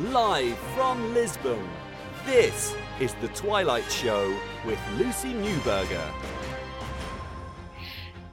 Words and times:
Live 0.00 0.56
from 0.74 1.12
Lisbon, 1.12 1.68
this 2.24 2.74
is 2.98 3.12
The 3.20 3.28
Twilight 3.28 3.84
Show 3.92 4.34
with 4.64 4.78
Lucy 4.96 5.34
Newberger. 5.34 6.10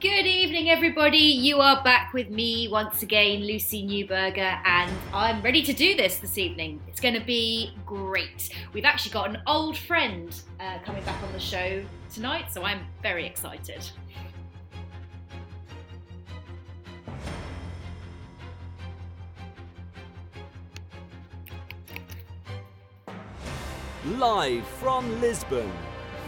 Good 0.00 0.24
evening, 0.24 0.70
everybody. 0.70 1.18
You 1.18 1.60
are 1.60 1.84
back 1.84 2.14
with 2.14 2.30
me 2.30 2.68
once 2.68 3.02
again, 3.02 3.40
Lucy 3.40 3.86
Newberger, 3.86 4.58
and 4.64 4.90
I'm 5.12 5.42
ready 5.42 5.62
to 5.64 5.74
do 5.74 5.94
this 5.94 6.16
this 6.18 6.38
evening. 6.38 6.80
It's 6.88 6.98
going 6.98 7.12
to 7.12 7.26
be 7.26 7.74
great. 7.84 8.48
We've 8.72 8.86
actually 8.86 9.12
got 9.12 9.28
an 9.28 9.42
old 9.46 9.76
friend 9.76 10.34
uh, 10.60 10.78
coming 10.82 11.04
back 11.04 11.22
on 11.22 11.30
the 11.34 11.40
show 11.40 11.84
tonight, 12.10 12.50
so 12.50 12.62
I'm 12.62 12.86
very 13.02 13.26
excited. 13.26 13.86
Live 24.18 24.66
from 24.66 25.20
Lisbon, 25.20 25.70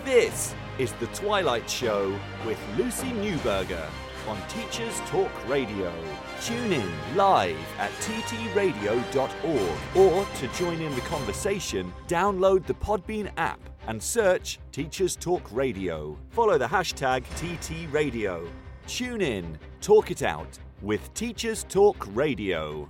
this 0.05 0.55
is 0.79 0.93
The 0.93 1.09
Twilight 1.09 1.69
Show 1.69 2.17
with 2.47 2.57
Lucy 2.79 3.09
Newberger 3.09 3.89
on 4.29 4.39
Teachers 4.49 5.01
Talk 5.07 5.33
Radio. 5.49 5.93
Tune 6.41 6.73
in 6.73 6.89
live 7.17 7.59
at 7.79 7.91
ttradio.org 7.95 9.97
or 9.97 10.25
to 10.37 10.49
join 10.57 10.81
in 10.81 10.95
the 10.95 11.01
conversation, 11.01 11.93
download 12.07 12.65
the 12.67 12.75
Podbean 12.75 13.33
app 13.37 13.59
and 13.89 14.01
search 14.01 14.61
Teachers 14.71 15.17
Talk 15.17 15.43
Radio. 15.51 16.17
Follow 16.31 16.59
the 16.59 16.69
hashtag 16.69 17.25
TTRadio. 17.35 18.49
Tune 18.87 19.23
in, 19.23 19.59
talk 19.81 20.13
it 20.13 20.23
out 20.23 20.57
with 20.83 21.13
Teachers 21.15 21.65
Talk 21.69 22.07
Radio. 22.15 22.89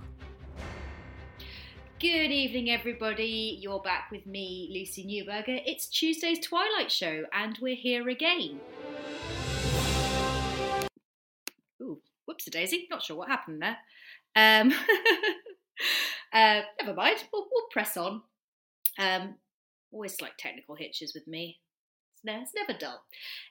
Good 2.03 2.33
evening, 2.33 2.69
everybody. 2.69 3.57
You're 3.61 3.79
back 3.79 4.11
with 4.11 4.25
me, 4.25 4.69
Lucy 4.73 5.05
Newberger. 5.05 5.61
It's 5.65 5.87
Tuesday's 5.87 6.45
Twilight 6.45 6.91
Show, 6.91 7.23
and 7.31 7.57
we're 7.61 7.77
here 7.77 8.09
again. 8.09 8.59
Ooh, 11.81 12.01
whoops 12.25 12.45
a 12.45 12.49
daisy. 12.49 12.87
Not 12.89 13.03
sure 13.03 13.15
what 13.15 13.29
happened 13.29 13.61
there. 13.61 13.77
Um, 14.35 14.73
uh, 16.33 16.63
never 16.81 16.93
mind. 16.93 17.23
We'll, 17.31 17.47
we'll 17.49 17.67
press 17.71 17.95
on. 17.95 18.21
Um, 18.99 19.35
always 19.93 20.19
like 20.19 20.33
technical 20.37 20.75
hitches 20.75 21.13
with 21.13 21.25
me. 21.25 21.61
It's, 22.15 22.25
ne- 22.25 22.41
it's 22.41 22.51
never 22.53 22.77
dull. 22.77 23.01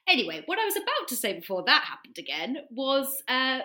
Anyway, 0.06 0.42
what 0.44 0.59
I 0.59 0.66
was 0.66 0.77
about 0.77 1.09
to 1.09 1.16
say 1.16 1.33
before 1.33 1.64
that 1.64 1.84
happened 1.84 2.19
again 2.19 2.59
was 2.70 3.22
uh, 3.28 3.61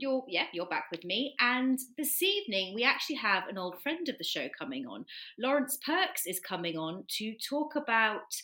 you're 0.00 0.24
yeah 0.28 0.46
you're 0.52 0.66
back 0.66 0.86
with 0.90 1.04
me 1.04 1.34
and 1.40 1.78
this 1.96 2.22
evening 2.22 2.74
we 2.74 2.82
actually 2.82 3.16
have 3.16 3.46
an 3.48 3.58
old 3.58 3.80
friend 3.82 4.08
of 4.08 4.18
the 4.18 4.24
show 4.24 4.48
coming 4.58 4.86
on 4.86 5.04
lawrence 5.38 5.78
perks 5.84 6.26
is 6.26 6.40
coming 6.40 6.76
on 6.76 7.04
to 7.08 7.34
talk 7.48 7.76
about 7.76 8.34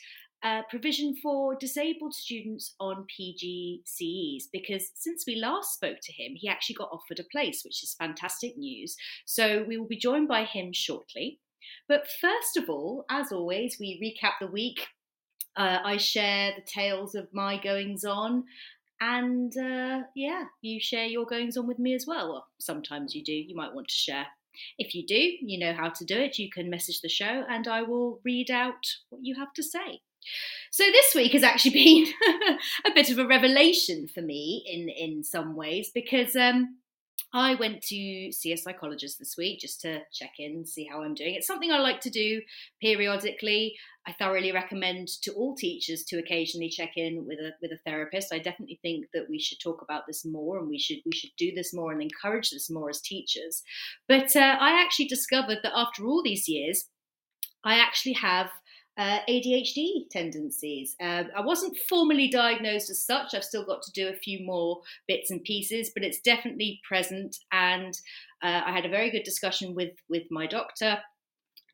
uh, 0.43 0.63
provision 0.69 1.17
for 1.23 1.57
disabled 1.57 2.15
students 2.15 2.75
on 2.79 3.07
PGCEs 3.19 4.45
because 4.53 4.91
since 4.95 5.25
we 5.27 5.37
last 5.37 5.73
spoke 5.75 5.97
to 6.03 6.13
him, 6.13 6.35
he 6.37 6.47
actually 6.47 6.75
got 6.75 6.91
offered 6.93 7.19
a 7.19 7.25
place, 7.33 7.63
which 7.65 7.83
is 7.83 7.97
fantastic 7.99 8.57
news. 8.57 8.97
So 9.25 9.65
we 9.67 9.77
will 9.79 9.89
be 9.89 9.97
joined 9.97 10.29
by 10.29 10.45
him 10.45 10.73
shortly. 10.73 11.41
But 11.89 12.07
first 12.21 12.57
of 12.57 12.69
all, 12.69 13.07
as 13.11 13.33
always, 13.33 13.79
we 13.81 13.99
recap 14.01 14.35
the 14.41 14.47
week. 14.47 14.87
Uh, 15.57 15.79
I 15.83 15.97
share 15.97 16.53
the 16.55 16.63
tales 16.63 17.15
of 17.15 17.33
my 17.33 17.59
goings 17.61 18.05
on 18.05 18.45
and 19.01 19.57
uh, 19.57 20.03
yeah, 20.15 20.45
you 20.63 20.81
share 20.81 21.07
your 21.07 21.27
goings 21.27 21.57
on 21.57 21.67
with 21.67 21.79
me 21.79 21.95
as 21.95 22.07
well. 22.07 22.31
Well, 22.31 22.47
sometimes 22.59 23.15
you 23.15 23.23
do. 23.23 23.33
You 23.33 23.55
might 23.55 23.75
want 23.75 23.89
to 23.89 23.95
share. 23.95 24.27
If 24.79 24.95
you 24.95 25.07
do, 25.07 25.15
you 25.15 25.59
know 25.59 25.75
how 25.75 25.91
to 25.91 26.05
do 26.05 26.17
it. 26.17 26.39
You 26.39 26.51
can 26.51 26.71
message 26.71 27.01
the 27.03 27.09
show 27.09 27.45
and 27.49 27.69
I 27.69 27.83
will 27.83 28.21
read 28.25 28.51
out 28.51 28.87
what 29.11 29.21
you 29.23 29.35
have 29.35 29.53
to 29.55 29.63
say. 29.63 30.01
So 30.71 30.85
this 30.85 31.15
week 31.15 31.33
has 31.33 31.43
actually 31.43 31.71
been 31.73 32.07
a 32.87 32.95
bit 32.95 33.11
of 33.11 33.19
a 33.19 33.27
revelation 33.27 34.09
for 34.09 34.23
me 34.23 34.65
in 34.67 34.89
in 34.89 35.23
some 35.23 35.55
ways 35.55 35.91
because 35.95 36.35
um, 36.35 36.79
I 37.37 37.55
went 37.55 37.83
to 37.83 38.33
see 38.33 38.53
a 38.53 38.57
psychologist 38.57 39.19
this 39.19 39.37
week 39.37 39.61
just 39.61 39.83
to 39.83 40.01
check 40.11 40.33
in, 40.39 40.65
see 40.65 40.89
how 40.91 41.03
I'm 41.03 41.13
doing. 41.13 41.35
It's 41.35 41.47
something 41.47 41.71
I 41.71 41.79
like 41.81 42.01
to 42.01 42.11
do 42.11 42.41
periodically. 42.81 43.77
I 44.07 44.13
thoroughly 44.13 44.53
recommend 44.53 45.09
to 45.21 45.33
all 45.33 45.55
teachers 45.55 46.03
to 46.05 46.19
occasionally 46.19 46.71
check 46.71 46.93
in 46.97 47.27
with 47.27 47.39
a 47.39 47.51
with 47.61 47.73
a 47.73 47.79
therapist. 47.85 48.33
I 48.33 48.39
definitely 48.39 48.79
think 48.81 49.09
that 49.13 49.29
we 49.29 49.39
should 49.39 49.61
talk 49.61 49.83
about 49.83 50.07
this 50.07 50.25
more, 50.25 50.59
and 50.59 50.67
we 50.67 50.79
should 50.79 51.01
we 51.05 51.13
should 51.13 51.37
do 51.37 51.53
this 51.55 51.75
more 51.75 51.93
and 51.93 52.01
encourage 52.01 52.51
this 52.51 52.71
more 52.71 52.89
as 52.89 53.03
teachers. 53.03 53.63
But 54.09 54.35
uh, 54.35 54.57
I 54.59 54.83
actually 54.83 55.09
discovered 55.09 55.59
that 55.63 55.77
after 55.77 56.07
all 56.07 56.23
these 56.23 56.49
years, 56.49 56.87
I 57.65 57.75
actually 57.75 58.15
have 58.15 58.49
uh, 58.99 59.19
ADHD 59.29 60.09
tendencies. 60.11 60.97
Uh, 61.01 61.25
I 61.37 61.41
wasn't 61.43 61.77
formally 61.89 62.29
diagnosed 62.29 62.91
as 62.91 63.05
such. 63.05 63.35
I've 63.35 63.45
still 63.45 63.65
got 63.65 63.83
to 63.83 63.93
do 63.93 64.09
a 64.09 64.17
few 64.17 64.45
more 64.45 64.81
bits 65.07 65.31
and 65.31 65.43
pieces, 65.43 65.91
but 65.95 66.05
it's 66.05 66.21
definitely 66.21 66.81
present. 66.89 67.37
And 67.53 67.95
uh, 68.43 68.63
I 68.65 68.73
had 68.73 68.87
a 68.87 68.91
very 68.91 69.11
good 69.11 69.25
discussion 69.25 69.75
with 69.75 69.93
with 70.09 70.25
my 70.31 70.47
doctor, 70.47 70.99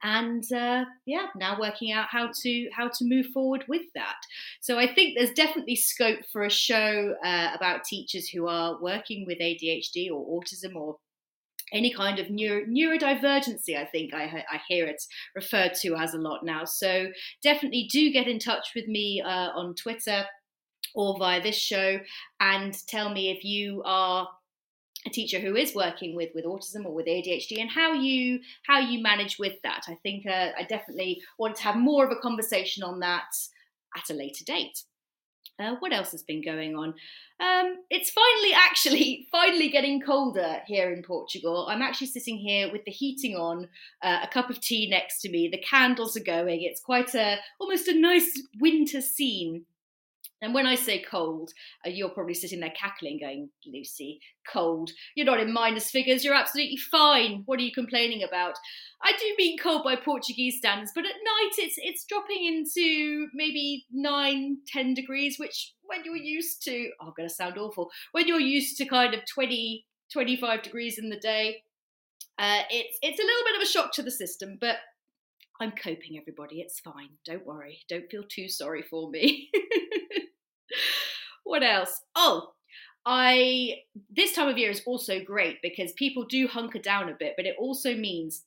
and 0.03 0.45
uh, 0.53 0.85
yeah, 1.07 1.27
now 1.37 1.59
working 1.59 1.93
out 1.93 2.09
how 2.11 2.31
to 2.43 2.69
how 2.77 2.89
to 2.89 3.05
move 3.05 3.27
forward 3.27 3.65
with 3.69 3.83
that. 3.95 4.17
So 4.61 4.79
I 4.79 4.93
think 4.93 5.17
there's 5.17 5.33
definitely 5.33 5.77
scope 5.77 6.21
for 6.33 6.43
a 6.43 6.51
show 6.51 7.15
uh, 7.25 7.51
about 7.55 7.85
teachers 7.85 8.29
who 8.29 8.49
are 8.49 8.81
working 8.81 9.25
with 9.27 9.39
ADHD 9.39 10.11
or 10.11 10.41
autism 10.41 10.75
or 10.75 10.97
any 11.73 11.93
kind 11.93 12.19
of 12.19 12.31
neuro, 12.31 12.65
neurodivergency, 12.67 13.77
I 13.77 13.85
think 13.87 14.15
I, 14.15 14.45
I, 14.51 14.61
hear 14.69 14.87
it 14.87 15.03
referred 15.35 15.75
to 15.83 15.95
as 15.95 16.15
a 16.15 16.19
lot 16.19 16.45
now. 16.45 16.65
So 16.65 17.09
definitely 17.43 17.89
do 17.91 18.13
get 18.13 18.29
in 18.29 18.39
touch 18.39 18.73
with 18.75 18.87
me 18.89 19.23
uh, 19.25 19.51
on 19.55 19.75
Twitter 19.75 20.25
or 20.95 21.19
via 21.19 21.43
this 21.43 21.57
show 21.57 21.99
and 22.41 22.77
tell 22.87 23.13
me 23.13 23.31
if 23.31 23.45
you 23.45 23.83
are 23.85 24.29
a 25.07 25.11
teacher 25.11 25.41
who 25.41 25.57
is 25.57 25.75
working 25.75 26.15
with 26.15 26.31
with 26.35 26.45
autism 26.45 26.85
or 26.85 26.95
with 26.95 27.07
ADHD 27.07 27.61
and 27.61 27.71
how 27.71 27.93
you 27.93 28.41
how 28.67 28.79
you 28.79 29.03
manage 29.03 29.39
with 29.39 29.55
that. 29.65 29.83
I 29.89 29.97
think 30.03 30.27
uh, 30.27 30.51
I 30.57 30.65
definitely 30.69 31.23
want 31.39 31.57
to 31.57 31.63
have 31.65 31.77
more 31.77 32.05
of 32.05 32.13
a 32.13 32.21
conversation 32.21 32.83
on 32.83 33.01
that 33.01 33.25
at 33.97 34.11
a 34.11 34.15
later 34.15 34.45
date. 34.45 34.83
Uh, 35.59 35.77
what 35.81 35.93
else 35.93 36.13
has 36.13 36.23
been 36.23 36.43
going 36.43 36.75
on? 36.77 36.95
Um, 37.41 37.77
it's 37.91 38.11
finally, 38.11 38.53
actually, 38.57 39.29
finally 39.31 39.69
getting 39.69 40.01
colder 40.01 40.61
here 40.67 40.93
in 40.93 41.03
Portugal. 41.03 41.67
I'm 41.69 41.83
actually 41.83 42.09
sitting 42.09 42.39
here 42.39 42.73
with 42.73 42.85
the 42.85 42.91
heating 42.91 43.37
on, 43.37 43.69
uh, 44.03 44.21
a 44.23 44.29
cup 44.29 44.51
of 44.51 44.61
tea 44.61 44.89
next 44.89 45.21
to 45.21 45.31
me. 45.31 45.49
The 45.49 45.59
candles 45.59 46.17
are 46.17 46.25
going. 46.25 46.63
It's 46.63 46.81
quite 46.81 47.15
a 47.15 47.37
almost 47.61 47.89
a 47.89 47.99
nice 47.99 48.43
winter 48.61 49.01
scene 49.01 49.65
and 50.43 50.53
when 50.53 50.67
I 50.67 50.75
say 50.75 51.01
cold, 51.01 51.53
uh, 51.87 51.91
you're 51.91 52.09
probably 52.09 52.35
sitting 52.35 52.59
there 52.59 52.75
cackling, 52.77 53.21
going, 53.21 53.49
Lucy, 53.65 54.21
cold. 54.47 54.91
You're 55.15 55.25
not 55.25 55.39
in 55.39 55.53
minus 55.53 55.89
figures. 55.89 56.25
You're 56.25 56.35
absolutely 56.35 56.77
fine. 56.77 57.45
What 57.47 57.61
are 57.61 57.63
you 57.63 57.73
complaining 57.73 58.25
about? 58.25 58.59
I 59.03 59.13
do 59.13 59.35
mean 59.39 59.57
cold 59.57 59.85
by 59.85 59.95
Portuguese 59.95 60.59
standards, 60.59 60.91
but 60.95 61.05
at 61.05 61.13
night 61.13 61.53
it's 61.59 61.77
it's 61.79 62.05
dropping 62.05 62.45
into 62.45 63.29
maybe 63.33 63.87
nine, 63.93 64.59
ten 64.67 64.95
degrees, 64.95 65.39
which 65.39 65.75
when 65.83 66.01
you're 66.05 66.17
used 66.17 66.63
to, 66.65 66.91
oh, 67.01 67.07
I'm 67.07 67.13
going 67.17 67.29
to 67.29 67.35
sound 67.35 67.57
awful, 67.57 67.91
when 68.11 68.27
you're 68.27 68.41
used 68.41 68.77
to 68.79 68.85
kind 68.85 69.15
of 69.15 69.21
20, 69.33 69.87
25 70.13 70.63
degrees 70.63 70.99
in 70.99 71.09
the 71.09 71.19
day, 71.19 71.63
uh, 72.39 72.63
it's 72.69 72.99
it's 73.01 73.21
a 73.21 73.23
little 73.23 73.45
bit 73.45 73.57
of 73.57 73.63
a 73.63 73.71
shock 73.71 73.93
to 73.93 74.03
the 74.03 74.11
system, 74.11 74.59
but 74.61 74.79
I'm 75.61 75.71
coping, 75.71 76.19
everybody. 76.21 76.61
It's 76.61 76.81
fine. 76.81 77.11
Don't 77.25 77.47
worry. 77.47 77.79
Don't 77.89 78.11
feel 78.11 78.25
too 78.29 78.49
sorry 78.49 78.83
for 78.83 79.09
me. 79.11 79.49
what 81.53 81.63
else? 81.63 82.01
Oh, 82.17 82.55
I 83.05 83.75
this 84.09 84.35
time 84.35 84.49
of 84.49 84.57
year 84.57 84.71
is 84.71 84.81
also 84.87 85.21
great 85.23 85.61
because 85.61 85.93
people 85.93 86.25
do 86.25 86.49
hunker 86.49 86.79
down 86.79 87.11
a 87.11 87.17
bit, 87.19 87.35
but 87.37 87.45
it 87.45 87.57
also 87.59 87.95
means 87.95 88.45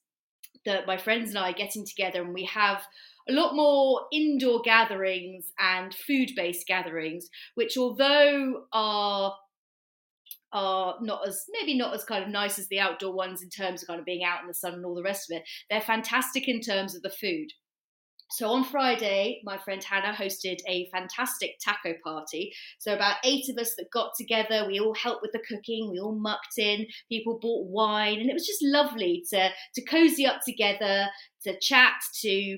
that 0.65 0.87
my 0.87 0.97
friends 0.97 1.29
and 1.29 1.37
I 1.37 1.51
are 1.51 1.53
getting 1.53 1.85
together 1.85 2.23
and 2.23 2.33
we 2.33 2.45
have 2.45 2.81
a 3.29 3.33
lot 3.33 3.55
more 3.55 4.07
indoor 4.11 4.61
gatherings 4.63 5.51
and 5.59 5.93
food-based 5.93 6.65
gatherings, 6.65 7.29
which 7.53 7.77
although 7.77 8.63
are 8.73 9.35
are 10.51 10.95
not 10.99 11.27
as 11.27 11.43
maybe 11.51 11.77
not 11.77 11.93
as 11.93 12.03
kind 12.05 12.23
of 12.23 12.29
nice 12.31 12.57
as 12.57 12.67
the 12.69 12.79
outdoor 12.79 13.13
ones 13.13 13.43
in 13.43 13.49
terms 13.49 13.83
of 13.83 13.87
kind 13.87 13.99
of 13.99 14.05
being 14.05 14.23
out 14.23 14.41
in 14.41 14.47
the 14.47 14.53
sun 14.55 14.73
and 14.73 14.85
all 14.85 14.95
the 14.95 15.03
rest 15.03 15.29
of 15.29 15.37
it. 15.37 15.43
They're 15.69 15.79
fantastic 15.79 16.47
in 16.47 16.59
terms 16.59 16.95
of 16.95 17.03
the 17.03 17.11
food. 17.11 17.49
So 18.31 18.49
on 18.49 18.63
Friday, 18.63 19.41
my 19.43 19.57
friend 19.57 19.83
Hannah 19.83 20.15
hosted 20.15 20.57
a 20.67 20.89
fantastic 20.91 21.57
taco 21.63 21.93
party. 22.03 22.53
So 22.79 22.93
about 22.93 23.17
eight 23.23 23.49
of 23.49 23.57
us 23.57 23.75
that 23.77 23.91
got 23.91 24.11
together, 24.17 24.65
we 24.67 24.79
all 24.79 24.95
helped 24.95 25.21
with 25.21 25.31
the 25.31 25.43
cooking, 25.47 25.91
we 25.91 25.99
all 25.99 26.15
mucked 26.15 26.57
in, 26.57 26.87
people 27.07 27.39
bought 27.39 27.67
wine, 27.67 28.19
and 28.19 28.29
it 28.29 28.33
was 28.33 28.47
just 28.47 28.63
lovely 28.63 29.23
to 29.29 29.49
to 29.75 29.85
cozy 29.85 30.25
up 30.25 30.41
together, 30.45 31.07
to 31.43 31.57
chat, 31.59 31.93
to 32.21 32.57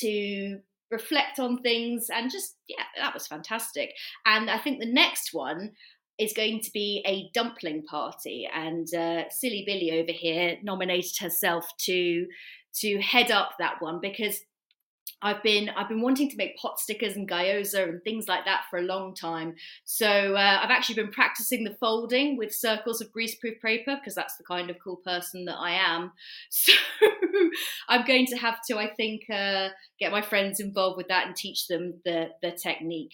to 0.00 0.58
reflect 0.90 1.38
on 1.38 1.62
things, 1.62 2.08
and 2.12 2.30
just 2.30 2.56
yeah, 2.68 2.84
that 3.00 3.14
was 3.14 3.26
fantastic. 3.26 3.90
And 4.26 4.50
I 4.50 4.58
think 4.58 4.80
the 4.80 4.92
next 4.92 5.30
one 5.32 5.72
is 6.18 6.34
going 6.34 6.60
to 6.60 6.70
be 6.72 7.02
a 7.06 7.30
dumpling 7.32 7.84
party, 7.84 8.46
and 8.52 8.86
uh, 8.94 9.24
Silly 9.30 9.64
Billy 9.66 9.98
over 9.98 10.12
here 10.12 10.58
nominated 10.62 11.16
herself 11.20 11.66
to 11.86 12.26
to 12.74 13.00
head 13.00 13.30
up 13.30 13.52
that 13.58 13.80
one 13.80 14.00
because 14.00 14.40
I've 15.22 15.42
been 15.42 15.68
I've 15.70 15.88
been 15.88 16.00
wanting 16.00 16.28
to 16.30 16.36
make 16.36 16.56
pot 16.56 16.80
stickers 16.80 17.16
and 17.16 17.28
gyoza 17.28 17.88
and 17.88 18.02
things 18.02 18.26
like 18.26 18.44
that 18.44 18.64
for 18.68 18.78
a 18.78 18.82
long 18.82 19.14
time. 19.14 19.54
So 19.84 20.34
uh, 20.34 20.60
I've 20.62 20.70
actually 20.70 20.96
been 20.96 21.12
practicing 21.12 21.62
the 21.62 21.76
folding 21.78 22.36
with 22.36 22.52
circles 22.52 23.00
of 23.00 23.12
greaseproof 23.12 23.60
paper 23.62 23.96
because 23.96 24.16
that's 24.16 24.36
the 24.36 24.44
kind 24.44 24.68
of 24.68 24.76
cool 24.82 24.96
person 24.96 25.44
that 25.46 25.56
I 25.56 25.72
am. 25.72 26.12
So 26.50 26.72
I'm 27.88 28.06
going 28.06 28.26
to 28.26 28.36
have 28.36 28.58
to, 28.68 28.78
I 28.78 28.88
think, 28.94 29.22
uh, 29.30 29.70
get 29.98 30.12
my 30.12 30.22
friends 30.22 30.60
involved 30.60 30.96
with 30.96 31.08
that 31.08 31.26
and 31.26 31.34
teach 31.34 31.66
them 31.66 32.00
the 32.04 32.30
the 32.42 32.52
technique. 32.52 33.12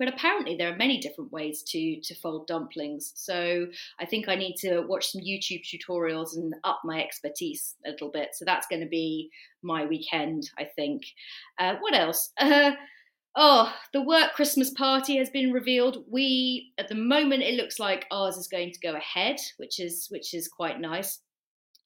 But 0.00 0.08
apparently, 0.08 0.56
there 0.56 0.72
are 0.72 0.76
many 0.76 0.98
different 0.98 1.30
ways 1.30 1.62
to 1.68 2.00
to 2.00 2.14
fold 2.16 2.46
dumplings. 2.46 3.12
So 3.14 3.66
I 4.00 4.06
think 4.06 4.28
I 4.28 4.34
need 4.34 4.56
to 4.60 4.80
watch 4.80 5.12
some 5.12 5.20
YouTube 5.20 5.62
tutorials 5.62 6.36
and 6.36 6.54
up 6.64 6.80
my 6.84 7.02
expertise 7.02 7.76
a 7.86 7.90
little 7.90 8.10
bit. 8.10 8.30
So 8.32 8.46
that's 8.46 8.66
going 8.66 8.80
to 8.80 8.88
be 8.88 9.30
my 9.62 9.84
weekend, 9.84 10.50
I 10.58 10.64
think. 10.64 11.02
Uh, 11.58 11.76
what 11.80 11.94
else? 11.94 12.32
Uh, 12.40 12.72
oh, 13.36 13.72
the 13.92 14.02
work 14.02 14.32
Christmas 14.32 14.70
party 14.70 15.16
has 15.16 15.30
been 15.30 15.52
revealed. 15.52 16.04
We, 16.10 16.72
at 16.78 16.88
the 16.88 16.96
moment, 16.96 17.44
it 17.44 17.54
looks 17.54 17.78
like 17.78 18.06
ours 18.10 18.36
is 18.36 18.48
going 18.48 18.72
to 18.72 18.80
go 18.80 18.96
ahead, 18.96 19.36
which 19.58 19.78
is 19.78 20.08
which 20.10 20.34
is 20.34 20.48
quite 20.48 20.80
nice. 20.80 21.20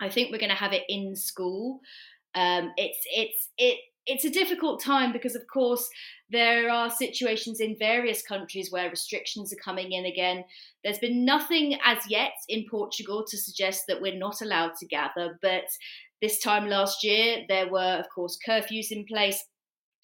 I 0.00 0.08
think 0.08 0.30
we're 0.30 0.38
going 0.38 0.48
to 0.50 0.56
have 0.56 0.72
it 0.72 0.84
in 0.88 1.16
school. 1.16 1.80
Um, 2.34 2.72
it's 2.76 2.98
it's 3.14 3.50
it 3.58 3.78
it's 4.06 4.24
a 4.24 4.30
difficult 4.30 4.82
time 4.82 5.12
because, 5.12 5.34
of 5.34 5.46
course, 5.46 5.88
there 6.30 6.70
are 6.70 6.90
situations 6.90 7.60
in 7.60 7.76
various 7.78 8.22
countries 8.22 8.70
where 8.70 8.90
restrictions 8.90 9.52
are 9.52 9.64
coming 9.64 9.92
in 9.92 10.06
again. 10.06 10.44
There's 10.82 10.98
been 10.98 11.24
nothing 11.24 11.78
as 11.84 11.98
yet 12.08 12.32
in 12.48 12.66
Portugal 12.70 13.24
to 13.26 13.38
suggest 13.38 13.84
that 13.88 14.00
we're 14.00 14.18
not 14.18 14.42
allowed 14.42 14.74
to 14.80 14.86
gather, 14.86 15.38
but 15.40 15.64
this 16.20 16.40
time 16.40 16.68
last 16.68 17.04
year, 17.04 17.44
there 17.48 17.70
were, 17.70 17.98
of 17.98 18.06
course, 18.14 18.38
curfews 18.46 18.90
in 18.90 19.04
place. 19.06 19.42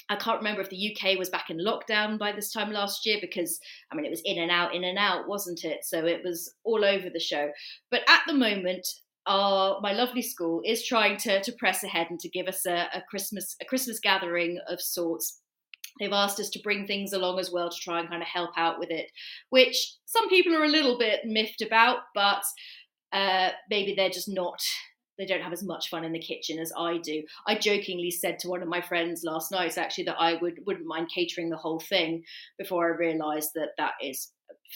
I 0.09 0.17
can't 0.17 0.39
remember 0.39 0.61
if 0.61 0.71
the 0.71 0.97
UK 0.97 1.19
was 1.19 1.31
back 1.31 1.51
in 1.51 1.59
lockdown 1.59 2.19
by 2.19 2.33
this 2.33 2.53
time 2.53 2.73
last 2.73 3.07
year 3.07 3.19
because, 3.21 3.61
I 3.93 3.97
mean, 3.97 4.05
it 4.05 4.11
was 4.11 4.23
in 4.25 4.39
and 4.39 4.51
out, 4.51 4.75
in 4.75 4.85
and 4.85 4.99
out, 4.99 5.29
wasn't 5.29 5.65
it? 5.65 5.85
So 5.85 6.05
it 6.05 6.23
was 6.25 6.53
all 6.65 6.85
over 6.85 7.09
the 7.11 7.21
show. 7.21 7.51
But 7.91 8.01
at 8.09 8.23
the 8.27 8.35
moment, 8.35 8.87
our 9.27 9.81
my 9.81 9.93
lovely 9.93 10.23
school 10.23 10.63
is 10.65 10.85
trying 10.85 11.17
to 11.19 11.43
to 11.43 11.53
press 11.53 11.85
ahead 11.85 12.09
and 12.11 12.19
to 12.21 12.29
give 12.29 12.47
us 12.47 12.67
a, 12.67 12.89
a 12.95 13.03
Christmas 13.09 13.57
a 13.61 13.65
Christmas 13.65 14.01
gathering 14.01 14.59
of 14.69 14.81
sorts. 14.81 15.41
They've 15.99 16.13
asked 16.13 16.41
us 16.41 16.51
to 16.51 16.61
bring 16.63 16.87
things 16.87 17.13
along 17.13 17.41
as 17.41 17.51
well 17.51 17.69
to 17.69 17.77
try 17.77 18.01
and 18.01 18.09
kind 18.09 18.23
of 18.23 18.29
help 18.29 18.51
out 18.57 18.79
with 18.79 18.91
it, 18.91 19.11
which 19.51 19.97
some 20.07 20.29
people 20.29 20.55
are 20.55 20.65
a 20.65 20.69
little 20.69 20.97
bit 20.97 21.21
miffed 21.25 21.63
about, 21.63 21.99
but 22.15 22.43
uh, 23.13 23.51
maybe 23.69 23.95
they're 23.95 24.09
just 24.09 24.29
not 24.29 24.61
they 25.19 25.27
don't 25.27 25.43
have 25.43 25.53
as 25.53 25.63
much 25.63 25.91
fun 25.91 26.03
in 26.03 26.13
the 26.13 26.19
kitchen 26.19 26.59
as 26.59 26.73
I 26.77 26.97
do. 26.97 27.23
I 27.47 27.55
jokingly 27.55 28.11
said 28.11 28.39
to 28.39 28.49
one 28.49 28.63
of 28.63 28.69
my 28.69 28.81
friends 28.81 29.23
last 29.23 29.53
night 29.53 29.77
actually 29.77 30.05
that 30.05 30.19
I 30.19 30.35
would 30.41 30.61
wouldn't 30.67 30.87
mind 30.87 31.11
catering 31.15 31.51
the 31.51 31.59
whole 31.59 31.81
thing 31.81 32.23
before 32.59 32.87
I 32.87 32.97
realised 32.97 33.51
that 33.55 33.71
that 33.77 33.93
is 34.03 34.33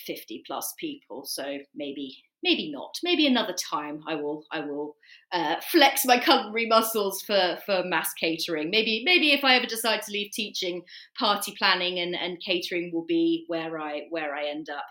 50 0.07 0.43
plus 0.47 0.75
people. 0.79 1.25
So 1.25 1.59
maybe 1.75 2.15
maybe 2.45 2.71
not. 2.71 2.95
Maybe 3.03 3.27
another 3.27 3.55
time 3.55 4.05
I 4.07 4.15
will 4.15 4.45
I 4.53 4.61
will 4.61 4.97
uh, 5.33 5.57
flex 5.73 6.05
my 6.05 6.19
culinary 6.19 6.67
muscles 6.67 7.23
for 7.23 7.59
for 7.67 7.83
mass 7.85 8.13
catering. 8.15 8.71
Maybe 8.71 9.03
maybe 9.05 9.33
if 9.33 9.43
I 9.43 9.57
ever 9.57 9.67
decide 9.67 10.03
to 10.03 10.13
leave 10.13 10.31
teaching, 10.33 10.83
party 11.19 11.55
planning 11.59 11.99
and, 11.99 12.15
and 12.15 12.41
catering 12.41 12.93
will 12.93 13.07
be 13.07 13.45
where 13.49 13.81
I 13.81 14.03
where 14.11 14.35
I 14.35 14.47
end 14.47 14.69
up. 14.71 14.87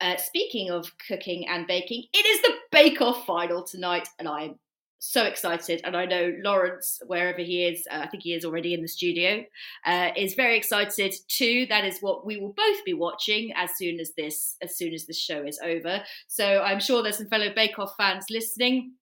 Uh, 0.00 0.16
speaking 0.16 0.70
of 0.70 0.90
cooking 1.08 1.46
and 1.48 1.66
baking, 1.66 2.04
it 2.12 2.26
is 2.26 2.42
the 2.42 2.52
Bake 2.72 3.00
Off 3.00 3.24
final 3.24 3.62
tonight, 3.62 4.08
and 4.18 4.28
I'm 4.28 4.56
so 5.04 5.24
excited. 5.24 5.80
And 5.84 5.96
I 5.96 6.06
know 6.06 6.32
Lawrence, 6.42 7.00
wherever 7.06 7.40
he 7.40 7.64
is, 7.64 7.86
uh, 7.90 8.00
I 8.02 8.06
think 8.08 8.22
he 8.22 8.32
is 8.32 8.44
already 8.44 8.72
in 8.72 8.82
the 8.82 8.88
studio, 8.88 9.44
uh, 9.84 10.10
is 10.16 10.34
very 10.34 10.56
excited 10.56 11.14
too. 11.28 11.66
That 11.68 11.84
is 11.84 11.98
what 12.00 12.24
we 12.24 12.38
will 12.38 12.54
both 12.54 12.84
be 12.84 12.94
watching 12.94 13.52
as 13.54 13.70
soon 13.76 14.00
as 14.00 14.12
this 14.16 14.56
as 14.62 14.76
soon 14.76 14.94
as 14.94 15.06
this 15.06 15.18
show 15.20 15.44
is 15.44 15.60
over. 15.62 16.02
So 16.28 16.62
I'm 16.62 16.80
sure 16.80 17.02
there's 17.02 17.18
some 17.18 17.28
fellow 17.28 17.52
Bake 17.54 17.78
Off 17.78 17.94
fans 17.98 18.26
listening. 18.30 18.92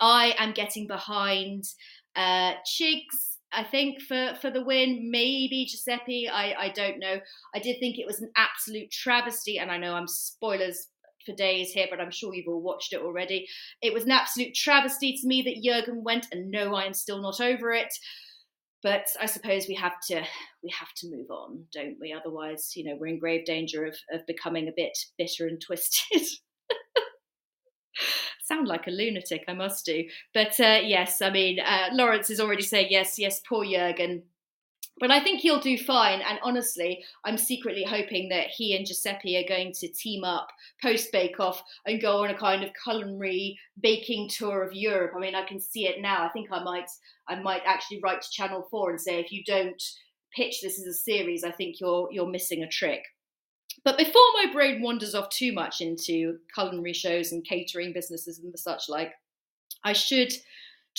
I 0.00 0.34
am 0.38 0.52
getting 0.52 0.86
behind 0.86 1.64
uh, 2.14 2.54
Chigs. 2.66 3.36
I 3.52 3.62
think 3.62 4.02
for 4.02 4.34
for 4.40 4.50
the 4.50 4.64
win, 4.64 5.10
maybe 5.10 5.66
Giuseppe. 5.68 6.28
I 6.28 6.54
I 6.54 6.68
don't 6.70 6.98
know. 6.98 7.20
I 7.54 7.58
did 7.58 7.78
think 7.78 7.98
it 7.98 8.06
was 8.06 8.20
an 8.20 8.30
absolute 8.36 8.90
travesty, 8.90 9.58
and 9.58 9.70
I 9.70 9.76
know 9.76 9.94
I'm 9.94 10.08
spoilers 10.08 10.88
for 11.26 11.34
days 11.34 11.72
here, 11.72 11.88
but 11.90 12.00
I'm 12.00 12.10
sure 12.10 12.34
you've 12.34 12.48
all 12.48 12.62
watched 12.62 12.92
it 12.92 13.02
already. 13.02 13.48
It 13.82 13.92
was 13.92 14.04
an 14.04 14.12
absolute 14.12 14.54
travesty 14.54 15.16
to 15.16 15.26
me 15.26 15.42
that 15.42 15.62
Jurgen 15.62 16.04
went, 16.04 16.26
and 16.32 16.50
no, 16.50 16.74
I 16.74 16.84
am 16.84 16.94
still 16.94 17.20
not 17.20 17.40
over 17.40 17.72
it. 17.72 17.92
But 18.82 19.06
I 19.20 19.26
suppose 19.26 19.66
we 19.66 19.74
have 19.74 19.98
to 20.08 20.22
we 20.62 20.70
have 20.78 20.92
to 20.98 21.10
move 21.10 21.30
on, 21.30 21.64
don't 21.72 21.96
we? 22.00 22.12
Otherwise, 22.12 22.72
you 22.76 22.84
know, 22.84 22.96
we're 22.98 23.08
in 23.08 23.18
grave 23.18 23.44
danger 23.44 23.84
of 23.84 23.96
of 24.12 24.24
becoming 24.26 24.68
a 24.68 24.74
bit 24.76 24.96
bitter 25.18 25.46
and 25.46 25.60
twisted. 25.60 26.22
Sound 28.44 28.68
like 28.68 28.86
a 28.86 28.92
lunatic, 28.92 29.42
I 29.48 29.54
must 29.54 29.84
do. 29.84 30.04
But 30.32 30.60
uh, 30.60 30.80
yes, 30.84 31.20
I 31.20 31.30
mean, 31.30 31.58
uh, 31.58 31.88
Lawrence 31.92 32.30
is 32.30 32.38
already 32.38 32.62
saying 32.62 32.88
yes, 32.90 33.18
yes, 33.18 33.40
poor 33.48 33.64
Jurgen 33.64 34.22
but 34.98 35.10
I 35.10 35.22
think 35.22 35.40
he'll 35.40 35.60
do 35.60 35.76
fine. 35.76 36.20
And 36.20 36.38
honestly, 36.42 37.04
I'm 37.24 37.36
secretly 37.36 37.84
hoping 37.84 38.28
that 38.30 38.48
he 38.48 38.76
and 38.76 38.86
Giuseppe 38.86 39.36
are 39.36 39.48
going 39.48 39.72
to 39.74 39.88
team 39.88 40.24
up 40.24 40.48
post 40.82 41.12
Bake 41.12 41.38
Off 41.38 41.62
and 41.86 42.00
go 42.00 42.22
on 42.24 42.30
a 42.30 42.38
kind 42.38 42.64
of 42.64 42.70
culinary 42.82 43.58
baking 43.80 44.28
tour 44.28 44.62
of 44.62 44.74
Europe. 44.74 45.12
I 45.16 45.20
mean, 45.20 45.34
I 45.34 45.44
can 45.44 45.60
see 45.60 45.86
it 45.86 46.00
now. 46.00 46.24
I 46.24 46.28
think 46.30 46.48
I 46.50 46.62
might, 46.62 46.88
I 47.28 47.40
might 47.40 47.62
actually 47.66 48.00
write 48.02 48.22
to 48.22 48.30
Channel 48.30 48.66
Four 48.70 48.90
and 48.90 49.00
say, 49.00 49.20
if 49.20 49.32
you 49.32 49.44
don't 49.44 49.82
pitch 50.34 50.60
this 50.62 50.78
as 50.78 50.86
a 50.86 50.92
series, 50.92 51.44
I 51.44 51.50
think 51.50 51.80
you're 51.80 52.08
you're 52.10 52.28
missing 52.28 52.62
a 52.62 52.68
trick. 52.68 53.02
But 53.84 53.98
before 53.98 54.22
my 54.34 54.52
brain 54.52 54.82
wanders 54.82 55.14
off 55.14 55.28
too 55.28 55.52
much 55.52 55.80
into 55.80 56.38
culinary 56.54 56.92
shows 56.92 57.32
and 57.32 57.44
catering 57.44 57.92
businesses 57.92 58.38
and 58.38 58.52
the 58.52 58.58
such 58.58 58.88
like, 58.88 59.12
I 59.84 59.92
should 59.92 60.32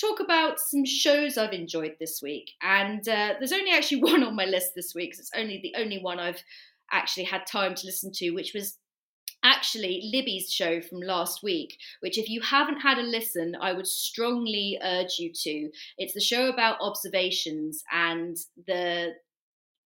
talk 0.00 0.20
about 0.20 0.60
some 0.60 0.84
shows 0.84 1.36
I've 1.36 1.52
enjoyed 1.52 1.96
this 1.98 2.20
week. 2.22 2.50
And 2.62 3.06
uh, 3.08 3.34
there's 3.38 3.52
only 3.52 3.72
actually 3.72 4.02
one 4.02 4.22
on 4.22 4.36
my 4.36 4.44
list 4.44 4.72
this 4.74 4.94
week 4.94 5.10
because 5.10 5.20
it's 5.20 5.30
only 5.36 5.60
the 5.62 5.80
only 5.80 5.98
one 6.00 6.18
I've 6.18 6.42
actually 6.90 7.24
had 7.24 7.46
time 7.46 7.74
to 7.74 7.86
listen 7.86 8.12
to, 8.14 8.30
which 8.30 8.54
was 8.54 8.78
actually 9.44 10.10
Libby's 10.12 10.50
show 10.50 10.80
from 10.80 11.00
last 11.00 11.42
week, 11.42 11.78
which 12.00 12.18
if 12.18 12.28
you 12.28 12.40
haven't 12.40 12.80
had 12.80 12.98
a 12.98 13.02
listen, 13.02 13.56
I 13.60 13.72
would 13.72 13.86
strongly 13.86 14.78
urge 14.82 15.18
you 15.18 15.32
to. 15.32 15.70
It's 15.96 16.14
the 16.14 16.20
show 16.20 16.48
about 16.48 16.80
observations 16.80 17.82
and 17.92 18.36
the 18.66 19.12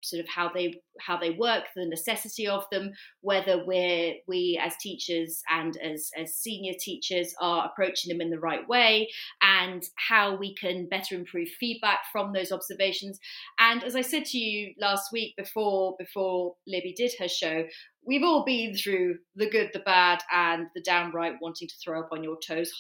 sort 0.02 0.21
of 0.21 0.28
how 0.28 0.50
they 0.52 0.80
how 1.00 1.16
they 1.16 1.30
work, 1.30 1.64
the 1.75 1.87
necessity 1.87 2.47
of 2.47 2.64
them, 2.71 2.92
whether 3.21 3.64
we're 3.64 4.14
we 4.28 4.61
as 4.62 4.75
teachers 4.80 5.42
and 5.50 5.76
as 5.78 6.11
as 6.16 6.35
senior 6.35 6.75
teachers 6.78 7.35
are 7.40 7.66
approaching 7.66 8.11
them 8.11 8.21
in 8.21 8.30
the 8.30 8.38
right 8.38 8.66
way, 8.68 9.09
and 9.42 9.85
how 9.97 10.37
we 10.37 10.54
can 10.54 10.88
better 10.88 11.14
improve 11.14 11.49
feedback 11.61 12.00
from 12.11 12.32
those 12.32 12.52
observations. 12.52 13.18
And 13.59 13.82
as 13.85 13.97
I 13.97 14.02
said 14.02 14.25
to 14.26 14.38
you 14.38 14.75
last 14.78 15.12
week 15.12 15.35
before 15.37 15.97
before 15.99 16.54
Libby 16.66 16.94
did 16.97 17.12
her 17.18 17.28
show, 17.28 17.64
we've 18.06 18.23
all 18.23 18.44
been 18.44 18.75
through 18.75 19.16
the 19.37 19.49
good, 19.49 19.71
the 19.73 19.80
bad, 19.80 20.21
and 20.32 20.66
the 20.75 20.82
downright 20.82 21.35
wanting 21.40 21.68
to 21.68 21.75
throw 21.82 22.00
up 22.00 22.09
on 22.12 22.25
your 22.25 22.37
toes 22.47 22.71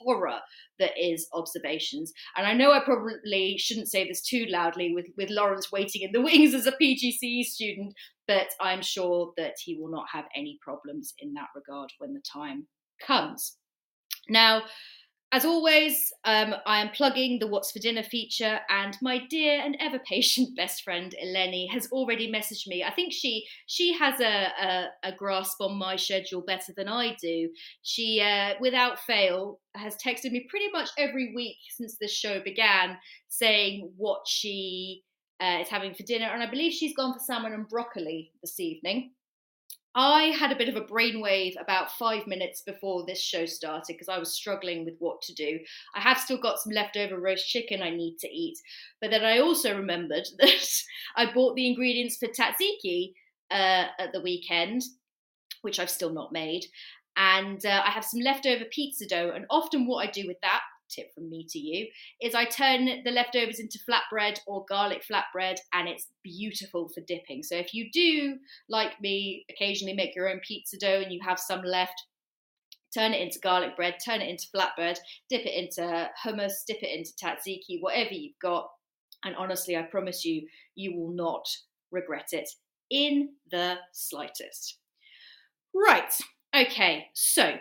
horror 0.00 0.40
that 0.78 0.92
is 1.00 1.28
observations. 1.32 2.12
And 2.36 2.46
I 2.46 2.54
know 2.54 2.72
I 2.72 2.80
probably 2.80 3.56
shouldn't 3.58 3.90
say 3.90 4.06
this 4.06 4.22
too 4.22 4.46
loudly 4.48 4.92
with, 4.94 5.06
with 5.16 5.30
Lawrence 5.30 5.70
waiting 5.70 6.02
in 6.02 6.12
the 6.12 6.20
wings 6.22 6.54
as 6.54 6.66
a 6.66 6.72
PGCE 6.72 7.44
student, 7.44 7.94
but 8.26 8.48
I'm 8.60 8.82
sure 8.82 9.32
that 9.36 9.54
he 9.62 9.78
will 9.80 9.90
not 9.90 10.06
have 10.12 10.24
any 10.36 10.58
problems 10.60 11.14
in 11.18 11.34
that 11.34 11.48
regard 11.54 11.90
when 11.98 12.14
the 12.14 12.22
time 12.32 12.66
comes. 13.06 13.56
Now, 14.28 14.62
as 15.32 15.46
always, 15.46 16.12
um, 16.24 16.54
I 16.66 16.82
am 16.82 16.90
plugging 16.90 17.38
the 17.38 17.46
What's 17.46 17.72
for 17.72 17.78
Dinner 17.78 18.02
feature, 18.02 18.60
and 18.68 18.96
my 19.00 19.26
dear 19.30 19.62
and 19.64 19.76
ever 19.80 19.98
patient 19.98 20.54
best 20.56 20.82
friend 20.82 21.14
Eleni 21.24 21.70
has 21.70 21.88
already 21.90 22.30
messaged 22.30 22.66
me. 22.66 22.84
I 22.84 22.92
think 22.92 23.14
she 23.14 23.46
she 23.66 23.94
has 23.94 24.20
a, 24.20 24.52
a, 24.60 24.86
a 25.04 25.12
grasp 25.16 25.60
on 25.62 25.78
my 25.78 25.96
schedule 25.96 26.42
better 26.42 26.74
than 26.76 26.86
I 26.86 27.16
do. 27.20 27.48
She, 27.82 28.20
uh, 28.20 28.54
without 28.60 28.98
fail, 29.00 29.60
has 29.74 29.96
texted 29.96 30.32
me 30.32 30.46
pretty 30.50 30.70
much 30.70 30.90
every 30.98 31.32
week 31.34 31.56
since 31.70 31.96
this 31.98 32.12
show 32.12 32.42
began, 32.42 32.98
saying 33.28 33.90
what 33.96 34.20
she 34.26 35.02
uh, 35.40 35.60
is 35.62 35.68
having 35.68 35.94
for 35.94 36.02
dinner, 36.02 36.26
and 36.26 36.42
I 36.42 36.50
believe 36.50 36.74
she's 36.74 36.94
gone 36.94 37.14
for 37.14 37.20
salmon 37.20 37.54
and 37.54 37.66
broccoli 37.66 38.32
this 38.42 38.60
evening. 38.60 39.12
I 39.94 40.24
had 40.38 40.50
a 40.52 40.56
bit 40.56 40.70
of 40.70 40.76
a 40.76 40.80
brainwave 40.86 41.60
about 41.60 41.92
five 41.92 42.26
minutes 42.26 42.62
before 42.62 43.04
this 43.04 43.20
show 43.20 43.44
started 43.44 43.84
because 43.88 44.08
I 44.08 44.18
was 44.18 44.34
struggling 44.34 44.84
with 44.86 44.94
what 45.00 45.20
to 45.22 45.34
do. 45.34 45.58
I 45.94 46.00
have 46.00 46.18
still 46.18 46.38
got 46.38 46.58
some 46.58 46.72
leftover 46.72 47.20
roast 47.20 47.46
chicken 47.46 47.82
I 47.82 47.90
need 47.90 48.16
to 48.20 48.28
eat, 48.28 48.58
but 49.00 49.10
then 49.10 49.24
I 49.24 49.38
also 49.38 49.76
remembered 49.76 50.26
that 50.38 50.82
I 51.16 51.32
bought 51.32 51.56
the 51.56 51.66
ingredients 51.66 52.16
for 52.16 52.28
tzatziki 52.28 53.12
uh, 53.50 53.88
at 53.98 54.12
the 54.12 54.22
weekend. 54.22 54.82
which 55.62 55.78
I've 55.78 55.90
still 55.90 56.12
not 56.12 56.32
made. 56.32 56.64
And 57.16 57.64
uh, 57.66 57.82
I 57.84 57.90
have 57.90 58.04
some 58.04 58.20
leftover 58.20 58.64
pizza 58.70 59.06
dough. 59.06 59.32
And 59.34 59.46
often, 59.50 59.86
what 59.86 60.06
I 60.06 60.10
do 60.10 60.26
with 60.26 60.40
that, 60.42 60.62
tip 60.94 61.14
from 61.14 61.30
me 61.30 61.46
to 61.50 61.58
you, 61.58 61.86
is 62.20 62.34
I 62.34 62.44
turn 62.44 62.86
the 63.04 63.10
leftovers 63.10 63.60
into 63.60 63.78
flatbread 63.78 64.40
or 64.46 64.64
garlic 64.68 65.04
flatbread, 65.10 65.56
and 65.72 65.88
it's 65.88 66.08
beautiful 66.22 66.88
for 66.88 67.00
dipping. 67.02 67.42
So, 67.42 67.56
if 67.56 67.74
you 67.74 67.90
do, 67.90 68.36
like 68.68 69.00
me, 69.00 69.44
occasionally 69.50 69.94
make 69.94 70.14
your 70.14 70.28
own 70.28 70.40
pizza 70.46 70.78
dough 70.78 71.00
and 71.02 71.12
you 71.12 71.20
have 71.26 71.38
some 71.38 71.62
left, 71.62 72.06
turn 72.92 73.12
it 73.12 73.22
into 73.22 73.38
garlic 73.40 73.76
bread, 73.76 73.96
turn 74.04 74.20
it 74.20 74.28
into 74.28 74.46
flatbread, 74.54 74.98
dip 75.28 75.46
it 75.46 75.54
into 75.54 76.10
hummus, 76.24 76.64
dip 76.66 76.82
it 76.82 76.96
into 76.96 77.12
tzatziki, 77.12 77.80
whatever 77.80 78.12
you've 78.12 78.38
got. 78.40 78.68
And 79.24 79.36
honestly, 79.36 79.76
I 79.76 79.82
promise 79.82 80.24
you, 80.24 80.46
you 80.74 80.96
will 80.96 81.12
not 81.12 81.46
regret 81.90 82.28
it 82.32 82.48
in 82.90 83.30
the 83.50 83.76
slightest. 83.92 84.78
Right, 85.74 86.12
okay, 86.54 87.06
so 87.14 87.54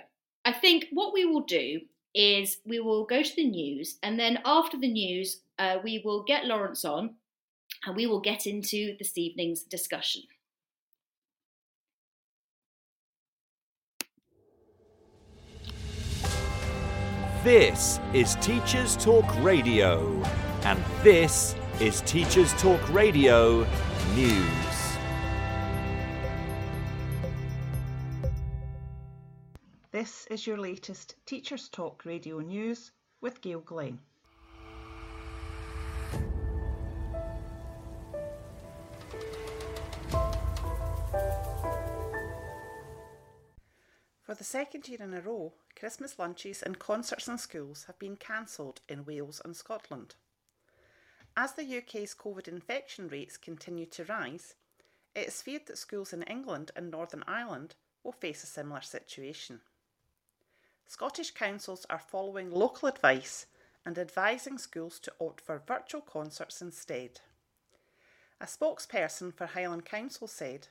I 0.43 0.51
think 0.51 0.87
what 0.91 1.13
we 1.13 1.25
will 1.25 1.45
do 1.45 1.79
is 2.13 2.57
we 2.65 2.79
will 2.79 3.05
go 3.05 3.21
to 3.23 3.35
the 3.35 3.47
news, 3.47 3.97
and 4.03 4.19
then 4.19 4.39
after 4.45 4.77
the 4.77 4.91
news, 4.91 5.41
uh, 5.59 5.77
we 5.83 6.01
will 6.03 6.23
get 6.23 6.45
Lawrence 6.45 6.83
on 6.85 7.15
and 7.85 7.95
we 7.95 8.07
will 8.07 8.19
get 8.19 8.45
into 8.45 8.95
this 8.99 9.17
evening's 9.17 9.63
discussion. 9.63 10.21
This 17.43 17.99
is 18.13 18.35
Teachers 18.35 18.95
Talk 18.95 19.25
Radio, 19.43 20.21
and 20.63 20.79
this 21.01 21.55
is 21.79 22.01
Teachers 22.01 22.53
Talk 22.61 22.87
Radio 22.93 23.65
News. 24.13 24.70
This 30.01 30.25
is 30.31 30.47
your 30.47 30.57
latest 30.57 31.13
Teachers 31.27 31.69
Talk 31.69 32.05
Radio 32.05 32.39
News 32.39 32.89
with 33.21 33.39
Gail 33.39 33.59
Glenn. 33.59 33.99
For 44.23 44.33
the 44.33 44.43
second 44.43 44.87
year 44.87 45.03
in 45.03 45.13
a 45.13 45.21
row, 45.21 45.53
Christmas 45.75 46.17
lunches 46.17 46.63
and 46.63 46.79
concerts 46.79 47.27
in 47.27 47.37
schools 47.37 47.83
have 47.83 47.99
been 47.99 48.15
cancelled 48.15 48.81
in 48.89 49.05
Wales 49.05 49.39
and 49.45 49.55
Scotland. 49.55 50.15
As 51.37 51.53
the 51.53 51.77
UK's 51.77 52.15
COVID 52.15 52.47
infection 52.47 53.07
rates 53.07 53.37
continue 53.37 53.85
to 53.85 54.05
rise, 54.05 54.55
it 55.13 55.27
is 55.27 55.43
feared 55.43 55.67
that 55.67 55.77
schools 55.77 56.11
in 56.11 56.23
England 56.23 56.71
and 56.75 56.89
Northern 56.89 57.23
Ireland 57.27 57.75
will 58.03 58.13
face 58.13 58.43
a 58.43 58.47
similar 58.47 58.81
situation. 58.81 59.61
Scottish 60.91 61.31
councils 61.31 61.85
are 61.89 62.01
following 62.05 62.51
local 62.51 62.89
advice 62.89 63.45
and 63.85 63.97
advising 63.97 64.57
schools 64.57 64.99
to 64.99 65.13
opt 65.21 65.39
for 65.39 65.63
virtual 65.65 66.01
concerts 66.01 66.61
instead. 66.61 67.21
A 68.41 68.45
spokesperson 68.45 69.33
for 69.33 69.45
Highland 69.45 69.85
Council 69.85 70.27
said, 70.27 70.67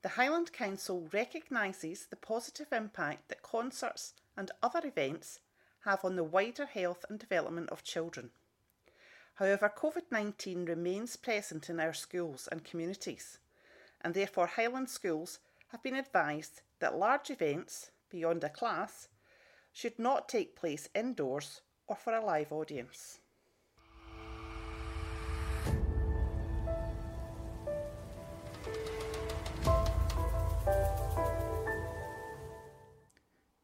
The 0.00 0.16
Highland 0.16 0.54
Council 0.54 1.10
recognises 1.12 2.06
the 2.06 2.16
positive 2.16 2.72
impact 2.72 3.28
that 3.28 3.42
concerts 3.42 4.14
and 4.34 4.50
other 4.62 4.80
events 4.82 5.40
have 5.80 6.06
on 6.06 6.16
the 6.16 6.24
wider 6.24 6.64
health 6.64 7.04
and 7.10 7.18
development 7.18 7.68
of 7.68 7.84
children. 7.84 8.30
However, 9.34 9.70
COVID 9.76 10.10
19 10.10 10.64
remains 10.64 11.16
present 11.16 11.68
in 11.68 11.80
our 11.80 11.92
schools 11.92 12.48
and 12.50 12.64
communities, 12.64 13.36
and 14.00 14.14
therefore 14.14 14.46
Highland 14.46 14.88
schools 14.88 15.38
have 15.68 15.82
been 15.82 15.96
advised 15.96 16.62
that 16.78 16.96
large 16.96 17.28
events, 17.28 17.90
beyond 18.08 18.42
a 18.42 18.48
class, 18.48 19.08
should 19.74 19.98
not 19.98 20.28
take 20.28 20.56
place 20.56 20.88
indoors 20.94 21.60
or 21.88 21.96
for 21.96 22.14
a 22.14 22.24
live 22.24 22.52
audience. 22.52 23.18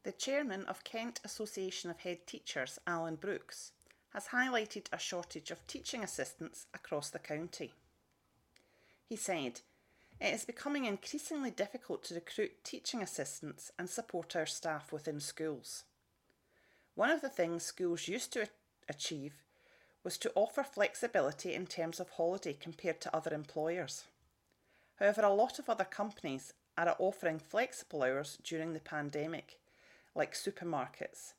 The 0.03 0.11
chairman 0.11 0.65
of 0.65 0.83
Kent 0.83 1.21
Association 1.23 1.89
of 1.89 1.99
Head 2.01 2.27
Teachers, 2.27 2.77
Alan 2.85 3.15
Brooks, 3.15 3.71
has 4.13 4.27
highlighted 4.27 4.87
a 4.91 4.99
shortage 4.99 5.49
of 5.49 5.65
teaching 5.65 6.03
assistants 6.03 6.65
across 6.73 7.09
the 7.09 7.19
county. 7.19 7.71
He 9.07 9.15
said, 9.15 9.61
It 10.19 10.33
is 10.33 10.43
becoming 10.43 10.83
increasingly 10.83 11.51
difficult 11.51 12.03
to 12.05 12.15
recruit 12.15 12.65
teaching 12.65 13.01
assistants 13.01 13.71
and 13.79 13.89
support 13.89 14.35
our 14.35 14.45
staff 14.45 14.91
within 14.91 15.21
schools. 15.21 15.85
One 16.95 17.09
of 17.09 17.21
the 17.21 17.29
things 17.29 17.63
schools 17.63 18.07
used 18.07 18.33
to 18.33 18.47
achieve 18.89 19.33
was 20.03 20.17
to 20.17 20.31
offer 20.35 20.63
flexibility 20.63 21.53
in 21.53 21.67
terms 21.67 21.99
of 21.99 22.09
holiday 22.09 22.53
compared 22.53 22.99
to 23.01 23.15
other 23.15 23.33
employers. 23.33 24.05
However, 24.99 25.21
a 25.21 25.33
lot 25.33 25.59
of 25.59 25.69
other 25.69 25.83
companies 25.85 26.53
are 26.77 26.95
offering 26.99 27.39
flexible 27.39 28.03
hours 28.03 28.37
during 28.43 28.73
the 28.73 28.79
pandemic, 28.79 29.59
like 30.15 30.33
supermarkets, 30.33 31.33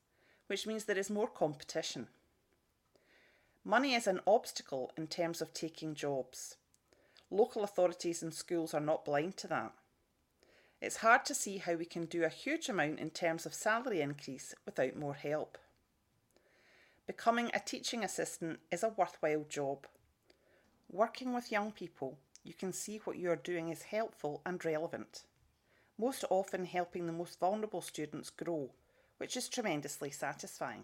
which 0.47 0.67
means 0.67 0.85
there 0.85 0.99
is 0.99 1.11
more 1.11 1.29
competition. 1.29 2.09
Money 3.65 3.95
is 3.95 4.07
an 4.07 4.21
obstacle 4.27 4.91
in 4.97 5.07
terms 5.07 5.41
of 5.41 5.53
taking 5.53 5.95
jobs. 5.95 6.57
Local 7.31 7.63
authorities 7.63 8.23
and 8.23 8.35
schools 8.35 8.75
are 8.75 8.81
not 8.81 9.05
blind 9.05 9.37
to 9.39 9.49
that. 9.49 9.73
It's 10.83 10.97
hard 10.97 11.25
to 11.27 11.35
see 11.35 11.59
how 11.59 11.75
we 11.75 11.85
can 11.85 12.07
do 12.07 12.25
a 12.25 12.29
huge 12.29 12.69
amount 12.69 12.99
in 12.99 13.11
terms 13.11 13.47
of 13.47 13.55
salary 13.55 14.01
increase 14.01 14.53
without 14.67 14.97
more 14.97 15.15
help. 15.15 15.57
Becoming 17.07 17.53
a 17.55 17.61
teaching 17.61 18.03
assistant 18.03 18.59
is 18.73 18.83
a 18.83 18.89
worthwhile 18.89 19.45
job. 19.49 19.87
Working 20.91 21.35
with 21.35 21.53
young 21.53 21.71
people, 21.71 22.19
you 22.43 22.53
can 22.53 22.73
see 22.73 23.01
what 23.05 23.17
you 23.17 23.31
are 23.31 23.37
doing 23.37 23.69
is 23.69 23.83
helpful 23.83 24.43
and 24.45 24.63
relevant, 24.65 25.23
most 25.97 26.25
often 26.31 26.65
helping 26.65 27.07
the 27.07 27.13
most 27.13 27.39
vulnerable 27.39 27.81
students 27.81 28.29
grow, 28.31 28.71
which 29.19 29.37
is 29.37 29.49
tremendously 29.49 30.11
satisfying. 30.11 30.83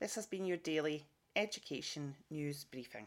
This 0.00 0.16
has 0.16 0.26
been 0.26 0.46
your 0.46 0.56
daily 0.56 1.04
education 1.36 2.16
news 2.28 2.64
briefing. 2.64 3.06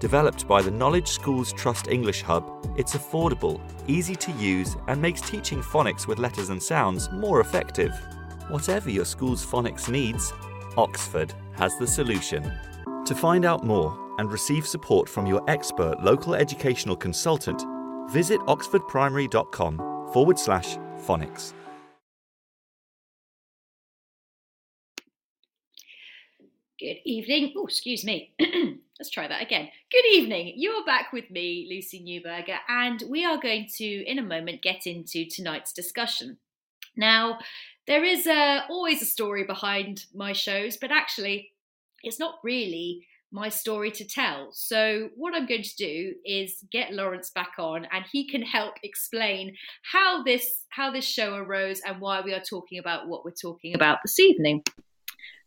Developed 0.00 0.46
by 0.46 0.62
the 0.62 0.70
Knowledge 0.70 1.08
Schools 1.08 1.52
Trust 1.52 1.88
English 1.88 2.22
Hub, 2.22 2.44
it's 2.76 2.94
affordable, 2.94 3.60
easy 3.88 4.14
to 4.14 4.30
use, 4.32 4.76
and 4.86 5.02
makes 5.02 5.20
teaching 5.20 5.60
phonics 5.60 6.06
with 6.06 6.20
letters 6.20 6.50
and 6.50 6.62
sounds 6.62 7.10
more 7.10 7.40
effective. 7.40 7.92
Whatever 8.48 8.90
your 8.90 9.04
school's 9.04 9.44
phonics 9.44 9.88
needs, 9.88 10.32
Oxford 10.76 11.34
has 11.56 11.76
the 11.78 11.86
solution. 11.86 12.52
To 13.06 13.14
find 13.14 13.44
out 13.44 13.64
more 13.64 13.98
and 14.18 14.30
receive 14.30 14.68
support 14.68 15.08
from 15.08 15.26
your 15.26 15.42
expert 15.50 16.00
local 16.00 16.36
educational 16.36 16.94
consultant, 16.94 17.64
visit 18.08 18.38
oxfordprimary.com 18.42 20.10
forward 20.12 20.38
slash 20.38 20.76
phonics. 21.06 21.54
Good 26.78 26.98
evening. 27.04 27.54
Oh, 27.56 27.66
excuse 27.66 28.04
me. 28.04 28.32
Let's 28.98 29.10
try 29.10 29.28
that 29.28 29.42
again. 29.42 29.68
Good 29.92 30.06
evening. 30.12 30.54
You're 30.56 30.84
back 30.84 31.12
with 31.12 31.30
me, 31.30 31.68
Lucy 31.70 32.02
Newberger, 32.02 32.58
and 32.68 33.00
we 33.08 33.24
are 33.24 33.38
going 33.38 33.68
to, 33.76 33.84
in 33.84 34.18
a 34.18 34.22
moment, 34.22 34.60
get 34.60 34.88
into 34.88 35.24
tonight's 35.24 35.72
discussion. 35.72 36.38
Now, 36.96 37.38
there 37.86 38.02
is 38.02 38.26
uh, 38.26 38.62
always 38.68 39.00
a 39.00 39.06
story 39.06 39.44
behind 39.44 40.06
my 40.12 40.32
shows, 40.32 40.76
but 40.76 40.90
actually, 40.90 41.52
it's 42.02 42.18
not 42.18 42.40
really 42.42 43.06
my 43.30 43.48
story 43.50 43.92
to 43.92 44.04
tell. 44.04 44.48
So, 44.52 45.10
what 45.14 45.32
I'm 45.32 45.46
going 45.46 45.62
to 45.62 45.76
do 45.76 46.14
is 46.24 46.64
get 46.72 46.92
Lawrence 46.92 47.30
back 47.30 47.52
on, 47.56 47.86
and 47.92 48.04
he 48.10 48.26
can 48.28 48.42
help 48.42 48.74
explain 48.82 49.54
how 49.92 50.24
this 50.24 50.64
how 50.70 50.90
this 50.90 51.04
show 51.04 51.34
arose 51.34 51.80
and 51.86 52.00
why 52.00 52.20
we 52.20 52.34
are 52.34 52.42
talking 52.42 52.80
about 52.80 53.06
what 53.06 53.24
we're 53.24 53.30
talking 53.30 53.76
about 53.76 53.98
this 54.04 54.18
evening. 54.18 54.64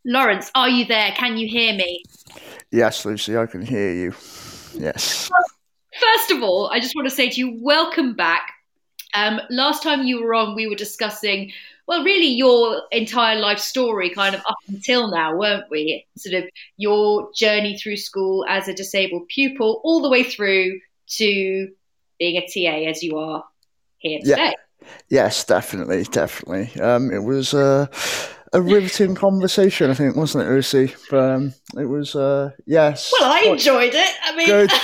Lawrence, 0.04 0.50
are 0.54 0.68
you 0.68 0.84
there? 0.84 1.12
Can 1.12 1.36
you 1.36 1.46
hear 1.46 1.74
me? 1.74 2.02
Yes, 2.70 3.04
Lucy, 3.04 3.36
I 3.36 3.46
can 3.46 3.62
hear 3.62 3.92
you. 3.92 4.14
Yes. 4.74 5.30
First 6.00 6.30
of 6.30 6.42
all, 6.42 6.70
I 6.72 6.80
just 6.80 6.96
want 6.96 7.08
to 7.08 7.14
say 7.14 7.30
to 7.30 7.40
you, 7.40 7.58
welcome 7.62 8.14
back. 8.14 8.52
Um, 9.14 9.40
last 9.50 9.82
time 9.82 10.02
you 10.02 10.22
were 10.22 10.34
on, 10.34 10.54
we 10.54 10.66
were 10.66 10.74
discussing 10.74 11.52
well, 11.86 12.04
really 12.04 12.28
your 12.28 12.82
entire 12.92 13.38
life 13.38 13.58
story 13.58 14.08
kind 14.10 14.34
of 14.34 14.40
up 14.48 14.56
until 14.68 15.10
now, 15.10 15.36
weren't 15.36 15.68
we? 15.70 16.06
Sort 16.16 16.42
of 16.42 16.48
your 16.76 17.30
journey 17.34 17.76
through 17.76 17.96
school 17.96 18.46
as 18.48 18.68
a 18.68 18.74
disabled 18.74 19.28
pupil, 19.28 19.80
all 19.84 20.00
the 20.00 20.08
way 20.08 20.22
through 20.22 20.80
to 21.08 21.68
being 22.18 22.36
a 22.36 22.46
TA 22.46 22.88
as 22.88 23.02
you 23.02 23.18
are 23.18 23.44
here 23.98 24.20
today. 24.20 24.36
Yeah. 24.36 24.86
Yes, 25.08 25.44
definitely, 25.44 26.04
definitely. 26.04 26.80
Um, 26.80 27.10
it 27.12 27.22
was 27.22 27.54
uh, 27.54 27.86
a 28.52 28.60
riveting 28.60 29.14
conversation, 29.14 29.90
I 29.90 29.94
think, 29.94 30.16
wasn't 30.16 30.44
it, 30.44 30.50
Lucy? 30.50 30.94
Um, 31.10 31.54
it 31.76 31.86
was, 31.86 32.14
uh, 32.14 32.50
yes. 32.66 33.12
Well, 33.18 33.32
I 33.32 33.40
enjoyed 33.40 33.94
it. 33.94 34.16
I 34.24 34.36
mean, 34.36 34.46
Good. 34.46 34.70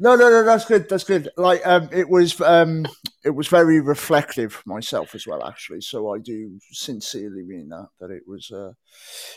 No, 0.00 0.16
no, 0.16 0.28
no, 0.28 0.42
that's 0.42 0.64
good. 0.64 0.88
That's 0.88 1.04
good. 1.04 1.28
Like, 1.36 1.64
um, 1.64 1.88
it 1.92 2.08
was, 2.08 2.40
um, 2.40 2.86
it 3.24 3.30
was 3.30 3.46
very 3.46 3.80
reflective 3.80 4.60
myself 4.66 5.14
as 5.14 5.28
well, 5.28 5.46
actually. 5.46 5.80
So 5.80 6.12
I 6.12 6.18
do 6.18 6.58
sincerely 6.72 7.44
mean 7.44 7.68
that. 7.68 7.86
That 8.00 8.10
it 8.10 8.24
was, 8.26 8.50
uh, 8.50 8.72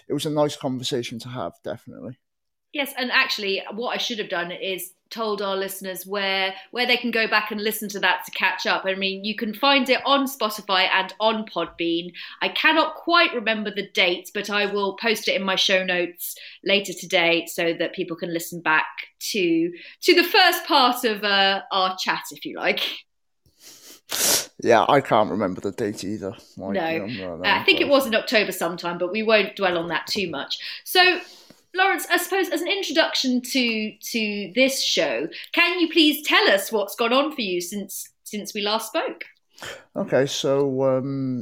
it 0.09 0.13
was 0.13 0.25
a 0.25 0.31
nice 0.31 0.55
conversation 0.55 1.19
to 1.19 1.29
have, 1.29 1.51
definitely. 1.63 2.17
Yes, 2.75 2.94
and 2.98 3.10
actually, 3.10 3.63
what 3.72 3.96
I 3.96 3.98
should 3.98 4.20
have 4.20 4.27
done 4.27 4.51
is 4.51 4.91
told 5.10 5.41
our 5.41 5.55
listeners 5.55 6.05
where 6.05 6.53
where 6.72 6.86
they 6.86 6.98
can 6.98 7.10
go 7.10 7.25
back 7.25 7.50
and 7.50 7.62
listen 7.62 7.88
to 7.88 8.01
that 8.01 8.25
to 8.25 8.32
catch 8.32 8.67
up. 8.67 8.84
I 8.84 8.96
mean, 8.96 9.24
you 9.24 9.34
can 9.34 9.53
find 9.53 9.89
it 9.89 10.01
on 10.05 10.27
Spotify 10.27 10.89
and 10.94 11.13
on 11.22 11.46
Podbean. 11.46 12.12
I 12.41 12.50
cannot 12.50 12.96
quite 12.96 13.34
remember 13.34 13.72
the 13.72 13.88
date, 13.91 14.29
but 14.34 14.50
I 14.50 14.65
will 14.65 14.98
post 14.98 15.29
it 15.29 15.38
in 15.38 15.44
my 15.44 15.55
show 15.55 15.86
notes 15.86 16.36
later 16.65 16.91
today 16.91 17.46
so 17.46 17.74
that 17.79 17.96
people 17.96 18.17
can 18.17 18.34
listen 18.34 18.60
back 18.60 18.88
to 19.32 19.72
to 20.01 20.13
the 20.13 20.25
first 20.25 20.65
part 20.65 21.05
of 21.05 21.24
uh, 21.24 21.62
our 21.72 21.96
chat, 21.98 22.24
if 22.32 22.44
you 22.44 22.58
like. 22.58 22.82
Yeah, 24.62 24.86
I 24.89 25.00
can't 25.00 25.32
remember 25.32 25.62
the 25.62 25.72
date 25.72 26.03
either. 26.03 26.36
Like, 26.58 26.74
no, 26.74 27.36
uh, 27.36 27.41
I 27.46 27.63
think 27.63 27.79
it 27.79 27.88
was 27.88 28.05
in 28.05 28.15
October 28.15 28.51
sometime, 28.51 28.98
but 28.98 29.13
we 29.13 29.24
won't 29.24 29.55
dwell 29.55 29.77
on 29.77 29.88
that 29.88 30.08
too 30.08 30.29
much. 30.29 30.58
So 30.84 31.22
Lawrence, 31.75 32.08
I 32.10 32.17
suppose 32.17 32.50
as 32.50 32.62
an 32.62 32.67
introduction 32.67 33.41
to 33.41 33.91
to 33.91 34.51
this 34.55 34.82
show, 34.82 35.27
can 35.51 35.79
you 35.79 35.89
please 35.89 36.25
tell 36.25 36.50
us 36.50 36.72
what's 36.72 36.96
gone 36.96 37.13
on 37.13 37.34
for 37.34 37.41
you 37.41 37.62
since 37.62 38.10
since 38.24 38.53
we 38.53 38.62
last 38.62 38.88
spoke? 38.88 39.25
Okay, 39.96 40.25
so 40.25 40.84
um, 40.84 41.41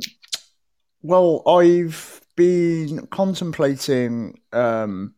well, 1.02 1.44
I've 1.48 2.22
been 2.36 3.08
contemplating 3.08 4.40
um, 4.52 5.14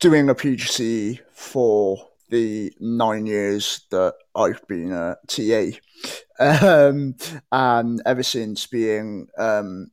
doing 0.00 0.28
a 0.28 0.34
PGC 0.34 1.20
for 1.32 2.08
the 2.30 2.72
nine 2.80 3.26
years 3.26 3.82
that 3.90 4.14
I've 4.34 4.66
been 4.66 4.92
a 4.92 5.16
TA, 5.26 5.78
um, 6.88 7.16
and 7.52 8.02
ever 8.06 8.22
since 8.22 8.66
being 8.66 9.28
um, 9.38 9.90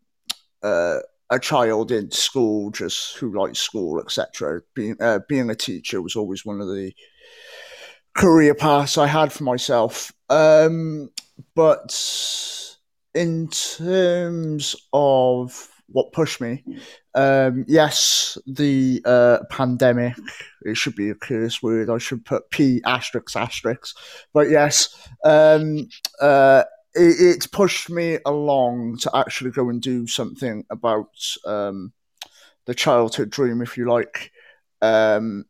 uh, 0.64 1.00
a 1.32 1.40
child 1.40 1.92
in 1.92 2.12
school, 2.12 2.70
just 2.72 3.18
who 3.18 3.34
likes 3.34 3.58
school, 3.58 4.00
etc. 4.00 4.62
Being 4.76 4.98
uh, 5.00 5.20
being 5.28 5.50
a 5.50 5.56
teacher 5.56 6.02
was 6.02 6.16
always 6.16 6.46
one 6.46 6.62
of 6.62 6.68
the 6.68 6.94
career 8.14 8.54
paths 8.54 8.98
I 8.98 9.08
had 9.08 9.32
for 9.32 9.46
myself. 9.46 10.12
Um, 10.30 11.10
but 11.56 11.98
in 13.16 13.48
terms 13.48 14.76
of 14.94 15.70
what 15.88 16.12
pushed 16.14 16.42
me, 16.42 16.64
um, 17.16 17.66
yes, 17.68 18.38
the 18.46 19.02
uh, 19.06 19.40
pandemic. 19.50 20.14
It 20.64 20.78
should 20.78 20.96
be 20.96 21.10
a 21.10 21.16
curse 21.16 21.62
word. 21.64 21.90
I 21.90 21.98
should 21.98 22.24
put 22.26 22.50
P 22.52 22.82
asterisk 22.86 23.36
asterisk. 23.36 23.96
But 24.34 24.50
yes, 24.50 24.96
um, 25.24 25.88
uh, 26.22 26.64
it, 26.94 27.52
pushed 27.52 27.90
me 27.90 28.18
along 28.26 28.98
to 29.00 29.12
actually 29.16 29.52
go 29.52 29.70
and 29.70 29.82
do 29.82 30.08
something 30.08 30.66
about 30.70 31.10
um, 31.46 31.94
the 32.66 32.76
childhood 32.76 33.30
dream, 33.30 33.62
if 33.62 33.78
you 33.78 33.90
like. 33.90 34.32
Um, 34.82 35.46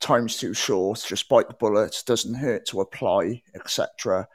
time's 0.00 0.36
too 0.36 0.54
short, 0.54 1.04
just 1.06 1.28
bite 1.28 1.48
the 1.48 1.54
bullet, 1.54 2.02
doesn't 2.06 2.34
hurt 2.34 2.66
to 2.66 2.80
apply, 2.80 3.42
etc., 3.54 4.28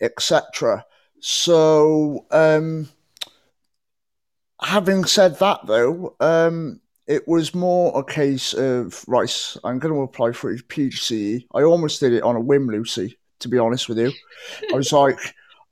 etc. 0.00 0.84
So, 1.20 2.26
um, 2.30 2.88
having 4.60 5.04
said 5.04 5.38
that, 5.38 5.66
though, 5.66 6.14
um, 6.20 6.80
it 7.06 7.26
was 7.26 7.54
more 7.54 7.98
a 7.98 8.04
case 8.04 8.52
of 8.52 9.02
right. 9.08 9.56
I'm 9.64 9.78
going 9.78 9.94
to 9.94 10.02
apply 10.02 10.32
for 10.32 10.50
a 10.50 10.56
PGCE. 10.56 11.46
I 11.54 11.62
almost 11.62 12.00
did 12.00 12.12
it 12.12 12.22
on 12.22 12.36
a 12.36 12.40
whim, 12.40 12.68
Lucy. 12.68 13.18
To 13.40 13.48
be 13.48 13.58
honest 13.58 13.88
with 13.88 13.98
you, 13.98 14.12
I 14.72 14.76
was 14.76 14.92
like, 14.92 15.18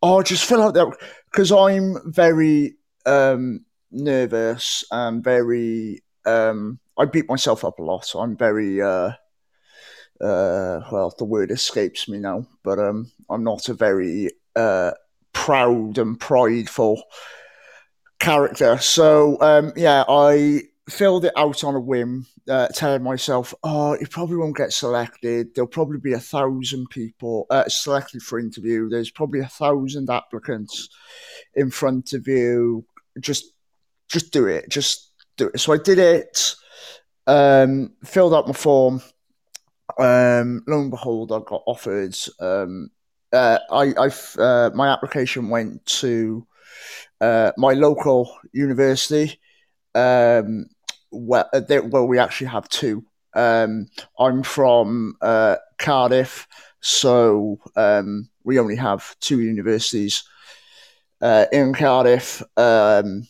oh, 0.03 0.23
just 0.23 0.45
fill 0.45 0.63
out 0.63 0.75
that 0.75 0.97
because 1.31 1.53
I'm 1.53 1.97
very 2.13 2.77
um, 3.05 3.65
nervous 3.91 4.85
and 4.91 5.23
very. 5.23 6.03
Um, 6.25 6.79
I 6.99 7.05
beat 7.05 7.29
myself 7.29 7.65
up 7.65 7.79
a 7.79 7.83
lot. 7.83 8.13
I'm 8.15 8.37
very. 8.37 8.81
Uh, 8.81 9.13
uh, 10.21 10.81
well, 10.91 11.15
the 11.19 11.25
word 11.25 11.51
escapes 11.51 12.09
me 12.09 12.19
now, 12.19 12.47
but 12.63 12.79
um, 12.79 13.13
I'm 13.29 13.45
not 13.45 13.69
a 13.69 13.75
very 13.75 14.31
uh, 14.55 14.93
proud 15.33 15.99
and 15.99 16.19
prideful 16.19 17.03
character. 18.19 18.79
So 18.79 19.41
um, 19.41 19.73
yeah, 19.77 20.05
I 20.09 20.63
filled 20.89 21.25
it 21.25 21.33
out 21.37 21.65
on 21.65 21.75
a 21.75 21.81
whim, 21.81 22.27
uh, 22.49 22.69
telling 22.69 23.03
myself, 23.03 23.53
"Oh, 23.63 23.93
it 23.93 24.11
probably 24.11 24.37
won't 24.37 24.57
get 24.57 24.73
selected. 24.73 25.55
There'll 25.55 25.69
probably 25.69 25.99
be 25.99 26.13
a 26.13 26.21
thousand 26.21 26.89
people 26.91 27.47
uh, 27.51 27.69
selected 27.69 28.23
for 28.23 28.39
interview. 28.39 28.89
There's 28.89 29.11
probably 29.11 29.41
a 29.41 29.49
thousand 29.49 30.11
applicants 30.11 30.89
in 31.55 31.71
front 31.71 32.13
of 32.13 32.27
you. 32.29 32.85
Just, 33.21 33.53
just 34.09 34.33
do 34.33 34.47
it. 34.47 34.69
Just 34.69 35.13
do 35.37 35.49
it." 35.49 35.61
So 35.61 35.73
I 35.73 35.79
did 35.79 35.99
it. 35.99 36.55
Um, 37.27 37.93
filled 38.05 38.35
out 38.35 38.47
my 38.47 38.53
form. 38.53 39.03
Um, 39.99 40.63
lo 40.67 40.81
and 40.81 40.91
behold, 40.91 41.33
I 41.33 41.41
got 41.41 41.63
offered. 41.67 42.17
Um, 42.39 42.91
uh, 43.33 43.59
I, 43.71 43.93
I, 43.99 44.41
uh, 44.41 44.71
my 44.75 44.89
application 44.89 45.49
went 45.49 45.85
to 45.87 46.47
uh, 47.21 47.53
my 47.57 47.73
local 47.73 48.33
university. 48.53 49.41
Um, 49.95 50.67
well, 51.11 51.49
uh, 51.53 51.61
well, 51.85 52.07
we 52.07 52.19
actually 52.19 52.49
have 52.49 52.69
two. 52.69 53.05
Um, 53.35 53.89
I'm 54.19 54.43
from 54.43 55.17
uh, 55.21 55.57
Cardiff, 55.79 56.47
so 56.81 57.59
um, 57.77 58.29
we 58.45 58.59
only 58.59 58.77
have 58.77 59.17
two 59.21 59.41
universities 59.41 60.25
uh, 61.21 61.47
in 61.53 61.75
Cardiff. 61.75 62.43
Um, 62.57 63.27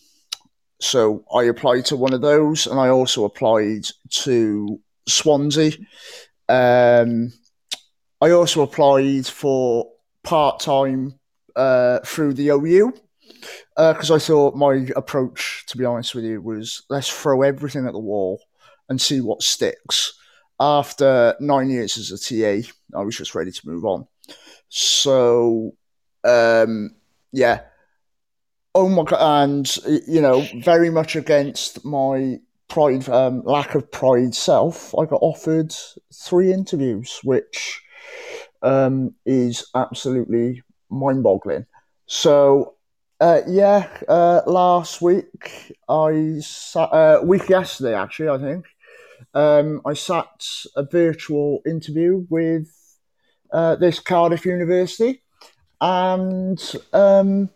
so 0.80 1.24
I 1.34 1.44
applied 1.44 1.86
to 1.86 1.96
one 1.96 2.12
of 2.12 2.20
those, 2.20 2.66
and 2.66 2.78
I 2.78 2.88
also 2.88 3.24
applied 3.24 3.86
to 4.10 4.80
Swansea. 5.08 5.72
Um, 6.48 7.32
I 8.20 8.30
also 8.30 8.62
applied 8.62 9.26
for 9.26 9.90
part 10.22 10.60
time 10.60 11.18
uh, 11.54 12.00
through 12.04 12.34
the 12.34 12.48
OU 12.48 12.92
because 13.76 14.10
uh, 14.10 14.14
I 14.14 14.18
thought 14.18 14.54
my 14.54 14.88
approach, 14.96 15.64
to 15.68 15.76
be 15.76 15.84
honest 15.84 16.14
with 16.14 16.24
you, 16.24 16.40
was 16.40 16.82
let's 16.88 17.08
throw 17.08 17.42
everything 17.42 17.86
at 17.86 17.92
the 17.92 17.98
wall 17.98 18.40
and 18.88 19.00
see 19.00 19.20
what 19.20 19.42
sticks. 19.42 20.14
After 20.58 21.36
nine 21.38 21.68
years 21.68 21.98
as 21.98 22.10
a 22.10 22.18
TA, 22.18 22.68
I 22.96 23.02
was 23.02 23.16
just 23.16 23.34
ready 23.34 23.50
to 23.50 23.68
move 23.68 23.84
on. 23.84 24.06
So, 24.68 25.74
um, 26.24 26.94
yeah. 27.32 27.60
Oh 28.74 28.88
my 28.88 29.04
god! 29.04 29.44
And 29.44 29.76
you 30.06 30.20
know, 30.20 30.46
very 30.62 30.90
much 30.90 31.16
against 31.16 31.84
my 31.84 32.38
pride, 32.68 33.08
um, 33.08 33.42
lack 33.44 33.74
of 33.74 33.90
pride 33.90 34.34
self, 34.34 34.94
I 34.98 35.04
got 35.04 35.20
offered 35.22 35.74
three 36.12 36.52
interviews, 36.52 37.20
which 37.22 37.82
um, 38.62 39.14
is 39.24 39.66
absolutely 39.74 40.62
mind-boggling. 40.90 41.66
So 42.06 42.75
uh, 43.20 43.40
yeah, 43.46 43.88
uh, 44.08 44.42
last 44.46 45.00
week 45.00 45.72
I 45.88 46.38
sat, 46.40 46.92
uh, 46.92 47.20
week 47.24 47.48
yesterday 47.48 47.94
actually 47.94 48.28
I 48.28 48.38
think 48.38 48.66
um, 49.34 49.80
I 49.86 49.94
sat 49.94 50.46
a 50.76 50.84
virtual 50.84 51.60
interview 51.66 52.26
with 52.28 52.68
uh, 53.52 53.76
this 53.76 54.00
Cardiff 54.00 54.44
University, 54.44 55.22
and 55.80 56.60
um, 56.92 57.50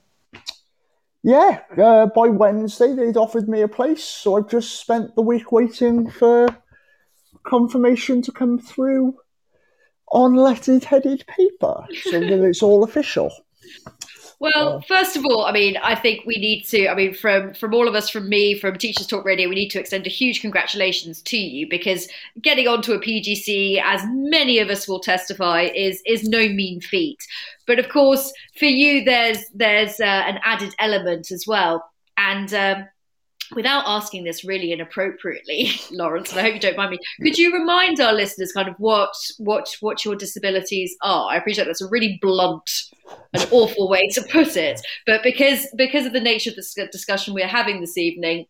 yeah, 1.23 1.61
uh, 1.77 2.07
by 2.07 2.29
Wednesday 2.29 2.95
they'd 2.95 3.17
offered 3.17 3.49
me 3.49 3.61
a 3.63 3.69
place, 3.69 4.05
so 4.05 4.37
I've 4.37 4.49
just 4.49 4.81
spent 4.81 5.15
the 5.15 5.23
week 5.23 5.53
waiting 5.53 6.11
for 6.11 6.49
confirmation 7.45 8.23
to 8.23 8.33
come 8.33 8.59
through 8.59 9.17
on 10.13 10.35
lettered 10.35 10.85
headed 10.85 11.25
paper, 11.27 11.87
so 12.03 12.21
that 12.21 12.45
it's 12.45 12.63
all 12.63 12.85
official. 12.85 13.31
Well, 14.41 14.81
first 14.81 15.17
of 15.17 15.27
all, 15.27 15.45
I 15.45 15.53
mean, 15.53 15.77
I 15.77 15.95
think 15.95 16.25
we 16.25 16.37
need 16.37 16.63
to. 16.69 16.89
I 16.89 16.95
mean, 16.95 17.13
from 17.13 17.53
from 17.53 17.75
all 17.75 17.87
of 17.87 17.95
us, 17.95 18.09
from 18.09 18.27
me, 18.27 18.59
from 18.59 18.79
Teachers 18.79 19.07
Talk 19.07 19.27
Radio, 19.27 19.51
we 19.51 19.55
need 19.55 19.69
to 19.69 19.79
extend 19.79 20.07
a 20.07 20.11
huge 20.11 20.41
congratulations 20.41 21.21
to 21.23 21.37
you 21.37 21.69
because 21.69 22.09
getting 22.41 22.67
onto 22.67 22.95
a 22.95 22.99
PGC, 22.99 23.83
as 23.85 24.03
many 24.07 24.59
of 24.59 24.71
us 24.71 24.89
will 24.89 24.99
testify, 24.99 25.65
is 25.75 26.03
is 26.07 26.25
no 26.25 26.49
mean 26.49 26.81
feat. 26.81 27.19
But 27.67 27.79
of 27.79 27.91
course, 27.91 28.33
for 28.59 28.65
you, 28.65 29.05
there's 29.05 29.45
there's 29.55 30.01
uh, 30.01 30.05
an 30.07 30.41
added 30.43 30.75
element 30.79 31.31
as 31.31 31.47
well, 31.47 31.85
and. 32.17 32.53
Um, 32.55 32.89
without 33.55 33.85
asking 33.87 34.25
this 34.25 34.45
really 34.45 34.73
inappropriately, 34.73 35.73
Lawrence, 35.91 36.31
and 36.31 36.41
I 36.41 36.45
hope 36.45 36.55
you 36.55 36.61
don't 36.61 36.77
mind 36.77 36.91
me, 36.91 36.99
could 37.23 37.39
you 37.39 37.53
remind 37.53 38.01
our 38.01 38.13
listeners 38.13 38.53
kind 38.53 38.69
of 38.69 38.75
what 38.79 39.15
what 39.39 39.69
what 39.81 40.05
your 40.05 40.17
disabilities 40.17 40.95
are? 41.03 41.31
I 41.31 41.37
appreciate 41.37 41.65
that's 41.65 41.83
a 41.83 41.89
really 41.89 42.19
blunt 42.21 42.71
an 43.33 43.47
awful 43.51 43.89
way 43.89 44.07
to 44.09 44.23
put 44.23 44.57
it. 44.57 44.81
But 45.07 45.23
because 45.23 45.67
because 45.77 46.07
of 46.07 46.13
the 46.13 46.21
nature 46.21 46.51
of 46.51 46.57
the 46.57 46.89
discussion 46.93 47.35
we're 47.35 47.47
having 47.47 47.81
this 47.81 47.99
evening 47.99 48.47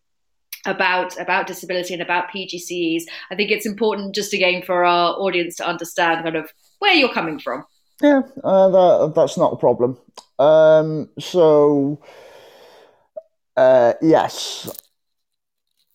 about 0.65 1.19
about 1.19 1.47
disability 1.47 1.93
and 1.93 2.03
about 2.03 2.31
PGCEs, 2.31 3.03
I 3.31 3.35
think 3.35 3.51
it's 3.51 3.65
important 3.65 4.15
just 4.15 4.33
again 4.33 4.61
for 4.61 4.83
our 4.85 5.13
audience 5.13 5.55
to 5.57 5.67
understand 5.67 6.23
kind 6.23 6.35
of 6.35 6.51
where 6.79 6.93
you're 6.93 7.13
coming 7.13 7.39
from. 7.39 7.65
Yeah, 8.01 8.23
uh, 8.43 8.69
that, 8.69 9.13
that's 9.15 9.37
not 9.37 9.53
a 9.53 9.57
problem. 9.57 9.97
Um, 10.39 11.09
so, 11.19 12.01
uh, 13.55 13.93
yes, 14.01 14.80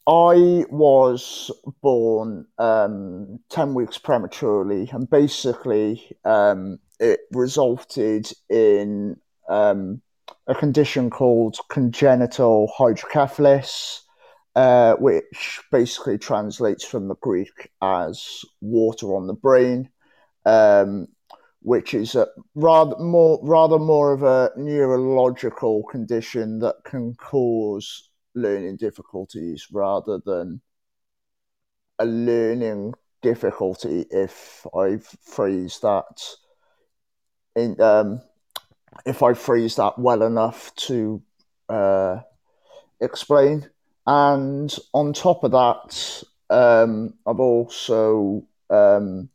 I 0.09 0.65
was 0.71 1.51
born 1.83 2.47
um, 2.59 3.41
10 3.51 3.75
weeks 3.75 3.99
prematurely, 3.99 4.89
and 4.93 5.11
basically, 5.11 6.17
um, 6.25 6.79
it 7.01 7.21
resulted 7.33 8.31
in 8.49 9.17
um, 9.49 10.01
a 10.47 10.55
condition 10.55 11.11
called 11.11 11.59
congenital 11.69 12.71
hydrocephalus, 12.79 14.03
uh, 14.55 14.95
which 14.95 15.61
basically 15.73 16.19
translates 16.19 16.85
from 16.85 17.09
the 17.09 17.17
Greek 17.17 17.71
as 17.83 18.45
water 18.61 19.17
on 19.17 19.27
the 19.27 19.35
brain, 19.35 19.91
um, 20.45 21.09
which 21.63 21.95
is 21.95 22.15
a 22.15 22.29
rather 22.55 22.97
more 22.99 23.41
rather 23.43 23.81
more 23.81 24.13
of 24.13 24.23
a 24.23 24.53
neurological 24.57 25.83
condition 25.91 26.61
that 26.61 26.77
can 26.85 27.15
cause 27.15 28.09
learning 28.37 28.77
difficulties 28.77 29.67
rather 29.73 30.21
than 30.25 30.61
a 31.99 32.07
learning 32.07 32.95
difficulty. 33.23 34.07
If 34.11 34.67
I've 34.77 35.07
phrased 35.23 35.83
that 35.83 36.23
in, 37.57 37.81
um, 37.81 38.21
if 39.05 39.23
I 39.23 39.35
phrase 39.35 39.77
that 39.77 39.99
well 39.99 40.23
enough 40.23 40.75
to 40.87 41.23
uh, 41.69 42.21
explain. 43.01 43.69
And 44.07 44.75
on 44.93 45.13
top 45.13 45.43
of 45.43 45.51
that, 45.51 46.23
um, 46.51 47.15
I've 47.27 47.41
also 47.41 48.47
um, 48.71 49.29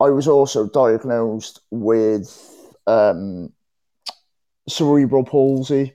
I 0.00 0.10
was 0.10 0.28
also 0.28 0.68
diagnosed 0.68 1.60
with 1.70 2.76
um, 2.86 3.52
cerebral 4.68 5.24
palsy 5.24 5.94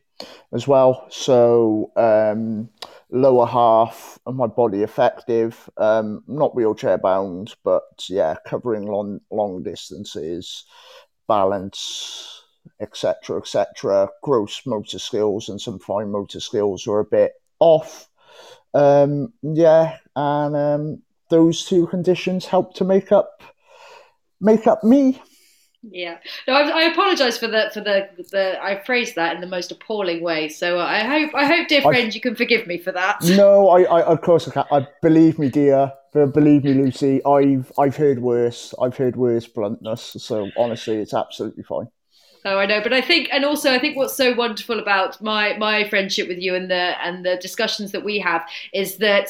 as 0.52 0.68
well. 0.68 1.06
So 1.10 1.92
um, 1.96 2.70
lower 3.10 3.46
half 3.46 4.20
of 4.26 4.36
my 4.36 4.48
body 4.48 4.84
effective, 4.84 5.70
um, 5.78 6.24
not 6.28 6.56
wheelchair 6.56 6.98
bound, 6.98 7.56
but 7.64 8.06
yeah, 8.10 8.36
covering 8.46 8.86
long 8.86 9.22
long 9.32 9.64
distances 9.64 10.66
balance, 11.28 12.44
etc., 12.80 13.38
etc. 13.38 14.10
Gross 14.22 14.66
motor 14.66 15.00
skills 15.00 15.50
and 15.50 15.60
some 15.60 15.80
fine 15.80 16.12
motor 16.12 16.40
skills 16.40 16.86
were 16.86 17.00
a 17.00 17.06
bit 17.06 17.34
off. 17.60 18.10
Um, 18.74 19.34
yeah, 19.42 19.98
and 20.16 20.56
um, 20.56 21.02
those 21.30 21.66
two 21.66 21.88
conditions 21.88 22.46
help 22.46 22.74
to 22.76 22.84
make 22.84 23.12
up 23.12 23.42
make 24.42 24.68
up 24.68 24.84
me. 24.84 25.22
Yeah, 25.92 26.18
no, 26.48 26.54
I, 26.54 26.62
I 26.62 26.82
apologise 26.84 27.38
for 27.38 27.48
the 27.48 27.70
for 27.74 27.82
the 27.82 28.08
the 28.32 28.58
I 28.64 28.82
phrased 28.86 29.16
that 29.16 29.36
in 29.36 29.42
the 29.42 29.48
most 29.48 29.72
appalling 29.72 30.22
way. 30.24 30.48
So 30.48 30.80
uh, 30.80 30.86
I 30.86 31.00
hope 31.00 31.36
I 31.36 31.46
hope, 31.46 31.68
dear 31.68 31.82
friend, 31.82 32.08
I, 32.08 32.16
you 32.16 32.22
can 32.22 32.36
forgive 32.36 32.68
me 32.68 32.78
for 32.78 32.92
that. 32.94 33.22
No, 33.38 33.70
I, 33.70 33.84
I 33.84 34.04
of 34.04 34.22
course 34.22 34.48
I 34.48 34.52
can. 34.52 34.66
I 34.72 34.88
believe 35.02 35.40
me, 35.40 35.50
dear. 35.50 35.92
Believe 36.14 36.64
me, 36.64 36.74
Lucy. 36.74 37.24
I've 37.26 37.72
I've 37.78 37.98
heard 37.98 38.20
worse. 38.20 38.74
I've 38.82 38.96
heard 38.96 39.16
worse 39.16 39.48
bluntness. 39.48 40.16
So 40.20 40.52
honestly, 40.56 40.98
it's 40.98 41.14
absolutely 41.14 41.64
fine. 41.64 41.88
Oh, 42.46 42.58
I 42.58 42.66
know, 42.66 42.82
but 42.82 42.92
I 42.92 43.00
think, 43.00 43.30
and 43.32 43.46
also, 43.46 43.72
I 43.72 43.80
think 43.80 43.96
what's 43.96 44.18
so 44.18 44.34
wonderful 44.34 44.78
about 44.80 45.22
my 45.22 45.56
my 45.58 45.88
friendship 45.88 46.28
with 46.28 46.40
you 46.40 46.56
and 46.56 46.70
the 46.70 47.02
and 47.02 47.26
the 47.26 47.38
discussions 47.38 47.94
that 47.94 48.04
we 48.04 48.20
have 48.20 48.44
is 48.74 48.98
that 48.98 49.30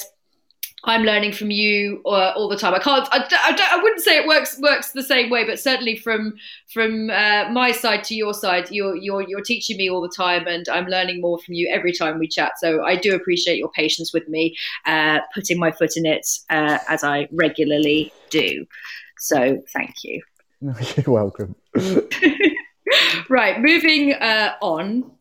I'm 0.85 1.03
learning 1.03 1.31
from 1.31 1.49
you 1.49 2.01
uh, 2.05 2.33
all 2.35 2.49
the 2.49 2.57
time. 2.57 2.73
I 2.73 2.79
can't. 2.79 3.07
I, 3.11 3.19
I, 3.19 3.77
I, 3.77 3.81
wouldn't 3.81 4.01
say 4.01 4.17
it 4.17 4.27
works 4.27 4.59
works 4.59 4.91
the 4.91 5.03
same 5.03 5.29
way, 5.29 5.45
but 5.45 5.57
certainly 5.57 5.95
from 5.95 6.33
from 6.73 7.09
uh, 7.09 7.49
my 7.51 7.71
side 7.71 8.03
to 8.05 8.15
your 8.15 8.33
side, 8.33 8.69
you're 8.69 8.95
you're 8.95 9.21
you're 9.21 9.41
teaching 9.41 9.77
me 9.77 9.89
all 9.89 10.01
the 10.01 10.13
time, 10.15 10.45
and 10.45 10.67
I'm 10.67 10.87
learning 10.87 11.21
more 11.21 11.39
from 11.39 11.53
you 11.53 11.69
every 11.71 11.93
time 11.93 12.19
we 12.19 12.27
chat. 12.27 12.53
So 12.59 12.83
I 12.83 12.97
do 12.97 13.15
appreciate 13.15 13.57
your 13.57 13.71
patience 13.71 14.13
with 14.13 14.27
me, 14.27 14.57
uh, 14.85 15.19
putting 15.33 15.57
my 15.57 15.71
foot 15.71 15.95
in 15.95 16.05
it 16.05 16.27
uh, 16.49 16.79
as 16.89 17.03
I 17.03 17.29
regularly 17.31 18.11
do. 18.29 18.65
So 19.19 19.61
thank 19.71 20.03
you. 20.03 20.21
You're 20.61 21.05
welcome. 21.07 21.55
right, 23.29 23.61
moving 23.61 24.13
uh, 24.13 24.55
on. 24.61 25.11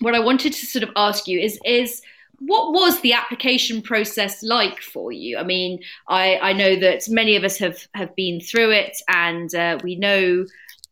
What 0.00 0.14
I 0.14 0.20
wanted 0.20 0.52
to 0.54 0.66
sort 0.66 0.82
of 0.82 0.90
ask 0.96 1.28
you 1.28 1.38
is 1.40 1.58
is 1.64 2.00
what 2.40 2.72
was 2.72 3.00
the 3.00 3.12
application 3.12 3.82
process 3.82 4.42
like 4.42 4.80
for 4.80 5.10
you? 5.12 5.38
I 5.38 5.42
mean, 5.42 5.80
I, 6.08 6.38
I 6.38 6.52
know 6.52 6.76
that 6.76 7.02
many 7.08 7.36
of 7.36 7.44
us 7.44 7.58
have, 7.58 7.86
have 7.94 8.14
been 8.14 8.40
through 8.40 8.72
it, 8.72 8.96
and 9.08 9.52
uh, 9.54 9.78
we 9.82 9.96
know. 9.96 10.44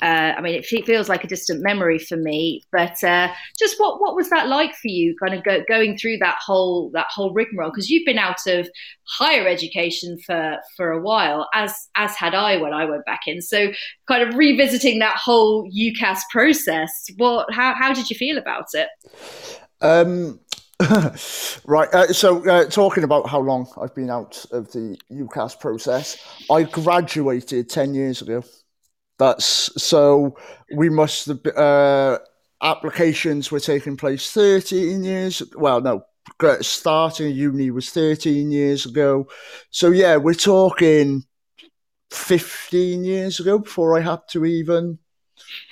Uh, 0.02 0.34
I 0.36 0.42
mean, 0.42 0.54
it 0.54 0.66
feels 0.66 1.08
like 1.08 1.24
a 1.24 1.26
distant 1.26 1.62
memory 1.62 1.98
for 1.98 2.18
me, 2.18 2.62
but 2.70 3.02
uh, 3.02 3.32
just 3.58 3.80
what 3.80 3.98
what 3.98 4.14
was 4.14 4.28
that 4.28 4.46
like 4.46 4.74
for 4.74 4.88
you? 4.88 5.16
Kind 5.18 5.32
of 5.32 5.42
go, 5.42 5.62
going 5.66 5.96
through 5.96 6.18
that 6.18 6.36
whole 6.44 6.90
that 6.92 7.06
whole 7.08 7.32
rigmarole 7.32 7.70
because 7.70 7.88
you've 7.88 8.04
been 8.04 8.18
out 8.18 8.46
of 8.46 8.68
higher 9.04 9.48
education 9.48 10.18
for 10.26 10.58
for 10.76 10.90
a 10.90 11.00
while, 11.00 11.48
as 11.54 11.74
as 11.94 12.14
had 12.14 12.34
I 12.34 12.58
when 12.58 12.74
I 12.74 12.84
went 12.84 13.06
back 13.06 13.20
in. 13.26 13.40
So, 13.40 13.72
kind 14.06 14.22
of 14.22 14.34
revisiting 14.34 14.98
that 14.98 15.16
whole 15.16 15.66
UCAS 15.70 16.20
process. 16.30 16.90
What 17.16 17.50
how 17.50 17.72
how 17.74 17.94
did 17.94 18.10
you 18.10 18.16
feel 18.16 18.36
about 18.36 18.66
it? 18.74 18.88
Um, 19.80 20.40
right. 21.64 21.88
Uh, 21.94 22.12
so, 22.12 22.46
uh, 22.48 22.66
talking 22.66 23.04
about 23.04 23.28
how 23.28 23.40
long 23.40 23.66
I've 23.80 23.94
been 23.94 24.10
out 24.10 24.44
of 24.50 24.70
the 24.72 24.98
UCAS 25.10 25.58
process, 25.58 26.18
I 26.50 26.64
graduated 26.64 27.70
10 27.70 27.94
years 27.94 28.20
ago. 28.20 28.42
That's 29.18 29.70
so 29.82 30.36
we 30.74 30.90
must 30.90 31.26
have, 31.26 31.46
uh, 31.46 32.18
applications 32.62 33.50
were 33.50 33.60
taking 33.60 33.96
place 33.96 34.30
13 34.30 35.02
years. 35.02 35.42
Well, 35.56 35.80
no, 35.80 36.04
starting 36.60 37.34
uni 37.34 37.70
was 37.70 37.90
13 37.90 38.50
years 38.50 38.84
ago. 38.84 39.28
So, 39.70 39.90
yeah, 39.90 40.16
we're 40.16 40.34
talking 40.34 41.24
15 42.10 43.02
years 43.04 43.40
ago 43.40 43.58
before 43.60 43.96
I 43.96 44.02
had 44.02 44.20
to 44.30 44.44
even 44.44 44.98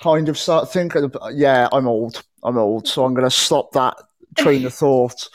kind 0.01 0.29
of 0.29 0.37
start 0.37 0.71
thinking 0.71 1.11
yeah, 1.33 1.67
I'm 1.71 1.87
old. 1.87 2.23
I'm 2.43 2.57
old. 2.57 2.87
So 2.87 3.05
I'm 3.05 3.13
going 3.13 3.25
to 3.25 3.31
stop 3.31 3.71
that 3.73 3.97
train 4.35 4.65
of 4.65 4.73
thought. 4.73 5.29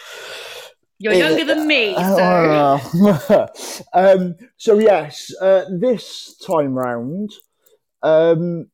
You're 0.98 1.14
younger 1.14 1.44
than 1.44 1.66
me, 1.66 1.94
so. 1.94 2.00
Uh, 2.18 3.46
um, 3.94 4.36
so 4.58 4.78
yes, 4.78 5.34
uh, 5.40 5.64
this 5.78 6.36
time 6.46 6.74
round, 6.74 7.30
um, 8.02 8.66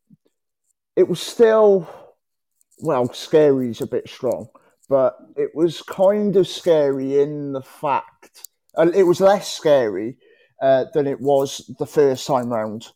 it 0.97 1.09
was 1.09 1.21
still 1.21 1.89
well, 2.79 3.13
scary 3.13 3.71
is 3.71 3.81
a 3.81 3.87
bit 3.87 4.09
strong, 4.09 4.49
but 4.89 5.17
it 5.37 5.55
was 5.55 5.83
kind 5.83 6.37
of 6.37 6.47
scary 6.47 7.21
in 7.21 7.53
the 7.53 7.63
fact 7.63 8.49
uh, 8.77 8.91
it 8.95 9.05
was 9.05 9.21
less 9.21 9.53
scary 9.53 10.19
uh, 10.61 10.85
than 10.93 11.07
it 11.07 11.21
was 11.21 11.71
the 11.79 11.87
first 11.87 12.27
time 12.27 12.53
round, 12.53 12.87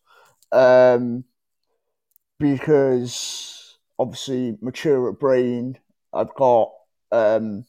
um, 0.52 1.24
because 2.38 3.78
obviously 3.98 4.56
mature 4.60 5.10
at 5.10 5.18
brain, 5.18 5.78
I've 6.12 6.34
got 6.34 6.70
um, 7.12 7.64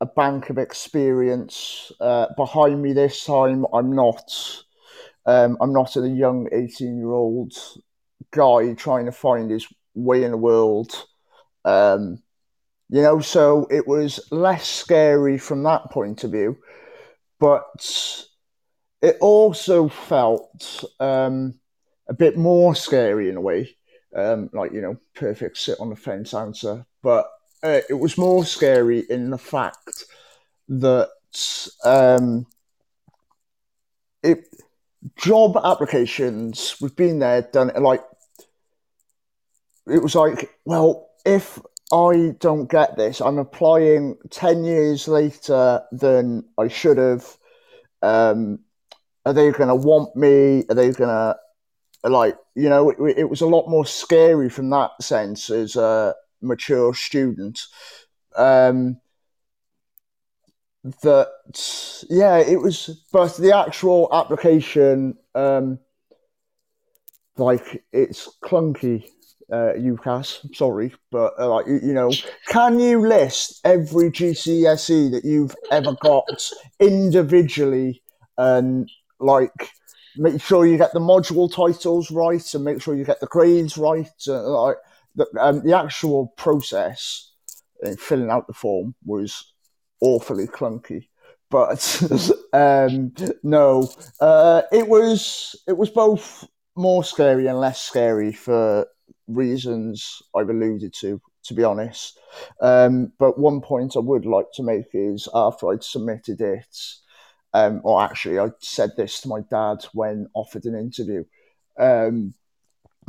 a 0.00 0.06
bank 0.06 0.50
of 0.50 0.58
experience 0.58 1.92
uh, 2.00 2.26
behind 2.36 2.82
me 2.82 2.92
this 2.92 3.24
time. 3.24 3.66
I'm 3.72 3.94
not. 3.94 4.32
Um, 5.26 5.58
I'm 5.60 5.72
not 5.72 5.96
a 5.96 6.08
young 6.08 6.48
18 6.50 6.96
year 6.96 7.10
old 7.10 7.52
guy 8.30 8.72
trying 8.74 9.06
to 9.06 9.12
find 9.12 9.50
his 9.50 9.66
way 9.94 10.24
in 10.24 10.30
the 10.30 10.36
world. 10.36 11.04
Um, 11.64 12.22
you 12.88 13.02
know, 13.02 13.20
so 13.20 13.66
it 13.70 13.86
was 13.86 14.20
less 14.30 14.66
scary 14.66 15.38
from 15.38 15.62
that 15.64 15.90
point 15.90 16.24
of 16.24 16.32
view, 16.32 16.56
but 17.38 18.26
it 19.02 19.16
also 19.20 19.88
felt 19.88 20.84
um, 20.98 21.60
a 22.08 22.14
bit 22.14 22.36
more 22.36 22.74
scary 22.74 23.28
in 23.28 23.36
a 23.36 23.40
way 23.40 23.76
um, 24.14 24.50
like 24.52 24.72
you 24.72 24.80
know, 24.80 24.96
perfect 25.14 25.58
sit 25.58 25.78
on 25.80 25.90
the 25.90 25.96
fence 25.96 26.34
answer. 26.34 26.86
But 27.02 27.30
uh, 27.62 27.80
it 27.88 27.94
was 27.94 28.16
more 28.16 28.44
scary 28.44 29.04
in 29.10 29.30
the 29.30 29.38
fact 29.38 30.04
that 30.68 31.10
um, 31.84 32.46
it 34.22 34.44
job 35.16 35.56
applications. 35.62 36.76
We've 36.80 36.96
been 36.96 37.18
there, 37.18 37.42
done 37.42 37.70
it. 37.70 37.80
Like 37.80 38.02
it 39.86 40.02
was 40.02 40.14
like, 40.14 40.50
well, 40.64 41.10
if 41.24 41.60
I 41.92 42.34
don't 42.38 42.70
get 42.70 42.96
this, 42.96 43.20
I'm 43.20 43.38
applying 43.38 44.16
ten 44.30 44.64
years 44.64 45.08
later 45.08 45.82
than 45.92 46.44
I 46.58 46.68
should 46.68 46.98
have. 46.98 47.26
Um, 48.02 48.60
are 49.26 49.34
they 49.34 49.50
going 49.50 49.68
to 49.68 49.74
want 49.74 50.16
me? 50.16 50.64
Are 50.70 50.74
they 50.74 50.90
going 50.92 51.10
to 51.10 51.36
like 52.04 52.36
you 52.54 52.68
know? 52.68 52.90
It, 52.90 53.18
it, 53.18 53.30
was 53.30 53.42
a 53.42 53.46
lot 53.46 53.68
more 53.68 53.84
scary 53.84 54.48
from 54.48 54.70
that 54.70 54.90
sense 55.02 55.50
as 55.50 55.76
mature 56.40 56.94
student. 56.94 57.60
Um, 58.36 59.00
that 61.02 62.06
yeah, 62.08 62.38
it 62.38 62.60
was, 62.60 63.04
but 63.12 63.36
the 63.36 63.56
actual 63.56 64.08
application, 64.12 65.16
um, 65.34 65.78
like 67.36 67.84
it's 67.92 68.28
clunky. 68.42 69.04
Uh, 69.52 69.74
UCAS, 69.76 70.54
sorry, 70.54 70.94
but 71.10 71.32
uh, 71.36 71.48
like 71.48 71.66
you, 71.66 71.80
you 71.82 71.92
know, 71.92 72.12
can 72.46 72.78
you 72.78 73.00
list 73.00 73.60
every 73.64 74.08
GCSE 74.08 75.10
that 75.10 75.24
you've 75.24 75.56
ever 75.72 75.96
got 76.00 76.52
individually 76.78 78.00
and 78.38 78.88
like 79.18 79.72
make 80.16 80.40
sure 80.40 80.66
you 80.66 80.76
get 80.76 80.92
the 80.92 81.00
module 81.00 81.52
titles 81.52 82.10
right 82.10 82.54
and 82.54 82.64
make 82.64 82.80
sure 82.82 82.94
you 82.94 83.04
get 83.04 83.20
the 83.20 83.26
grades 83.26 83.76
right. 83.76 84.08
Uh, 84.26 84.42
like 84.62 84.76
the, 85.20 85.40
um, 85.40 85.62
the 85.62 85.76
actual 85.76 86.28
process 86.36 87.32
in 87.82 87.96
filling 87.96 88.30
out 88.30 88.46
the 88.46 88.52
form 88.52 88.94
was 89.04 89.52
awfully 90.00 90.46
clunky. 90.46 91.08
But 91.50 92.02
um, 92.52 93.12
no, 93.42 93.90
uh, 94.20 94.62
it 94.72 94.88
was 94.88 95.56
it 95.66 95.76
was 95.76 95.90
both 95.90 96.48
more 96.76 97.04
scary 97.04 97.46
and 97.46 97.58
less 97.58 97.80
scary 97.80 98.32
for 98.32 98.86
reasons 99.26 100.22
I've 100.34 100.50
alluded 100.50 100.94
to. 101.00 101.20
To 101.44 101.54
be 101.54 101.64
honest, 101.64 102.18
um, 102.60 103.12
but 103.18 103.38
one 103.38 103.62
point 103.62 103.96
I 103.96 104.00
would 104.00 104.26
like 104.26 104.52
to 104.54 104.62
make 104.62 104.90
is 104.92 105.26
after 105.34 105.70
I'd 105.70 105.82
submitted 105.82 106.42
it, 106.42 106.76
um, 107.54 107.80
or 107.82 108.02
actually 108.02 108.38
I 108.38 108.50
said 108.60 108.90
this 108.94 109.22
to 109.22 109.28
my 109.28 109.40
dad 109.50 109.78
when 109.94 110.28
offered 110.34 110.66
an 110.66 110.74
interview, 110.74 111.24
um, 111.78 112.34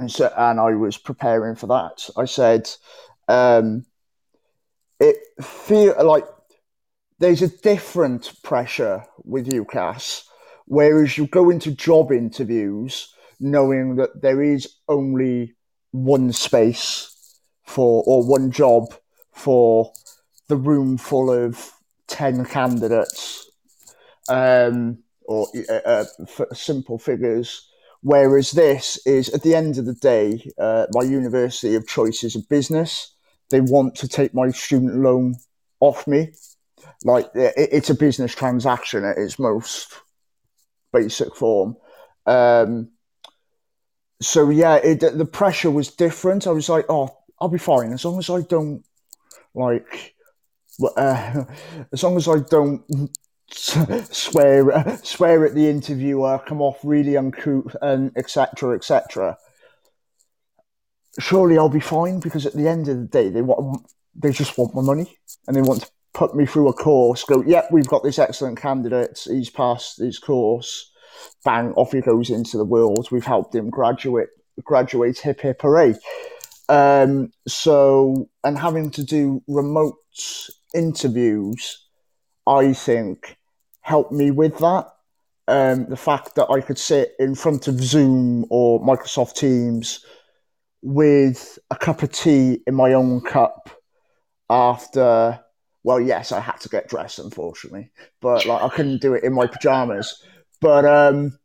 and 0.02 0.12
so 0.12 0.34
and 0.36 0.60
I 0.60 0.74
was 0.74 0.98
preparing 0.98 1.56
for 1.56 1.68
that. 1.68 2.10
I 2.18 2.26
said, 2.26 2.70
um, 3.28 3.86
it 5.00 5.18
feel 5.42 5.96
like 6.04 6.26
there's 7.20 7.44
a 7.44 7.48
different 7.48 8.34
pressure 8.42 9.06
with 9.24 9.48
UCAS, 9.48 10.24
whereas 10.66 11.20
you 11.20 11.28
go 11.28 11.52
into 11.52 11.72
job 11.72 12.12
interviews 12.12 13.14
knowing 13.40 13.96
that 13.98 14.24
there 14.24 14.42
is 14.42 14.76
only 14.90 15.54
one 15.92 16.34
space 16.34 17.38
for 17.64 18.04
or 18.08 18.26
one 18.26 18.50
job 18.50 18.86
for 19.32 19.94
the 20.48 20.56
room 20.56 20.98
full 20.98 21.32
of 21.32 21.72
10 22.08 22.46
candidates 22.46 23.52
um, 24.30 24.98
or 25.26 25.48
uh, 25.70 25.74
uh, 25.86 26.06
simple 26.54 26.98
figures 26.98 27.71
whereas 28.02 28.52
this 28.52 29.00
is 29.06 29.30
at 29.30 29.44
the 29.44 29.56
end 29.56 29.78
of 29.78 29.86
the 29.86 29.94
day 29.94 30.52
uh, 30.60 30.86
my 30.92 31.04
university 31.04 31.76
of 31.76 31.88
choice 31.88 32.24
is 32.24 32.36
a 32.36 32.48
business 32.50 33.16
they 33.50 33.62
want 33.62 33.96
to 33.96 34.08
take 34.08 34.34
my 34.34 34.50
student 34.50 34.96
loan 34.96 35.36
off 35.80 36.08
me 36.08 36.32
like 37.04 37.30
it, 37.36 37.54
it's 37.58 37.90
a 37.90 37.96
business 37.96 38.34
transaction 38.34 39.04
at 39.04 39.18
its 39.18 39.40
most 39.40 39.94
basic 40.94 41.36
form. 41.36 41.78
Um, 42.26 42.90
so 44.22 44.50
yeah, 44.50 44.76
it, 44.76 45.00
the 45.00 45.26
pressure 45.26 45.72
was 45.72 45.90
different. 45.90 46.48
I 46.48 46.52
was 46.52 46.70
like, 46.70 46.86
oh, 46.90 47.10
I'll 47.40 47.50
be 47.50 47.58
fine 47.58 47.92
as 47.94 48.06
long 48.06 48.20
as 48.20 48.30
I 48.30 48.42
don't 48.42 48.84
like, 49.56 50.16
uh, 50.96 51.46
as 51.92 52.04
long 52.04 52.18
as 52.18 52.28
I 52.28 52.40
don't 52.40 52.84
swear 54.12 55.00
swear 55.04 55.46
at 55.46 55.56
the 55.56 55.70
interviewer, 55.70 56.40
come 56.48 56.62
off 56.62 56.80
really 56.84 57.18
uncouth, 57.18 57.76
and 57.82 58.12
etc. 58.18 58.76
etc. 58.76 59.38
Surely 61.20 61.58
I'll 61.58 61.70
be 61.70 61.80
fine 61.80 62.20
because 62.20 62.46
at 62.46 62.54
the 62.54 62.68
end 62.68 62.88
of 62.88 62.98
the 62.98 63.06
day, 63.06 63.30
they 63.30 63.42
want 63.42 63.86
they 64.16 64.32
just 64.32 64.58
want 64.58 64.76
my 64.76 64.82
money 64.82 65.18
and 65.48 65.56
they 65.56 65.62
want 65.62 65.84
to 65.84 65.92
put 66.14 66.36
me 66.36 66.46
through 66.46 66.68
a 66.68 66.74
course, 66.74 67.24
go, 67.24 67.42
yep, 67.44 67.68
we've 67.72 67.88
got 67.88 68.04
this 68.04 68.20
excellent 68.20 68.60
candidate. 68.60 69.20
He's 69.26 69.50
passed 69.50 70.00
his 70.00 70.20
course. 70.20 70.92
Bang, 71.44 71.74
off 71.74 71.92
he 71.92 72.02
goes 72.02 72.30
into 72.30 72.58
the 72.58 72.66
world. 72.66 73.10
We've 73.12 73.26
helped 73.26 73.56
him 73.56 73.70
graduate, 73.70 74.30
graduate 74.64 75.20
hip 75.20 75.42
hip 75.42 75.62
hooray. 75.62 75.96
Um, 76.70 77.32
so, 77.48 78.30
and 78.44 78.58
having 78.58 78.92
to 78.92 79.04
do 79.04 79.44
remote 79.48 79.98
interviews, 80.74 81.86
I 82.48 82.74
think 82.74 83.38
helped 83.82 84.12
me 84.12 84.32
with 84.32 84.58
that. 84.60 84.88
Um, 85.48 85.86
the 85.88 85.98
fact 85.98 86.36
that 86.36 86.50
I 86.50 86.62
could 86.62 86.78
sit 86.78 87.14
in 87.20 87.36
front 87.36 87.68
of 87.68 87.82
Zoom 87.82 88.46
or 88.50 88.80
Microsoft 88.82 89.36
Teams 89.36 90.06
with 90.82 91.60
a 91.70 91.76
cup 91.76 92.04
of 92.04 92.12
tea 92.12 92.62
in 92.66 92.74
my 92.74 92.94
own 92.94 93.22
cup 93.22 93.70
after 94.50 95.40
well, 95.84 96.00
yes, 96.00 96.32
I 96.32 96.40
had 96.40 96.60
to 96.62 96.70
get 96.70 96.88
dressed, 96.88 97.20
unfortunately, 97.20 97.92
but 98.22 98.46
like 98.46 98.62
I 98.62 98.70
couldn't 98.70 99.02
do 99.02 99.14
it 99.14 99.24
in 99.24 99.34
my 99.34 99.48
pajamas. 99.48 100.22
But 100.60 100.86
um, 100.86 101.38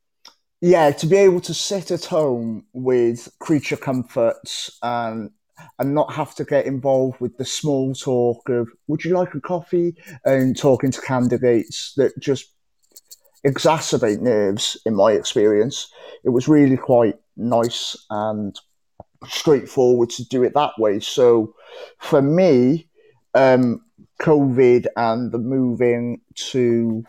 yeah, 0.60 0.90
to 0.90 1.06
be 1.06 1.16
able 1.16 1.40
to 1.42 1.54
sit 1.54 1.90
at 1.90 2.04
home 2.04 2.66
with 2.72 3.28
creature 3.38 3.76
comforts 3.76 4.78
and 4.82 5.30
and 5.78 5.94
not 5.94 6.12
have 6.12 6.34
to 6.36 6.44
get 6.44 6.66
involved 6.66 7.20
with 7.20 7.36
the 7.36 7.44
small 7.44 7.94
talk 7.94 8.48
of 8.48 8.68
"Would 8.88 9.04
you 9.04 9.14
like 9.14 9.34
a 9.34 9.40
coffee?" 9.40 9.94
and 10.24 10.56
talking 10.56 10.90
to 10.90 11.00
candidates 11.00 11.94
that 11.96 12.18
just 12.18 12.52
exacerbate 13.46 14.20
nerves. 14.20 14.76
In 14.86 14.94
my 14.94 15.12
experience, 15.12 15.88
it 16.24 16.30
was 16.30 16.48
really 16.48 16.76
quite 16.76 17.16
nice 17.36 17.96
and 18.10 18.58
straightforward 19.26 20.10
to 20.10 20.24
do 20.24 20.42
it 20.42 20.54
that 20.54 20.72
way. 20.78 21.00
So 21.00 21.54
for 21.98 22.22
me, 22.22 22.88
um, 23.34 23.82
COVID 24.20 24.86
and 24.96 25.32
the 25.32 25.38
moving 25.38 26.20
to 26.50 27.04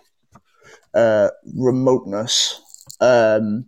uh, 0.93 1.29
remoteness 1.55 2.61
um, 2.99 3.65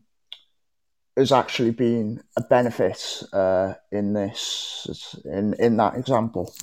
has 1.19 1.31
actually 1.31 1.71
been 1.71 2.23
a 2.37 2.41
benefit 2.41 3.23
uh, 3.33 3.73
in 3.91 4.13
this 4.13 5.15
in 5.25 5.53
in 5.59 5.77
that 5.77 5.95
example. 5.95 6.53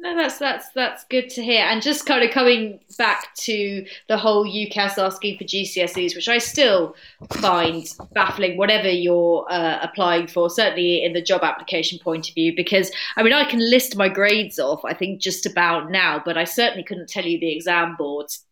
No, 0.00 0.14
that's 0.14 0.38
that's 0.38 0.68
that's 0.70 1.04
good 1.06 1.28
to 1.30 1.42
hear. 1.42 1.64
And 1.64 1.82
just 1.82 2.06
kind 2.06 2.22
of 2.22 2.30
coming 2.30 2.78
back 2.98 3.34
to 3.38 3.84
the 4.06 4.16
whole 4.16 4.46
UCAS 4.46 4.96
asking 4.96 5.38
for 5.38 5.44
GCSEs, 5.44 6.14
which 6.14 6.28
I 6.28 6.38
still 6.38 6.94
find 7.32 7.84
baffling. 8.12 8.56
Whatever 8.56 8.88
you're 8.88 9.44
uh, 9.50 9.80
applying 9.82 10.28
for, 10.28 10.50
certainly 10.50 11.02
in 11.02 11.14
the 11.14 11.22
job 11.22 11.42
application 11.42 11.98
point 11.98 12.28
of 12.28 12.34
view, 12.34 12.54
because 12.54 12.92
I 13.16 13.24
mean 13.24 13.32
I 13.32 13.44
can 13.44 13.58
list 13.58 13.96
my 13.96 14.08
grades 14.08 14.60
off. 14.60 14.84
I 14.84 14.94
think 14.94 15.20
just 15.20 15.46
about 15.46 15.90
now, 15.90 16.22
but 16.24 16.38
I 16.38 16.44
certainly 16.44 16.84
couldn't 16.84 17.08
tell 17.08 17.24
you 17.24 17.40
the 17.40 17.52
exam 17.52 17.96
boards. 17.96 18.44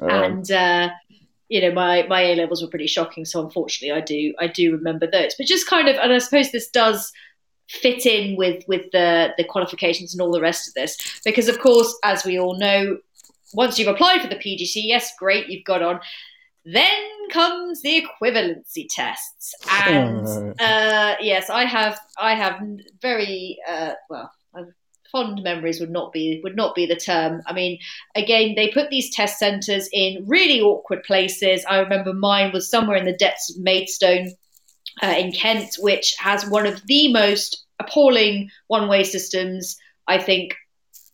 Um, 0.00 0.10
and 0.10 0.50
uh, 0.50 0.90
you 1.50 1.60
know 1.60 1.72
my 1.72 2.06
my 2.08 2.22
A 2.22 2.36
levels 2.36 2.62
were 2.62 2.68
pretty 2.68 2.86
shocking, 2.86 3.24
so 3.24 3.44
unfortunately 3.44 3.94
I 3.94 4.02
do 4.02 4.32
I 4.38 4.46
do 4.46 4.72
remember 4.72 5.06
those. 5.06 5.34
But 5.36 5.46
just 5.46 5.68
kind 5.68 5.88
of, 5.88 5.96
and 5.96 6.12
I 6.12 6.18
suppose 6.18 6.50
this 6.50 6.70
does 6.70 7.12
fit 7.68 8.06
in 8.06 8.36
with 8.36 8.64
with 8.68 8.90
the 8.92 9.34
the 9.36 9.44
qualifications 9.44 10.14
and 10.14 10.22
all 10.22 10.30
the 10.30 10.40
rest 10.40 10.68
of 10.68 10.74
this. 10.74 11.20
Because 11.24 11.48
of 11.48 11.58
course 11.58 11.94
as 12.04 12.24
we 12.24 12.38
all 12.38 12.56
know 12.56 12.98
once 13.52 13.78
you've 13.78 13.88
applied 13.88 14.22
for 14.22 14.28
the 14.28 14.36
PGC 14.36 14.86
yes 14.86 15.12
great 15.18 15.48
you've 15.48 15.64
got 15.64 15.82
on. 15.82 16.00
Then 16.64 17.02
comes 17.30 17.80
the 17.82 18.06
equivalency 18.06 18.86
tests. 18.88 19.54
And 19.86 20.60
uh, 20.60 21.16
yes 21.20 21.50
I 21.50 21.64
have 21.64 21.98
I 22.16 22.34
have 22.34 22.60
very 23.00 23.58
uh, 23.68 23.92
well 24.08 24.30
fond 25.10 25.42
memories 25.42 25.80
would 25.80 25.90
not 25.90 26.12
be 26.12 26.40
would 26.42 26.56
not 26.56 26.74
be 26.74 26.86
the 26.86 26.96
term. 26.96 27.42
I 27.46 27.52
mean, 27.52 27.78
again, 28.14 28.54
they 28.54 28.68
put 28.68 28.90
these 28.90 29.14
test 29.14 29.38
centres 29.38 29.88
in 29.92 30.24
really 30.26 30.60
awkward 30.60 31.02
places. 31.04 31.64
I 31.68 31.78
remember 31.78 32.12
mine 32.12 32.52
was 32.52 32.70
somewhere 32.70 32.96
in 32.96 33.04
the 33.04 33.16
depths 33.16 33.50
of 33.50 33.62
Maidstone, 33.62 34.32
uh, 35.02 35.14
in 35.18 35.32
Kent, 35.32 35.76
which 35.78 36.14
has 36.18 36.46
one 36.46 36.66
of 36.66 36.84
the 36.86 37.12
most 37.12 37.64
appalling 37.78 38.50
one-way 38.68 39.04
systems. 39.04 39.76
I 40.06 40.18
think 40.18 40.54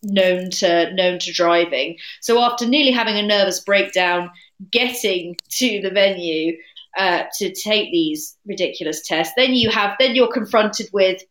known 0.03 0.51
to 0.51 0.93
known 0.95 1.19
to 1.21 1.33
driving. 1.33 1.97
So 2.21 2.41
after 2.41 2.67
nearly 2.67 2.93
having 2.93 3.17
a 3.17 3.23
nervous 3.23 3.61
breakdown 3.61 4.31
getting 4.71 5.37
to 5.51 5.81
the 5.83 5.91
venue, 5.91 6.57
uh, 6.97 7.25
to 7.35 7.53
take 7.53 7.93
these 7.93 8.37
ridiculous 8.47 9.07
tests. 9.07 9.35
Then 9.37 9.53
you 9.55 9.71
have 9.71 9.97
then 9.99 10.15
you're 10.15 10.33
confronted 10.33 10.89
with 10.93 11.23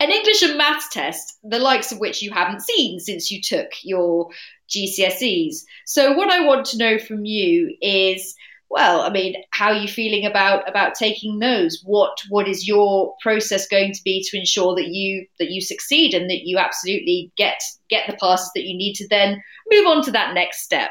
an 0.00 0.10
English 0.10 0.42
and 0.42 0.56
maths 0.56 0.88
test, 0.90 1.38
the 1.42 1.58
likes 1.58 1.92
of 1.92 1.98
which 1.98 2.22
you 2.22 2.30
haven't 2.30 2.62
seen 2.62 3.00
since 3.00 3.30
you 3.30 3.42
took 3.42 3.72
your 3.82 4.30
GCSEs. 4.68 5.64
So 5.86 6.12
what 6.12 6.30
I 6.30 6.46
want 6.46 6.66
to 6.66 6.78
know 6.78 6.98
from 6.98 7.24
you 7.24 7.74
is 7.80 8.34
well, 8.70 9.00
I 9.00 9.08
mean, 9.08 9.42
how 9.50 9.68
are 9.68 9.78
you 9.78 9.88
feeling 9.88 10.26
about 10.26 10.68
about 10.68 10.94
taking 10.94 11.38
those? 11.38 11.82
What 11.84 12.18
what 12.28 12.46
is 12.46 12.68
your 12.68 13.14
process 13.22 13.66
going 13.66 13.94
to 13.94 14.02
be 14.04 14.22
to 14.28 14.38
ensure 14.38 14.74
that 14.74 14.88
you 14.88 15.26
that 15.38 15.50
you 15.50 15.62
succeed 15.62 16.12
and 16.12 16.28
that 16.28 16.46
you 16.46 16.58
absolutely 16.58 17.32
get 17.36 17.58
get 17.88 18.06
the 18.06 18.16
passes 18.16 18.50
that 18.54 18.64
you 18.64 18.76
need 18.76 18.94
to 18.94 19.08
then 19.08 19.42
move 19.70 19.86
on 19.86 20.04
to 20.04 20.10
that 20.10 20.34
next 20.34 20.64
step? 20.64 20.90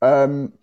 Um, 0.00 0.54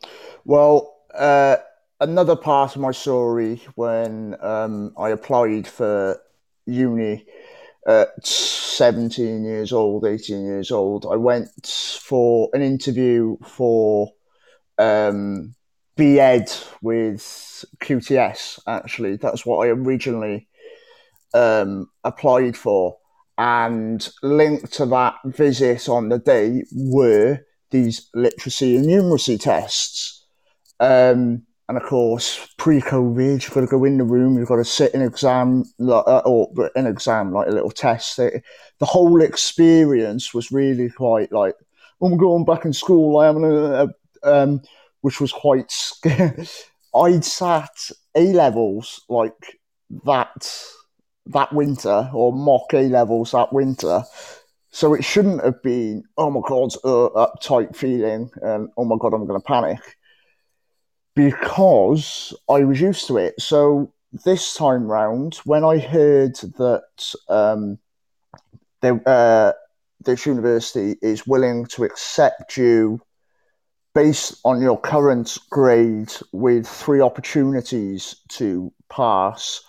well, 0.44 0.98
uh, 1.14 1.56
another 2.02 2.36
part 2.36 2.76
of 2.76 2.82
my 2.82 2.92
story 2.92 3.62
when 3.76 4.36
um, 4.42 4.94
I 4.98 5.10
applied 5.10 5.68
for 5.68 6.20
uni 6.66 7.26
at 7.88 8.26
17 8.26 9.44
years 9.44 9.72
old, 9.72 10.06
18 10.06 10.46
years 10.46 10.72
old, 10.72 11.06
I 11.10 11.16
went 11.16 11.50
for 12.02 12.50
an 12.54 12.62
interview 12.62 13.38
for 13.46 14.12
um, 14.78 15.56
BEd 15.96 16.52
with 16.82 17.66
QTS, 17.82 18.60
actually. 18.68 19.18
That's 19.18 19.46
what 19.46 19.66
I 19.66 19.72
originally 19.72 20.48
um, 21.34 21.90
applied 22.04 22.58
for. 22.58 22.98
And 23.38 24.08
linked 24.22 24.74
to 24.74 24.86
that 24.88 25.16
visit 25.26 25.88
on 25.88 26.10
the 26.10 26.20
day 26.20 26.64
were 26.74 27.40
these 27.72 28.10
literacy 28.14 28.76
and 28.76 28.86
numeracy 28.86 29.40
tests. 29.40 30.26
Um, 30.80 31.44
and 31.70 31.78
of 31.78 31.84
course, 31.84 32.48
pre-COVID, 32.58 33.44
you've 33.44 33.54
got 33.54 33.62
to 33.62 33.68
go 33.68 33.86
in 33.86 34.00
the 34.00 34.04
room, 34.04 34.40
you've 34.40 34.48
got 34.48 34.56
to 34.56 34.66
sit 34.66 34.92
an 34.96 35.04
exam, 35.04 35.64
uh, 35.80 36.22
or 36.26 36.50
an 36.76 36.88
exam, 36.88 37.32
like 37.32 37.48
a 37.48 37.52
little 37.52 37.70
test. 37.70 38.18
the 38.18 38.42
whole 38.82 39.22
experience 39.22 40.34
was 40.34 40.52
really 40.52 40.90
quite 40.90 41.32
like, 41.32 41.54
oh 42.02 42.10
my 42.10 42.18
god, 42.18 42.34
I'm 42.34 42.44
going 42.44 42.46
back 42.46 42.66
in 42.66 42.74
school. 42.74 43.20
I 43.20 43.28
am, 43.28 43.44
a, 43.44 43.88
um, 44.24 44.62
which 45.02 45.22
was 45.22 45.32
quite. 45.32 45.70
Scary. 45.70 46.48
I'd 46.96 47.24
sat 47.24 47.92
A 48.16 48.34
levels 48.34 49.02
like 49.08 49.60
that 50.06 50.52
that 51.28 51.54
winter, 51.54 52.10
or 52.12 52.34
mock 52.34 52.74
A 52.74 52.90
levels 52.90 53.30
that 53.34 53.54
winter. 53.54 54.02
So 54.72 54.96
it 54.96 55.04
shouldn't 55.04 55.44
have 55.44 55.62
been, 55.62 56.04
oh 56.18 56.32
my 56.32 56.42
god, 56.48 56.74
uh, 56.84 57.28
uptight 57.28 57.76
feeling, 57.76 58.32
and 58.42 58.70
oh 58.76 58.86
my 58.86 58.96
god, 59.00 59.14
I'm 59.14 59.28
going 59.28 59.40
to 59.40 59.46
panic 59.46 59.99
because 61.20 62.34
I 62.50 62.64
was 62.64 62.80
used 62.80 63.08
to 63.08 63.18
it. 63.18 63.42
So 63.42 63.92
this 64.24 64.54
time 64.54 64.88
round, 64.88 65.36
when 65.44 65.66
I 65.66 65.78
heard 65.78 66.36
that 66.36 67.14
um, 67.28 67.78
uh, 68.82 69.52
this 70.00 70.26
university 70.26 70.96
is 71.02 71.28
willing 71.28 71.66
to 71.74 71.84
accept 71.84 72.56
you 72.56 73.02
based 73.94 74.40
on 74.46 74.62
your 74.62 74.80
current 74.80 75.38
grade 75.50 76.14
with 76.32 76.66
three 76.66 77.02
opportunities 77.02 78.16
to 78.30 78.72
pass, 78.90 79.62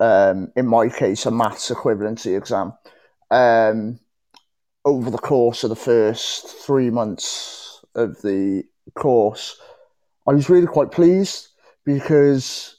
um, 0.00 0.52
in 0.56 0.66
my 0.66 0.88
case, 0.88 1.26
a 1.26 1.30
maths 1.30 1.70
equivalency 1.70 2.34
exam, 2.34 2.72
um, 3.30 4.00
over 4.86 5.10
the 5.10 5.18
course 5.18 5.64
of 5.64 5.68
the 5.68 5.76
first 5.76 6.48
three 6.48 6.88
months 6.88 7.84
of 7.94 8.22
the 8.22 8.64
course 8.94 9.60
I 10.26 10.32
was 10.32 10.48
really 10.48 10.66
quite 10.66 10.90
pleased 10.90 11.48
because 11.84 12.76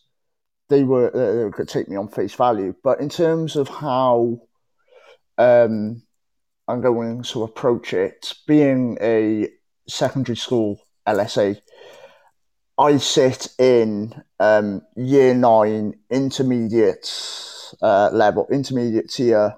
they 0.69 0.84
were 0.84 1.12
they 1.12 1.56
could 1.56 1.67
take 1.67 1.89
me 1.89 1.95
on 1.95 2.08
face 2.08 2.34
value. 2.34 2.73
But 2.84 3.01
in 3.01 3.10
terms 3.10 3.56
of 3.56 3.67
how 3.67 4.41
um, 5.38 6.03
I'm 6.67 6.82
going 6.82 7.23
to 7.23 7.43
approach 7.43 7.93
it, 7.93 8.34
being 8.47 8.97
a 9.01 9.49
secondary 9.88 10.38
school 10.38 10.79
LSA, 11.08 11.60
I 12.77 12.97
sit 12.97 13.49
in 13.60 14.23
um, 14.39 14.82
year 14.95 15.34
nine 15.34 15.95
intermediate 16.10 17.12
uh, 17.82 18.10
level, 18.12 18.47
intermediate 18.51 19.10
tier 19.10 19.56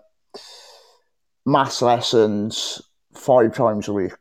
maths 1.46 1.82
lessons 1.82 2.82
five 3.14 3.56
times 3.56 3.88
a 3.88 3.94
week 3.94 4.14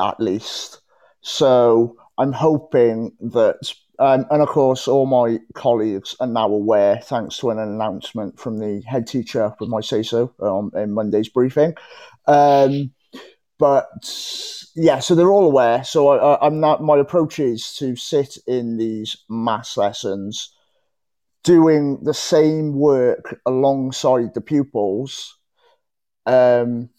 at 0.00 0.20
least. 0.20 0.80
So 1.20 1.96
I'm 2.18 2.32
hoping 2.32 3.12
that, 3.20 3.72
um, 3.98 4.26
and 4.30 4.42
of 4.42 4.48
course, 4.48 4.88
all 4.88 5.06
my 5.06 5.38
colleagues 5.54 6.16
are 6.20 6.26
now 6.26 6.48
aware, 6.48 7.00
thanks 7.02 7.38
to 7.38 7.50
an 7.50 7.58
announcement 7.58 8.38
from 8.38 8.58
the 8.58 8.82
head 8.86 9.06
teacher 9.06 9.54
with 9.60 9.68
my 9.68 9.80
say 9.80 10.02
so 10.02 10.32
um, 10.40 10.70
in 10.74 10.92
Monday's 10.92 11.28
briefing. 11.28 11.74
Um, 12.26 12.92
but 13.58 13.86
yeah, 14.74 14.98
so 14.98 15.14
they're 15.14 15.32
all 15.32 15.46
aware. 15.46 15.84
So 15.84 16.08
I, 16.08 16.46
am 16.46 16.60
not. 16.60 16.82
My 16.82 16.98
approach 16.98 17.38
is 17.38 17.72
to 17.74 17.96
sit 17.96 18.36
in 18.46 18.76
these 18.76 19.16
maths 19.28 19.76
lessons, 19.76 20.54
doing 21.42 22.02
the 22.02 22.14
same 22.14 22.74
work 22.74 23.40
alongside 23.46 24.34
the 24.34 24.42
pupils, 24.42 25.38
um, 26.26 26.90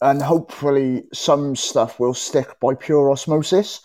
and 0.00 0.22
hopefully 0.22 1.04
some 1.12 1.56
stuff 1.56 2.00
will 2.00 2.14
stick 2.14 2.58
by 2.60 2.74
pure 2.74 3.10
osmosis 3.10 3.80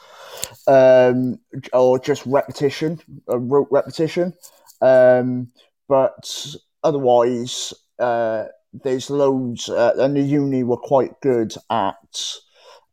um, 0.68 1.40
or 1.74 2.00
just 2.00 2.26
repetition, 2.26 3.00
uh, 3.30 3.38
rote 3.40 3.68
repetition. 3.72 4.34
Um, 4.82 5.52
but 5.88 6.56
otherwise, 6.84 7.74
uh, 8.00 8.46
there's 8.84 9.10
loads, 9.10 9.70
uh, 9.70 9.94
and 9.98 10.16
the 10.16 10.22
uni 10.22 10.64
were 10.64 10.78
quite 10.78 11.20
good 11.22 11.54
at 11.70 12.34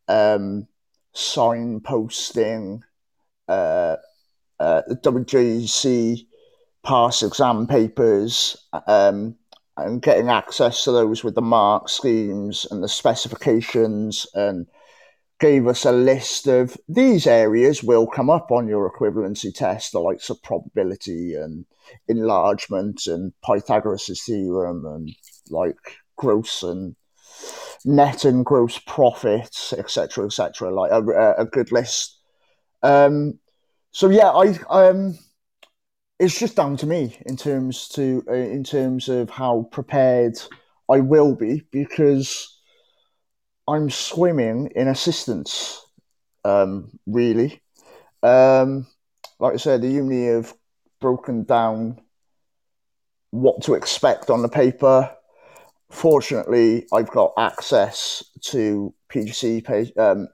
um, 0.07 0.67
signposting 1.13 2.81
uh, 3.47 3.97
uh, 4.59 4.81
the 4.87 4.95
WJEC 4.95 6.25
pass 6.83 7.23
exam 7.23 7.67
papers 7.67 8.57
um, 8.87 9.35
and 9.77 10.01
getting 10.01 10.29
access 10.29 10.83
to 10.83 10.91
those 10.91 11.23
with 11.23 11.35
the 11.35 11.41
mark 11.41 11.89
schemes 11.89 12.67
and 12.69 12.83
the 12.83 12.89
specifications 12.89 14.27
and 14.33 14.67
gave 15.39 15.67
us 15.67 15.83
a 15.83 15.91
list 15.91 16.47
of 16.47 16.77
these 16.87 17.27
areas 17.27 17.83
will 17.83 18.07
come 18.07 18.29
up 18.29 18.51
on 18.51 18.67
your 18.67 18.89
equivalency 18.89 19.53
test, 19.53 19.91
the 19.91 19.99
likes 19.99 20.29
of 20.29 20.41
probability 20.41 21.35
and 21.35 21.65
enlargement 22.07 23.07
and 23.07 23.33
Pythagoras' 23.43 24.23
theorem 24.25 24.85
and 24.85 25.15
like 25.49 25.97
gross 26.15 26.63
and 26.63 26.95
net 27.83 28.25
and 28.25 28.45
gross 28.45 28.79
profits, 28.79 29.73
etc., 29.73 30.25
etc. 30.25 30.71
Like 30.71 30.91
a, 30.91 31.33
a, 31.39 31.45
good 31.45 31.71
list. 31.71 32.19
Um, 32.81 33.39
so 33.91 34.09
yeah, 34.09 34.29
I 34.29 34.57
um, 34.69 35.17
it's 36.23 36.39
just 36.39 36.55
down 36.55 36.77
to 36.77 36.85
me 36.85 37.17
in 37.25 37.35
terms 37.35 37.89
to 37.89 38.23
uh, 38.29 38.33
in 38.33 38.63
terms 38.63 39.09
of 39.09 39.29
how 39.29 39.67
prepared 39.71 40.39
I 40.89 41.01
will 41.01 41.35
be 41.35 41.63
because 41.69 42.61
I'm 43.67 43.89
swimming 43.89 44.71
in 44.73 44.87
assistance, 44.87 45.85
um, 46.45 46.97
really. 47.05 47.61
Um, 48.21 48.87
like 49.37 49.55
I 49.55 49.57
said, 49.57 49.81
the 49.81 49.89
uni 49.89 50.27
have 50.27 50.53
broken 51.01 51.43
down 51.43 51.99
what 53.31 53.61
to 53.63 53.73
expect 53.73 54.29
on 54.29 54.43
the 54.43 54.49
paper. 54.49 55.13
Fortunately, 55.91 56.87
I've 56.93 57.11
got 57.11 57.33
access 57.37 58.23
to 58.43 58.93
PGC 59.09 59.97
um, 59.99 60.29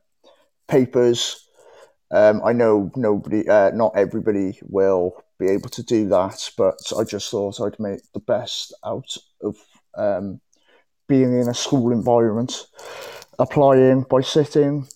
papers. 0.68 1.48
Um, 2.12 2.42
I 2.46 2.54
know 2.54 2.92
nobody, 2.96 3.50
uh, 3.50 3.72
not 3.72 3.94
everybody 3.96 4.60
will 4.62 5.24
be 5.40 5.48
able 5.48 5.70
to 5.70 5.84
do 5.84 6.08
that, 6.10 6.52
but 6.58 6.78
I 6.98 7.04
just 7.04 7.32
thought 7.32 7.62
I'd 7.62 7.80
make 7.80 8.02
the 8.14 8.20
best 8.20 8.74
out 8.86 9.16
of 9.42 9.58
um, 9.96 10.42
being 11.08 11.40
in 11.40 11.48
a 11.48 11.54
school 11.54 11.92
environment 11.92 12.68
applying 13.40 14.04
by 14.04 14.22
sitting, 14.22 14.88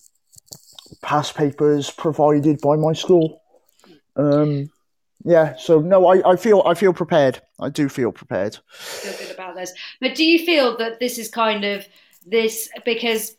past 1.02 1.34
papers 1.34 1.90
provided 1.90 2.60
by 2.60 2.76
my 2.76 2.92
school. 2.92 3.42
Um, 4.16 4.70
yeah, 5.24 5.56
so 5.56 5.80
no, 5.80 6.06
I, 6.06 6.32
I 6.32 6.36
feel 6.36 6.62
I 6.66 6.74
feel 6.74 6.92
prepared. 6.92 7.40
I 7.58 7.70
do 7.70 7.88
feel 7.88 8.12
prepared. 8.12 8.58
Feel 8.68 9.14
good 9.18 9.34
about 9.34 9.56
this. 9.56 9.72
But 10.00 10.14
do 10.14 10.24
you 10.24 10.44
feel 10.44 10.76
that 10.76 11.00
this 11.00 11.18
is 11.18 11.30
kind 11.30 11.64
of 11.64 11.86
this 12.26 12.68
because 12.84 13.34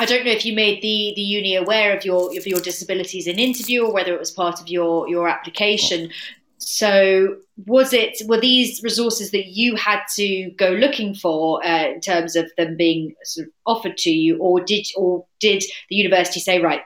I 0.00 0.06
don't 0.06 0.24
know 0.24 0.30
if 0.30 0.46
you 0.46 0.54
made 0.54 0.80
the 0.80 1.12
the 1.14 1.22
uni 1.22 1.54
aware 1.56 1.94
of 1.94 2.06
your 2.06 2.36
of 2.36 2.46
your 2.46 2.60
disabilities 2.60 3.26
in 3.26 3.38
interview 3.38 3.84
or 3.84 3.92
whether 3.92 4.14
it 4.14 4.18
was 4.18 4.30
part 4.30 4.58
of 4.58 4.68
your 4.68 5.06
your 5.08 5.28
application. 5.28 6.10
So, 6.56 7.36
was 7.66 7.92
it 7.92 8.16
were 8.26 8.40
these 8.40 8.82
resources 8.82 9.30
that 9.32 9.48
you 9.48 9.76
had 9.76 10.00
to 10.16 10.50
go 10.52 10.70
looking 10.70 11.14
for 11.14 11.64
uh, 11.64 11.88
in 11.88 12.00
terms 12.00 12.34
of 12.34 12.50
them 12.56 12.76
being 12.76 13.14
sort 13.24 13.48
of 13.48 13.52
offered 13.66 13.98
to 13.98 14.10
you, 14.10 14.38
or 14.38 14.60
did 14.60 14.86
or 14.96 15.26
did 15.38 15.64
the 15.90 15.96
university 15.96 16.40
say 16.40 16.60
right? 16.60 16.80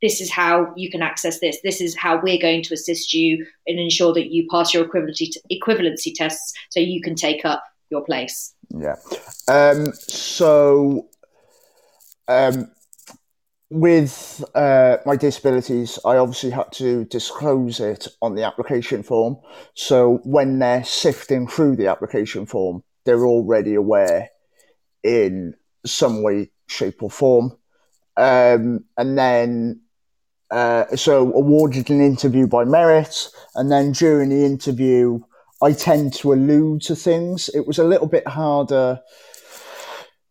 this 0.00 0.20
is 0.20 0.30
how 0.30 0.72
you 0.76 0.88
can 0.90 1.02
access 1.02 1.40
this. 1.40 1.58
This 1.64 1.80
is 1.80 1.96
how 1.96 2.20
we're 2.20 2.38
going 2.38 2.62
to 2.62 2.74
assist 2.74 3.12
you 3.12 3.44
and 3.66 3.80
ensure 3.80 4.14
that 4.14 4.30
you 4.32 4.46
pass 4.48 4.72
your 4.72 4.84
equivalency 4.84 5.34
equivalency 5.50 6.12
tests 6.14 6.52
so 6.68 6.78
you 6.78 7.00
can 7.00 7.16
take 7.16 7.44
up 7.44 7.64
your 7.90 8.04
place. 8.04 8.54
Yeah. 8.70 8.94
Um, 9.48 9.92
so, 9.94 11.08
um, 12.28 12.70
with 13.70 14.44
uh, 14.54 14.98
my 15.04 15.16
disabilities, 15.16 15.98
I 16.04 16.16
obviously 16.16 16.50
had 16.50 16.72
to 16.72 17.04
disclose 17.04 17.80
it 17.80 18.08
on 18.22 18.34
the 18.34 18.44
application 18.44 19.02
form. 19.02 19.36
So 19.74 20.20
when 20.24 20.58
they're 20.58 20.84
sifting 20.84 21.46
through 21.46 21.76
the 21.76 21.88
application 21.88 22.46
form, 22.46 22.82
they're 23.04 23.26
already 23.26 23.74
aware 23.74 24.30
in 25.02 25.54
some 25.84 26.22
way, 26.22 26.50
shape, 26.66 27.02
or 27.02 27.10
form. 27.10 27.56
Um, 28.16 28.84
and 28.96 29.18
then, 29.18 29.82
uh, 30.50 30.96
so 30.96 31.32
awarded 31.32 31.90
an 31.90 32.00
interview 32.00 32.46
by 32.46 32.64
merit, 32.64 33.28
and 33.54 33.70
then 33.70 33.92
during 33.92 34.30
the 34.30 34.44
interview, 34.44 35.20
I 35.62 35.72
tend 35.72 36.14
to 36.14 36.32
allude 36.32 36.82
to 36.82 36.96
things. 36.96 37.50
It 37.50 37.66
was 37.66 37.78
a 37.78 37.84
little 37.84 38.06
bit 38.06 38.26
harder 38.26 39.00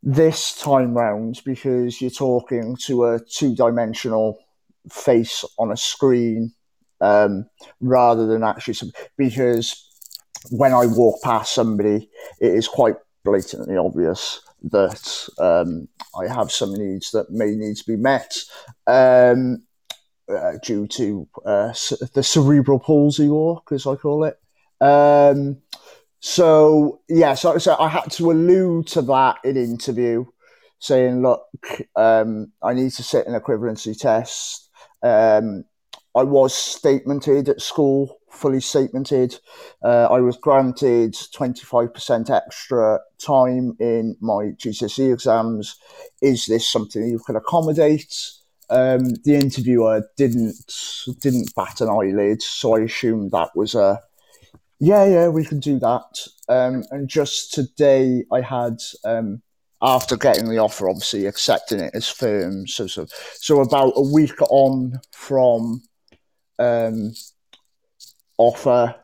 this 0.07 0.55
time 0.55 0.97
round 0.97 1.41
because 1.43 2.01
you're 2.01 2.09
talking 2.09 2.77
to 2.77 3.03
a 3.03 3.19
two 3.19 3.53
dimensional 3.53 4.39
face 4.89 5.43
on 5.59 5.69
a 5.69 5.75
screen 5.75 6.53
um, 7.01 7.45
rather 7.81 8.25
than 8.25 8.41
actually 8.41 8.75
some, 8.75 8.93
because 9.17 9.83
when 10.49 10.71
I 10.71 10.85
walk 10.85 11.21
past 11.21 11.53
somebody, 11.53 12.09
it 12.39 12.53
is 12.53 12.69
quite 12.69 12.95
blatantly 13.25 13.75
obvious 13.75 14.39
that 14.71 15.27
um, 15.39 15.89
I 16.17 16.33
have 16.33 16.53
some 16.53 16.73
needs 16.73 17.11
that 17.11 17.29
may 17.29 17.51
need 17.51 17.75
to 17.75 17.85
be 17.85 17.97
met 17.97 18.33
um, 18.87 19.63
uh, 20.29 20.53
due 20.63 20.87
to 20.87 21.27
uh, 21.45 21.73
the 22.13 22.23
cerebral 22.23 22.79
palsy 22.79 23.27
walk, 23.27 23.73
as 23.73 23.85
I 23.85 23.95
call 23.95 24.23
it. 24.23 24.39
So 26.19 27.01
yeah, 27.07 27.35
so, 27.35 27.57
so 27.57 27.75
I 27.79 27.89
had 27.89 28.11
to 28.13 28.31
allude 28.31 28.87
to 28.87 29.01
that 29.03 29.37
in 29.43 29.55
interview, 29.55 30.25
saying, 30.79 31.21
"Look, 31.21 31.43
um, 31.95 32.51
I 32.63 32.73
need 32.73 32.91
to 32.93 33.03
sit 33.03 33.27
an 33.27 33.39
equivalency 33.39 33.97
test. 33.97 34.69
Um, 35.03 35.65
I 36.15 36.23
was 36.23 36.53
statemented 36.53 37.49
at 37.49 37.61
school, 37.61 38.17
fully 38.31 38.57
statemented. 38.57 39.39
Uh, 39.83 40.07
I 40.09 40.19
was 40.19 40.37
granted 40.37 41.15
twenty 41.33 41.63
five 41.63 41.93
percent 41.93 42.31
extra 42.31 42.99
time 43.23 43.73
in 43.79 44.17
my 44.19 44.53
GCSE 44.57 45.13
exams. 45.13 45.77
Is 46.21 46.47
this 46.47 46.67
something 46.67 47.07
you 47.07 47.19
can 47.19 47.35
accommodate?" 47.35 48.13
Um, 48.69 49.11
the 49.23 49.35
interviewer 49.35 50.09
didn't 50.17 50.55
didn't 51.21 51.53
bat 51.55 51.79
an 51.81 51.89
eyelid, 51.89 52.41
so 52.41 52.75
I 52.75 52.81
assumed 52.81 53.31
that 53.31 53.55
was 53.55 53.75
a 53.75 54.01
yeah, 54.79 55.05
yeah, 55.05 55.27
we 55.29 55.43
can 55.43 55.59
do 55.59 55.79
that. 55.79 56.27
Um, 56.49 56.83
and 56.91 57.09
just 57.09 57.53
today, 57.53 58.23
I 58.31 58.41
had 58.41 58.79
um, 59.03 59.41
after 59.81 60.15
getting 60.17 60.49
the 60.49 60.59
offer, 60.59 60.89
obviously 60.89 61.25
accepting 61.25 61.79
it 61.79 61.91
as 61.93 62.09
firm. 62.09 62.67
So, 62.67 62.87
so, 62.87 63.07
so 63.35 63.61
about 63.61 63.93
a 63.95 64.01
week 64.01 64.41
on 64.41 64.99
from 65.11 65.81
um, 66.59 67.13
offer, 68.37 68.95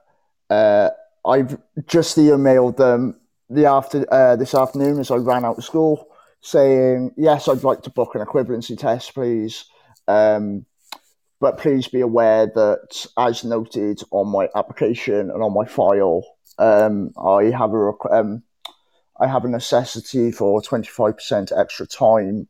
uh, 0.50 0.90
I've 1.26 1.58
just 1.88 2.18
emailed 2.18 2.78
them 2.78 3.20
the 3.50 3.66
after 3.66 4.06
uh, 4.12 4.36
this 4.36 4.56
afternoon 4.56 5.00
as 5.00 5.12
I 5.12 5.16
ran 5.16 5.46
out 5.46 5.58
of 5.58 5.64
school, 5.64 6.08
saying 6.42 7.12
yes, 7.18 7.48
I'd 7.48 7.64
like 7.64 7.82
to 7.84 7.90
book 7.90 8.16
an 8.16 8.26
equivalency 8.26 8.78
test, 8.78 9.14
please. 9.14 9.66
Um, 10.08 10.66
but 11.44 11.58
please 11.58 11.90
be 11.90 12.00
aware 12.00 12.46
that, 12.46 13.06
as 13.18 13.44
noted 13.44 14.02
on 14.12 14.30
my 14.30 14.48
application 14.56 15.30
and 15.30 15.44
on 15.44 15.54
my 15.54 15.66
file, 15.66 16.24
um, 16.58 17.12
I 17.22 17.52
have 17.52 17.74
a 17.74 17.92
um, 18.12 18.44
I 19.20 19.28
have 19.28 19.44
a 19.44 19.50
necessity 19.50 20.32
for 20.32 20.62
twenty 20.62 20.88
five 20.88 21.18
percent 21.18 21.52
extra 21.52 21.86
time, 21.86 22.48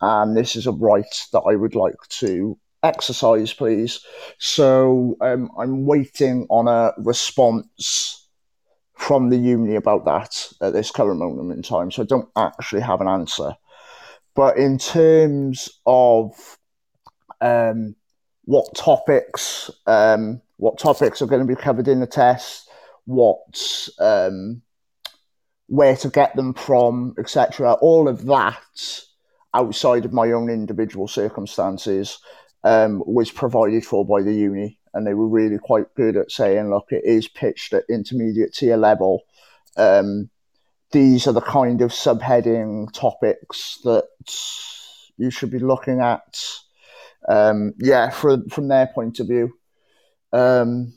and 0.00 0.36
this 0.36 0.54
is 0.54 0.68
a 0.68 0.70
right 0.70 1.26
that 1.32 1.40
I 1.40 1.56
would 1.56 1.74
like 1.74 2.00
to 2.20 2.56
exercise, 2.84 3.52
please. 3.52 3.98
So 4.38 5.16
um, 5.20 5.50
I'm 5.58 5.84
waiting 5.84 6.46
on 6.48 6.68
a 6.68 6.92
response 6.98 8.28
from 8.94 9.30
the 9.30 9.38
uni 9.38 9.74
about 9.74 10.04
that 10.04 10.52
at 10.60 10.72
this 10.72 10.92
current 10.92 11.18
moment 11.18 11.50
in 11.56 11.64
time. 11.64 11.90
So 11.90 12.02
I 12.02 12.06
don't 12.06 12.28
actually 12.36 12.82
have 12.82 13.00
an 13.00 13.08
answer. 13.08 13.56
But 14.36 14.56
in 14.56 14.78
terms 14.78 15.68
of 15.84 16.58
um, 17.40 17.96
what 18.46 18.74
topics 18.74 19.70
um, 19.86 20.40
what 20.56 20.78
topics 20.78 21.20
are 21.20 21.26
going 21.26 21.46
to 21.46 21.54
be 21.54 21.60
covered 21.60 21.86
in 21.86 22.00
the 22.00 22.06
test, 22.06 22.68
what 23.04 23.88
um, 23.98 24.62
where 25.66 25.96
to 25.96 26.08
get 26.08 26.34
them 26.34 26.54
from, 26.54 27.14
etc. 27.18 27.74
All 27.74 28.08
of 28.08 28.24
that 28.26 29.00
outside 29.52 30.04
of 30.04 30.12
my 30.12 30.32
own 30.32 30.48
individual 30.48 31.08
circumstances 31.08 32.18
um, 32.64 33.02
was 33.06 33.30
provided 33.30 33.84
for 33.84 34.06
by 34.06 34.22
the 34.22 34.32
uni, 34.32 34.78
and 34.94 35.06
they 35.06 35.14
were 35.14 35.28
really 35.28 35.58
quite 35.58 35.92
good 35.94 36.16
at 36.16 36.30
saying, 36.30 36.70
"Look, 36.70 36.86
it 36.90 37.04
is 37.04 37.28
pitched 37.28 37.74
at 37.74 37.84
intermediate 37.90 38.54
tier 38.54 38.76
level." 38.76 39.22
Um, 39.76 40.30
these 40.92 41.26
are 41.26 41.32
the 41.32 41.40
kind 41.40 41.82
of 41.82 41.90
subheading 41.90 42.92
topics 42.92 43.78
that 43.84 44.06
you 45.18 45.30
should 45.30 45.50
be 45.50 45.58
looking 45.58 46.00
at 46.00 46.38
um, 47.28 47.74
yeah, 47.78 48.10
from 48.10 48.48
from 48.48 48.68
their 48.68 48.86
point 48.86 49.20
of 49.20 49.28
view, 49.28 49.52
um, 50.32 50.94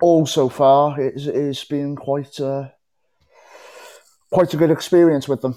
all 0.00 0.26
so 0.26 0.48
far 0.48 1.00
it's, 1.00 1.26
it's 1.26 1.64
been 1.64 1.96
quite 1.96 2.38
a 2.38 2.72
quite 4.30 4.52
a 4.54 4.56
good 4.56 4.70
experience 4.70 5.28
with 5.28 5.42
them. 5.42 5.56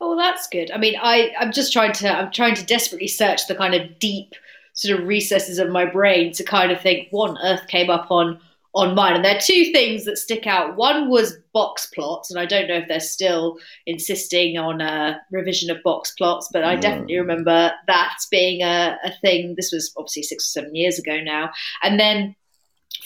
Oh, 0.00 0.16
that's 0.16 0.48
good. 0.48 0.70
I 0.70 0.78
mean, 0.78 0.94
I 1.00 1.32
I'm 1.38 1.52
just 1.52 1.72
trying 1.72 1.92
to 1.94 2.08
I'm 2.10 2.30
trying 2.30 2.54
to 2.56 2.66
desperately 2.66 3.08
search 3.08 3.46
the 3.46 3.54
kind 3.54 3.74
of 3.74 3.98
deep 3.98 4.34
sort 4.74 4.98
of 4.98 5.06
recesses 5.06 5.58
of 5.58 5.70
my 5.70 5.84
brain 5.84 6.32
to 6.32 6.44
kind 6.44 6.70
of 6.70 6.80
think 6.80 7.08
what 7.10 7.30
on 7.30 7.38
earth 7.42 7.66
came 7.68 7.90
up 7.90 8.10
on 8.10 8.40
on 8.74 8.94
mine. 8.94 9.16
And 9.16 9.24
there 9.24 9.36
are 9.36 9.40
two 9.40 9.72
things 9.72 10.04
that 10.04 10.18
stick 10.18 10.46
out. 10.46 10.76
One 10.76 11.08
was 11.08 11.36
box 11.58 11.86
plots, 11.86 12.30
and 12.30 12.38
I 12.38 12.46
don't 12.46 12.68
know 12.68 12.76
if 12.76 12.86
they're 12.86 13.00
still 13.00 13.58
insisting 13.84 14.56
on 14.58 14.80
a 14.80 15.20
revision 15.32 15.72
of 15.72 15.82
box 15.82 16.12
plots, 16.12 16.48
but 16.52 16.62
I 16.62 16.76
mm. 16.76 16.80
definitely 16.80 17.18
remember 17.18 17.72
that 17.88 18.16
being 18.30 18.62
a, 18.62 18.96
a 19.02 19.12
thing. 19.22 19.54
This 19.56 19.72
was 19.72 19.92
obviously 19.96 20.22
six 20.22 20.44
or 20.44 20.60
seven 20.60 20.76
years 20.76 21.00
ago 21.00 21.18
now. 21.20 21.50
And 21.82 21.98
then 21.98 22.36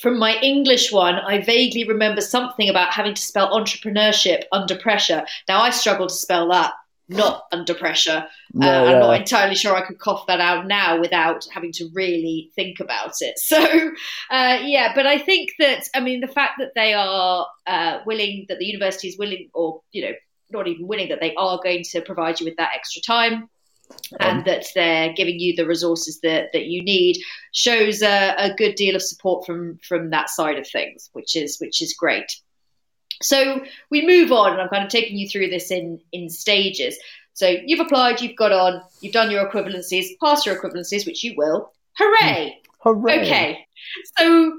from 0.03 0.18
my 0.18 0.34
English 0.42 0.92
one, 0.92 1.14
I 1.14 1.40
vaguely 1.40 1.88
remember 1.88 2.20
something 2.20 2.68
about 2.68 2.92
having 2.92 3.14
to 3.14 3.22
spell 3.22 3.59
entrepreneurship 3.59 4.42
under 4.53 4.76
pressure. 4.76 5.24
Now, 5.48 5.62
I 5.62 5.70
struggle 5.70 6.09
to 6.09 6.14
spell 6.14 6.46
that 6.50 6.74
not 7.13 7.45
under 7.53 7.75
pressure. 7.75 8.27
No, 8.53 8.67
uh, 8.69 8.85
I'm 8.87 8.99
not 9.01 9.21
entirely 9.21 9.55
sure 9.55 9.75
I 9.75 9.87
could 9.87 9.99
cough 9.99 10.27
that 10.27 10.41
out 10.41 10.67
now 10.67 11.01
without 11.01 11.47
having 11.53 11.73
to 11.73 11.89
really 11.95 12.51
think 12.55 12.81
about 12.81 13.15
it. 13.21 13.39
So, 13.53 13.61
uh, 14.31 14.59
yeah, 14.63 14.93
but 14.95 15.07
I 15.07 15.19
think 15.19 15.51
that, 15.59 15.87
I 15.95 16.01
mean, 16.01 16.21
the 16.21 16.29
fact 16.29 16.55
that 16.59 16.73
they 16.75 16.95
are 16.95 17.47
uh, 17.67 17.99
willing, 18.07 18.47
that 18.49 18.59
the 18.59 18.65
university 18.65 19.09
is 19.09 19.19
willing, 19.19 19.51
or, 19.53 19.83
you 19.93 20.03
know, 20.03 20.13
not 20.51 20.69
even 20.69 20.87
willing, 20.87 21.11
that 21.11 21.21
they 21.21 21.35
are 21.35 21.61
going 21.63 21.83
to 21.91 22.01
provide 22.01 22.41
you 22.41 22.47
with 22.47 22.57
that 22.57 22.71
extra 22.75 23.03
time. 23.03 23.49
and 24.21 24.39
um, 24.39 24.45
that 24.47 24.65
they're 24.75 25.13
giving 25.13 25.39
you 25.39 25.55
the 25.55 25.67
resources 25.67 26.21
that, 26.21 26.51
that 26.55 26.65
you 26.65 26.83
need 26.83 27.19
shows 27.53 28.01
a, 28.03 28.35
a 28.39 28.55
good 28.55 28.75
deal 28.75 28.97
of 28.97 29.03
support 29.03 29.45
from 29.45 29.79
from 29.87 30.11
that 30.11 30.31
side 30.31 30.59
of 30.59 30.67
things, 30.67 31.11
which 31.13 31.37
is 31.37 31.59
which 31.61 31.83
is 31.83 31.95
great. 31.95 32.33
So 33.23 33.62
we 33.91 34.07
move 34.07 34.33
on, 34.33 34.53
and 34.53 34.61
I'm 34.61 34.68
kind 34.68 34.85
of 34.85 34.91
taking 34.91 35.16
you 35.16 35.29
through 35.29 35.49
this 35.49 35.70
in 35.70 36.01
in 36.12 36.29
stages. 36.29 36.99
So 37.35 37.49
you've 37.64 37.81
applied, 37.81 38.20
you've 38.20 38.37
got 38.37 38.53
on, 38.53 38.83
you've 39.01 39.14
done 39.14 39.31
your 39.31 39.49
equivalencies, 39.49 40.18
passed 40.23 40.45
your 40.45 40.61
equivalencies, 40.61 41.07
which 41.07 41.25
you 41.25 41.35
will. 41.37 41.73
Hooray! 41.97 42.59
Mm. 42.59 42.70
Hooray! 42.81 43.20
Okay, 43.20 43.66
so 44.18 44.59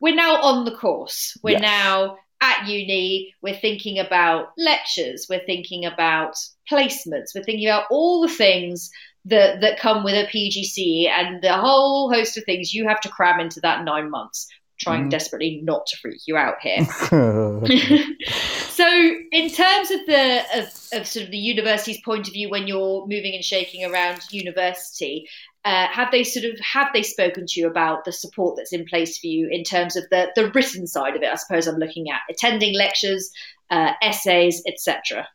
we're 0.00 0.14
now 0.14 0.40
on 0.42 0.64
the 0.64 0.74
course. 0.76 1.36
We're 1.42 1.52
yes. 1.52 1.62
now 1.62 2.18
at 2.40 2.68
uni. 2.68 3.34
We're 3.40 3.56
thinking 3.56 3.98
about 3.98 4.48
lectures. 4.58 5.26
We're 5.30 5.44
thinking 5.46 5.86
about 5.86 6.36
placements. 6.70 7.34
We're 7.34 7.44
thinking 7.44 7.68
about 7.68 7.86
all 7.90 8.20
the 8.20 8.34
things 8.34 8.90
that 9.24 9.62
that 9.62 9.78
come 9.78 10.04
with 10.04 10.14
a 10.14 10.28
PGC 10.28 11.08
and 11.08 11.42
the 11.42 11.56
whole 11.56 12.12
host 12.12 12.36
of 12.36 12.44
things 12.44 12.74
you 12.74 12.86
have 12.86 13.00
to 13.00 13.08
cram 13.08 13.40
into 13.40 13.60
that 13.60 13.84
nine 13.84 14.10
months 14.10 14.48
trying 14.78 15.06
mm. 15.06 15.10
desperately 15.10 15.60
not 15.62 15.86
to 15.86 15.96
freak 15.98 16.20
you 16.26 16.36
out 16.36 16.56
here. 16.60 16.84
so, 18.68 18.86
in 19.32 19.50
terms 19.50 19.90
of 19.90 20.06
the 20.06 20.42
of, 20.54 20.64
of, 21.00 21.06
sort 21.06 21.24
of 21.24 21.30
the 21.30 21.38
university's 21.38 22.00
point 22.02 22.26
of 22.26 22.32
view 22.32 22.50
when 22.50 22.66
you're 22.66 23.06
moving 23.06 23.34
and 23.34 23.44
shaking 23.44 23.84
around 23.84 24.20
university, 24.30 25.28
uh, 25.64 25.86
have 25.88 26.10
they 26.10 26.24
sort 26.24 26.44
of 26.44 26.58
have 26.60 26.88
they 26.92 27.02
spoken 27.02 27.46
to 27.46 27.60
you 27.60 27.66
about 27.66 28.04
the 28.04 28.12
support 28.12 28.56
that's 28.56 28.72
in 28.72 28.84
place 28.84 29.18
for 29.18 29.26
you 29.26 29.48
in 29.50 29.64
terms 29.64 29.96
of 29.96 30.04
the 30.10 30.28
the 30.34 30.50
written 30.50 30.86
side 30.86 31.16
of 31.16 31.22
it? 31.22 31.28
I 31.30 31.36
suppose 31.36 31.66
I'm 31.66 31.76
looking 31.76 32.10
at 32.10 32.20
attending 32.28 32.76
lectures, 32.76 33.30
uh, 33.70 33.92
essays, 34.02 34.62
etc. 34.66 35.26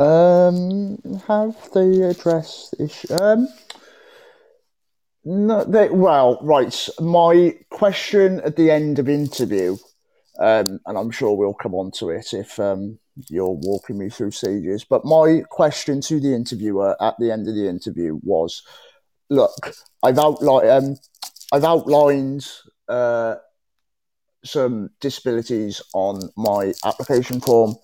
Um, 0.00 0.98
have 1.28 1.56
they 1.72 2.02
addressed 2.02 2.74
issue? 2.80 3.14
Um, 3.14 3.48
No, 5.24 5.64
they, 5.64 5.88
well, 5.88 6.38
right. 6.42 6.88
My 7.00 7.56
question 7.70 8.40
at 8.40 8.56
the 8.56 8.70
end 8.70 8.98
of 8.98 9.08
interview, 9.08 9.76
um, 10.38 10.80
and 10.84 10.98
I'm 10.98 11.10
sure 11.10 11.34
we'll 11.34 11.54
come 11.54 11.74
on 11.74 11.90
to 11.92 12.10
it 12.10 12.34
if 12.34 12.60
um, 12.60 12.98
you're 13.30 13.58
walking 13.62 13.98
me 13.98 14.10
through 14.10 14.32
stages. 14.32 14.84
But 14.84 15.04
my 15.06 15.42
question 15.48 16.02
to 16.02 16.20
the 16.20 16.34
interviewer 16.34 16.96
at 17.00 17.14
the 17.18 17.30
end 17.30 17.48
of 17.48 17.54
the 17.54 17.68
interview 17.68 18.20
was, 18.22 18.62
"Look, 19.30 19.74
I've 20.02 20.18
outlined, 20.18 20.68
um, 20.68 20.96
I've 21.52 21.64
outlined 21.64 22.46
uh, 22.88 23.36
some 24.44 24.90
disabilities 25.00 25.80
on 25.94 26.20
my 26.36 26.74
application 26.84 27.40
form. 27.40 27.76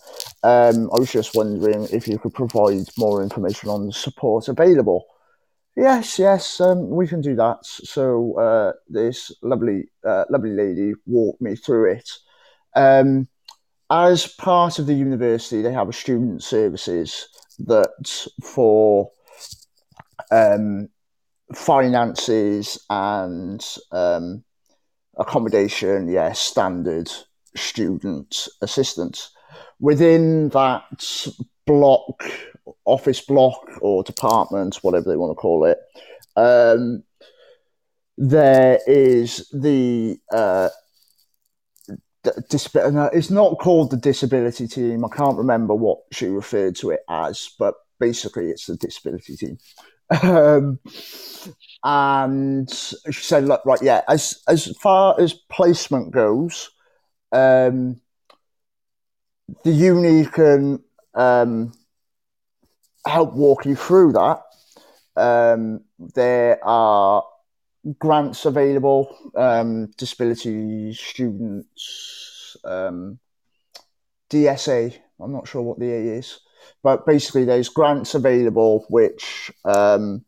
Um, 0.43 0.91
I 0.93 0.99
was 0.99 1.11
just 1.11 1.35
wondering 1.35 1.89
if 1.91 2.07
you 2.07 2.19
could 2.19 2.35
provide 2.35 2.87
more 2.99 3.23
information 3.23 3.71
on 3.71 3.87
the 3.87 3.93
support 3.93 4.49
available." 4.49 5.07
Yes, 5.77 6.19
yes, 6.19 6.61
um, 6.61 6.91
we 6.91 7.07
can 7.07 7.21
do 7.21 7.35
that. 7.37 7.59
So 7.65 8.39
uh, 8.39 8.73
this 8.89 9.33
lovely, 9.43 9.91
uh, 10.05 10.25
lovely 10.29 10.51
lady 10.51 10.95
walked 11.07 11.41
me 11.41 11.57
through 11.57 11.93
it. 11.93 12.11
Um, 12.77 13.29
as 13.91 14.27
part 14.27 14.79
of 14.79 14.87
the 14.87 14.95
university, 14.95 15.63
they 15.63 15.73
have 15.73 15.89
a 15.89 15.93
student 15.93 16.43
services 16.43 17.29
that 17.61 18.29
for 18.43 19.11
um, 20.31 20.89
finances 21.55 22.85
and 22.91 23.65
um, 23.93 24.45
accommodation, 25.19 26.09
yeah, 26.09 26.33
standard 26.33 27.11
student 27.57 28.49
assistance. 28.63 29.31
Within 29.81 30.51
that 30.51 31.27
block 31.67 32.25
office 32.85 33.21
block 33.21 33.61
or 33.81 34.03
department, 34.03 34.77
whatever 34.83 35.09
they 35.09 35.17
want 35.17 35.31
to 35.31 35.35
call 35.35 35.65
it, 35.65 35.79
um, 36.37 37.03
there 38.17 38.79
is 38.87 39.49
the 39.53 40.19
uh, 40.33 40.69
dis- 42.49 42.69
it's 42.75 43.31
not 43.31 43.59
called 43.59 43.91
the 43.91 43.97
disability 43.97 44.69
team. 44.69 45.05
I 45.05 45.09
can't 45.09 45.39
remember 45.39 45.75
what 45.75 45.99
she 46.13 46.27
referred 46.27 46.77
to 46.77 46.91
it 46.91 47.01
as, 47.09 47.51
but 47.59 47.75
basically 47.99 48.51
it's 48.51 48.67
the 48.67 48.77
disability 48.77 49.37
team. 49.37 49.59
um, 50.23 50.79
and 51.85 52.69
she 52.71 53.23
said, 53.23 53.47
"Look, 53.47 53.65
right, 53.65 53.81
yeah. 53.81 54.03
As 54.09 54.43
as 54.49 54.77
far 54.79 55.19
as 55.21 55.33
placement 55.33 56.11
goes, 56.11 56.71
um, 57.33 58.01
the 59.65 59.71
uni 59.71 60.27
can 60.27 60.83
um, 61.15 61.73
help 63.07 63.35
walk 63.35 63.67
you 63.67 63.77
through 63.77 64.13
that. 64.13 64.43
Um, 65.17 65.81
there 65.99 66.59
are 66.65 67.25
grants 67.99 68.45
available, 68.45 69.15
um, 69.35 69.87
disability 69.97 70.95
students, 70.95 72.57
um, 72.65 73.19
DSA. 74.31 74.97
I'm 75.21 75.33
not 75.33 75.49
sure 75.49 75.63
what 75.63 75.79
the 75.79 75.93
A 75.93 76.19
is, 76.19 76.41
but 76.83 77.07
basically, 77.07 77.45
there's 77.45 77.69
grants 77.69 78.15
available 78.15 78.87
which 78.89 79.51
um, 79.65 80.25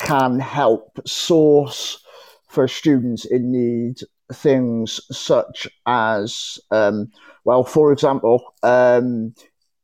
can 0.00 0.38
help 0.40 0.98
source 1.06 2.02
for 2.48 2.66
students 2.66 3.24
in 3.24 3.52
need 3.52 3.98
things 4.32 5.00
such 5.16 5.68
as, 5.86 6.58
um, 6.70 7.10
well, 7.44 7.64
for 7.64 7.92
example, 7.92 8.54
um, 8.62 9.34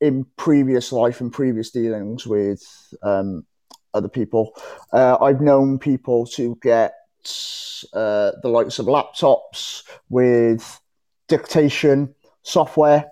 in 0.02 0.26
previous 0.36 0.90
life 0.90 1.20
and 1.20 1.32
previous 1.32 1.70
dealings 1.70 2.26
with 2.26 2.60
um, 3.04 3.46
other 3.94 4.08
people, 4.08 4.52
uh, 4.92 5.16
I've 5.20 5.40
known 5.40 5.78
people 5.78 6.26
to 6.26 6.58
get 6.60 6.92
uh, 7.94 8.32
the 8.42 8.48
likes 8.48 8.80
of 8.80 8.86
laptops 8.86 9.84
with 10.10 10.80
dictation 11.28 12.14
software 12.42 13.04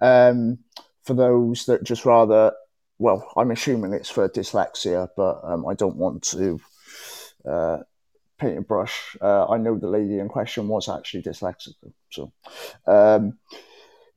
um, 0.00 0.58
for 1.02 1.14
those 1.14 1.66
that 1.66 1.82
just 1.82 2.06
rather. 2.06 2.52
Well, 3.00 3.28
I'm 3.36 3.50
assuming 3.50 3.92
it's 3.92 4.10
for 4.10 4.28
dyslexia, 4.28 5.08
but 5.16 5.40
um, 5.42 5.66
I 5.66 5.74
don't 5.74 5.96
want 5.96 6.22
to 6.34 6.60
uh, 7.44 7.78
paint 8.38 8.58
a 8.58 8.62
brush. 8.62 9.16
Uh, 9.20 9.48
I 9.48 9.56
know 9.56 9.76
the 9.76 9.88
lady 9.88 10.18
in 10.18 10.28
question 10.28 10.68
was 10.68 10.88
actually 10.88 11.22
dyslexic, 11.22 11.74
so 12.10 12.32
um, 12.86 13.38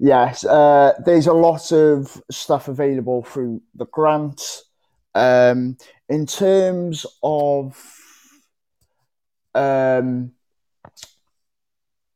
Yes, 0.03 0.43
uh, 0.43 0.93
there's 1.05 1.27
a 1.27 1.33
lot 1.33 1.71
of 1.71 2.23
stuff 2.31 2.67
available 2.67 3.21
through 3.21 3.61
the 3.75 3.85
grant. 3.85 4.41
Um, 5.13 5.77
in 6.09 6.25
terms 6.25 7.05
of 7.21 7.79
um, 9.53 10.31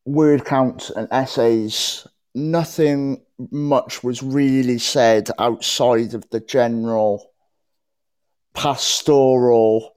word 0.04 0.46
count 0.46 0.90
and 0.96 1.08
essays, 1.12 2.08
nothing 2.34 3.22
much 3.52 4.04
was 4.04 4.24
really 4.24 4.80
said 4.80 5.30
outside 5.38 6.16
of 6.16 6.28
the 6.32 6.40
general 6.40 7.34
pastoral. 8.56 9.94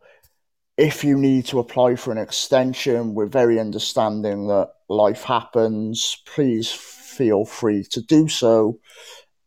If 0.76 1.05
you 1.05 1.16
need 1.16 1.47
to 1.47 1.59
apply 1.59 1.97
for 1.97 2.12
an 2.12 2.18
extension, 2.18 3.14
we're 3.14 3.24
very 3.24 3.59
understanding 3.59 4.47
that 4.49 4.72
life 4.91 5.22
happens. 5.22 6.18
Please 6.26 6.97
feel 7.18 7.44
free 7.44 7.84
to 7.90 8.00
do 8.00 8.28
so. 8.28 8.78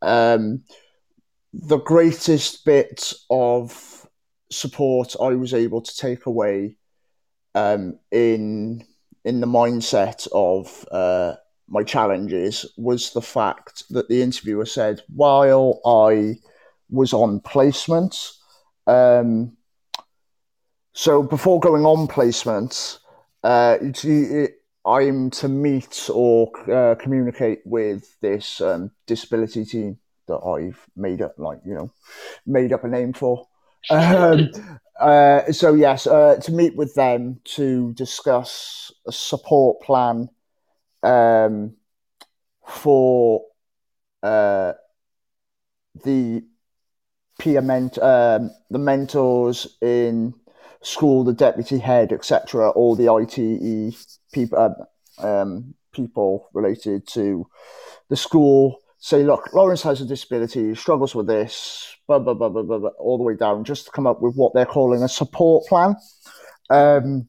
Um, 0.01 0.63
the 1.53 1.77
greatest 1.77 2.65
bit 2.65 3.13
of 3.29 4.07
support 4.51 5.15
I 5.21 5.29
was 5.29 5.53
able 5.53 5.81
to 5.81 5.95
take 5.95 6.25
away 6.25 6.77
um, 7.55 7.97
in 8.11 8.85
in 9.23 9.39
the 9.39 9.47
mindset 9.47 10.27
of 10.33 10.85
uh, 10.91 11.35
my 11.69 11.83
challenges 11.83 12.65
was 12.77 13.13
the 13.13 13.21
fact 13.21 13.83
that 13.89 14.09
the 14.09 14.21
interviewer 14.21 14.65
said 14.65 15.01
while 15.15 15.79
I 15.85 16.35
was 16.89 17.13
on 17.13 17.39
placement. 17.39 18.15
Um, 18.87 19.55
so 20.93 21.23
before 21.23 21.59
going 21.59 21.85
on 21.85 22.07
placement, 22.07 22.99
uh, 23.43 23.77
it, 23.81 24.60
I'm 24.85 25.29
to 25.31 25.47
meet 25.47 26.09
or 26.11 26.51
uh, 26.71 26.95
communicate 26.95 27.61
with 27.65 28.19
this 28.21 28.61
um, 28.61 28.91
disability 29.05 29.65
team 29.65 29.99
that 30.27 30.37
I've 30.37 30.83
made 30.95 31.21
up, 31.21 31.35
like 31.37 31.59
you 31.65 31.73
know, 31.73 31.91
made 32.45 32.73
up 32.73 32.83
a 32.83 32.87
name 32.87 33.13
for. 33.13 33.47
Um, 33.89 34.51
uh, 34.99 35.51
so 35.51 35.73
yes, 35.73 36.05
uh, 36.05 36.35
to 36.43 36.51
meet 36.51 36.75
with 36.75 36.93
them 36.93 37.39
to 37.55 37.93
discuss 37.93 38.91
a 39.07 39.11
support 39.11 39.81
plan 39.81 40.29
um, 41.01 41.73
for 42.67 43.43
uh, 44.21 44.73
the 46.03 46.43
peer 47.39 47.61
ment- 47.61 47.97
um, 47.97 48.51
the 48.69 48.77
mentors 48.77 49.77
in 49.81 50.35
school, 50.83 51.23
the 51.23 51.33
deputy 51.33 51.79
head, 51.79 52.13
etc., 52.13 52.69
all 52.69 52.95
the 52.95 53.09
ITE 53.09 53.95
people, 54.31 54.57
uh, 54.57 55.25
um, 55.25 55.73
people 55.91 56.49
related 56.53 57.07
to 57.07 57.47
the 58.09 58.15
school 58.15 58.79
say, 59.01 59.23
look, 59.23 59.51
Lawrence 59.53 59.81
has 59.81 59.99
a 59.99 60.05
disability, 60.05 60.75
struggles 60.75 61.15
with 61.15 61.27
this, 61.27 61.95
blah, 62.07 62.19
blah, 62.19 62.35
blah, 62.35 62.49
blah, 62.49 62.61
blah, 62.61 62.77
blah 62.77 62.89
all 62.99 63.17
the 63.17 63.23
way 63.23 63.35
down, 63.35 63.63
just 63.63 63.85
to 63.85 63.91
come 63.91 64.05
up 64.05 64.21
with 64.21 64.35
what 64.35 64.53
they're 64.53 64.65
calling 64.65 65.01
a 65.01 65.09
support 65.09 65.65
plan 65.67 65.95
um, 66.69 67.27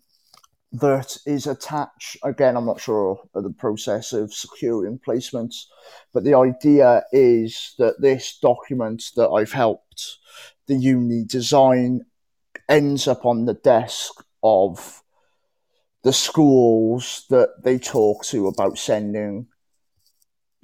that 0.72 1.16
is 1.26 1.46
attached. 1.46 2.18
Again, 2.22 2.56
I'm 2.56 2.66
not 2.66 2.80
sure 2.80 3.18
of 3.34 3.42
the 3.42 3.50
process 3.50 4.12
of 4.12 4.34
securing 4.34 4.98
placements, 4.98 5.64
but 6.12 6.24
the 6.24 6.34
idea 6.34 7.04
is 7.10 7.74
that 7.78 8.00
this 8.00 8.38
document 8.38 9.04
that 9.16 9.30
I've 9.30 9.52
helped 9.52 10.18
the 10.66 10.76
uni 10.76 11.24
design 11.24 12.04
ends 12.68 13.08
up 13.08 13.24
on 13.24 13.46
the 13.46 13.54
desk 13.54 14.12
of 14.42 15.01
the 16.02 16.12
schools 16.12 17.26
that 17.30 17.62
they 17.62 17.78
talk 17.78 18.24
to 18.24 18.48
about 18.48 18.78
sending 18.78 19.46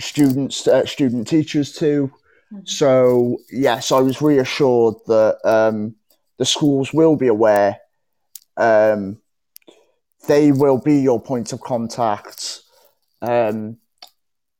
students, 0.00 0.66
uh, 0.66 0.84
student 0.86 1.28
teachers 1.28 1.72
to. 1.74 2.10
Mm-hmm. 2.52 2.60
So 2.64 3.38
yes, 3.50 3.92
I 3.92 4.00
was 4.00 4.22
reassured 4.22 4.94
that 5.06 5.38
um, 5.44 5.94
the 6.38 6.44
schools 6.44 6.92
will 6.92 7.16
be 7.16 7.28
aware. 7.28 7.78
Um, 8.56 9.18
they 10.26 10.52
will 10.52 10.78
be 10.78 11.00
your 11.00 11.20
point 11.20 11.52
of 11.52 11.60
contact. 11.60 12.60
Um, 13.22 13.78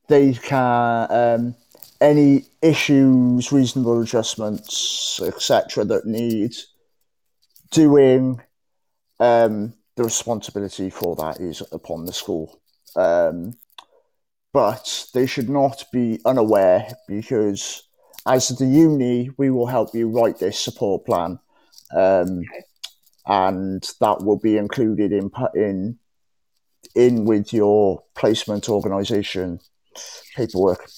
they 0.09 0.33
can 0.33 1.07
um, 1.11 1.55
any 2.01 2.45
issues, 2.63 3.53
reasonable 3.53 4.01
adjustments, 4.01 5.21
etc., 5.23 5.85
that 5.85 6.07
need 6.07 6.55
doing, 7.71 8.41
um, 9.21 9.75
the 9.99 10.05
responsibility 10.05 10.89
for 10.89 11.17
that 11.17 11.41
is 11.41 11.61
upon 11.73 12.07
the 12.07 12.13
school. 12.13 12.61
Um, 12.97 13.55
but 14.53 15.07
they 15.13 15.27
should 15.27 15.49
not 15.49 15.85
be 15.93 16.21
unaware 16.25 16.89
because 17.07 17.83
as 18.27 18.49
the 18.49 18.67
uni, 18.67 19.31
we 19.37 19.51
will 19.51 19.67
help 19.67 19.95
you 19.95 20.09
write 20.09 20.39
this 20.39 20.59
support 20.59 21.05
plan. 21.05 21.39
Um, 21.95 22.43
and 23.27 23.87
that 24.01 24.23
will 24.23 24.39
be 24.39 24.57
included 24.57 25.13
in 25.13 25.31
in 25.55 25.99
in 26.95 27.25
with 27.25 27.53
your 27.53 28.03
placement 28.15 28.69
organisation 28.69 29.59
paperwork. 30.37 30.89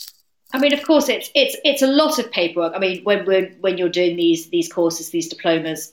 I 0.52 0.58
mean, 0.58 0.72
of 0.72 0.82
course, 0.84 1.08
it's 1.08 1.30
it's 1.34 1.56
it's 1.64 1.82
a 1.82 1.86
lot 1.86 2.18
of 2.18 2.30
paperwork. 2.30 2.74
I 2.74 2.78
mean, 2.78 3.02
when 3.04 3.24
when 3.24 3.56
when 3.60 3.78
you're 3.78 3.88
doing 3.88 4.16
these 4.16 4.50
these 4.50 4.72
courses, 4.72 5.10
these 5.10 5.28
diplomas, 5.28 5.92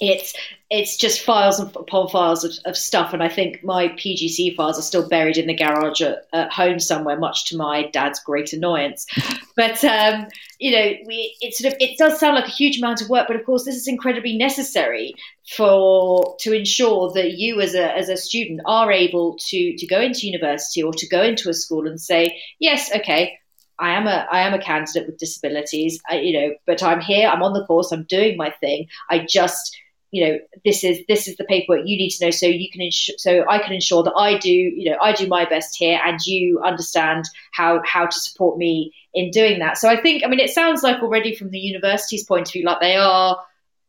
it's 0.00 0.34
it's 0.70 0.96
just 0.96 1.20
files 1.20 1.60
upon 1.60 2.08
files 2.08 2.42
of, 2.42 2.52
of, 2.64 2.76
stuff 2.76 3.12
and 3.12 3.22
i 3.22 3.28
think 3.28 3.62
my 3.62 3.88
pgc 3.88 4.54
files 4.56 4.78
are 4.78 4.82
still 4.82 5.08
buried 5.08 5.36
in 5.36 5.46
the 5.46 5.54
garage 5.54 6.00
at, 6.00 6.26
at 6.32 6.52
home 6.52 6.80
somewhere 6.80 7.16
much 7.16 7.46
to 7.46 7.56
my 7.56 7.88
dad's 7.92 8.20
great 8.20 8.52
annoyance. 8.52 9.06
But 9.56 9.84
um, 9.84 10.26
you 10.58 10.72
know 10.72 10.94
we 11.06 11.36
it 11.40 11.54
sort 11.54 11.72
of 11.72 11.78
it 11.80 11.96
does 11.96 12.18
sound 12.18 12.34
like 12.34 12.48
a 12.48 12.50
huge 12.50 12.78
amount 12.78 13.02
of 13.02 13.08
work 13.08 13.28
but 13.28 13.36
of 13.36 13.46
course 13.46 13.64
this 13.64 13.76
is 13.76 13.86
incredibly 13.86 14.36
necessary 14.36 15.14
for 15.56 16.34
to 16.40 16.52
ensure 16.52 17.12
that 17.12 17.34
you 17.34 17.60
as 17.60 17.74
a 17.74 17.96
as 17.96 18.08
a 18.08 18.16
student 18.16 18.62
are 18.66 18.90
able 18.90 19.36
to 19.38 19.76
to 19.76 19.86
go 19.86 20.00
into 20.00 20.26
university 20.26 20.82
or 20.82 20.92
to 20.92 21.06
go 21.06 21.22
into 21.22 21.48
a 21.48 21.54
school 21.54 21.86
and 21.86 22.00
say 22.00 22.36
yes 22.58 22.90
okay 22.92 23.38
I 23.78 23.90
am 23.90 24.06
a 24.06 24.26
I 24.30 24.40
am 24.40 24.54
a 24.54 24.58
candidate 24.58 25.06
with 25.06 25.18
disabilities, 25.18 26.00
I, 26.08 26.20
you 26.20 26.32
know, 26.32 26.54
but 26.66 26.82
I'm 26.82 27.00
here. 27.00 27.28
I'm 27.28 27.42
on 27.42 27.52
the 27.52 27.66
course. 27.66 27.92
I'm 27.92 28.04
doing 28.04 28.36
my 28.36 28.50
thing. 28.60 28.86
I 29.10 29.26
just 29.28 29.76
you 30.14 30.24
know 30.24 30.38
this 30.64 30.84
is 30.84 31.00
this 31.08 31.26
is 31.26 31.36
the 31.38 31.44
paperwork 31.44 31.80
you 31.86 31.96
need 31.96 32.10
to 32.10 32.24
know 32.24 32.30
so 32.30 32.46
you 32.46 32.70
can 32.70 32.88
so 32.92 33.44
I 33.48 33.58
can 33.58 33.72
ensure 33.72 34.04
that 34.04 34.14
I 34.16 34.38
do 34.38 34.52
you 34.52 34.88
know 34.88 34.96
I 35.02 35.12
do 35.12 35.26
my 35.26 35.44
best 35.44 35.76
here 35.76 36.00
and 36.04 36.24
you 36.24 36.60
understand 36.64 37.24
how 37.52 37.82
how 37.84 38.06
to 38.06 38.20
support 38.20 38.56
me 38.56 38.92
in 39.12 39.32
doing 39.32 39.58
that 39.58 39.76
so 39.76 39.88
I 39.88 40.00
think 40.00 40.22
I 40.22 40.28
mean 40.28 40.38
it 40.38 40.50
sounds 40.50 40.84
like 40.84 41.02
already 41.02 41.34
from 41.34 41.50
the 41.50 41.58
university's 41.58 42.24
point 42.24 42.46
of 42.46 42.52
view 42.52 42.64
like 42.64 42.78
they 42.78 42.94
are 42.94 43.40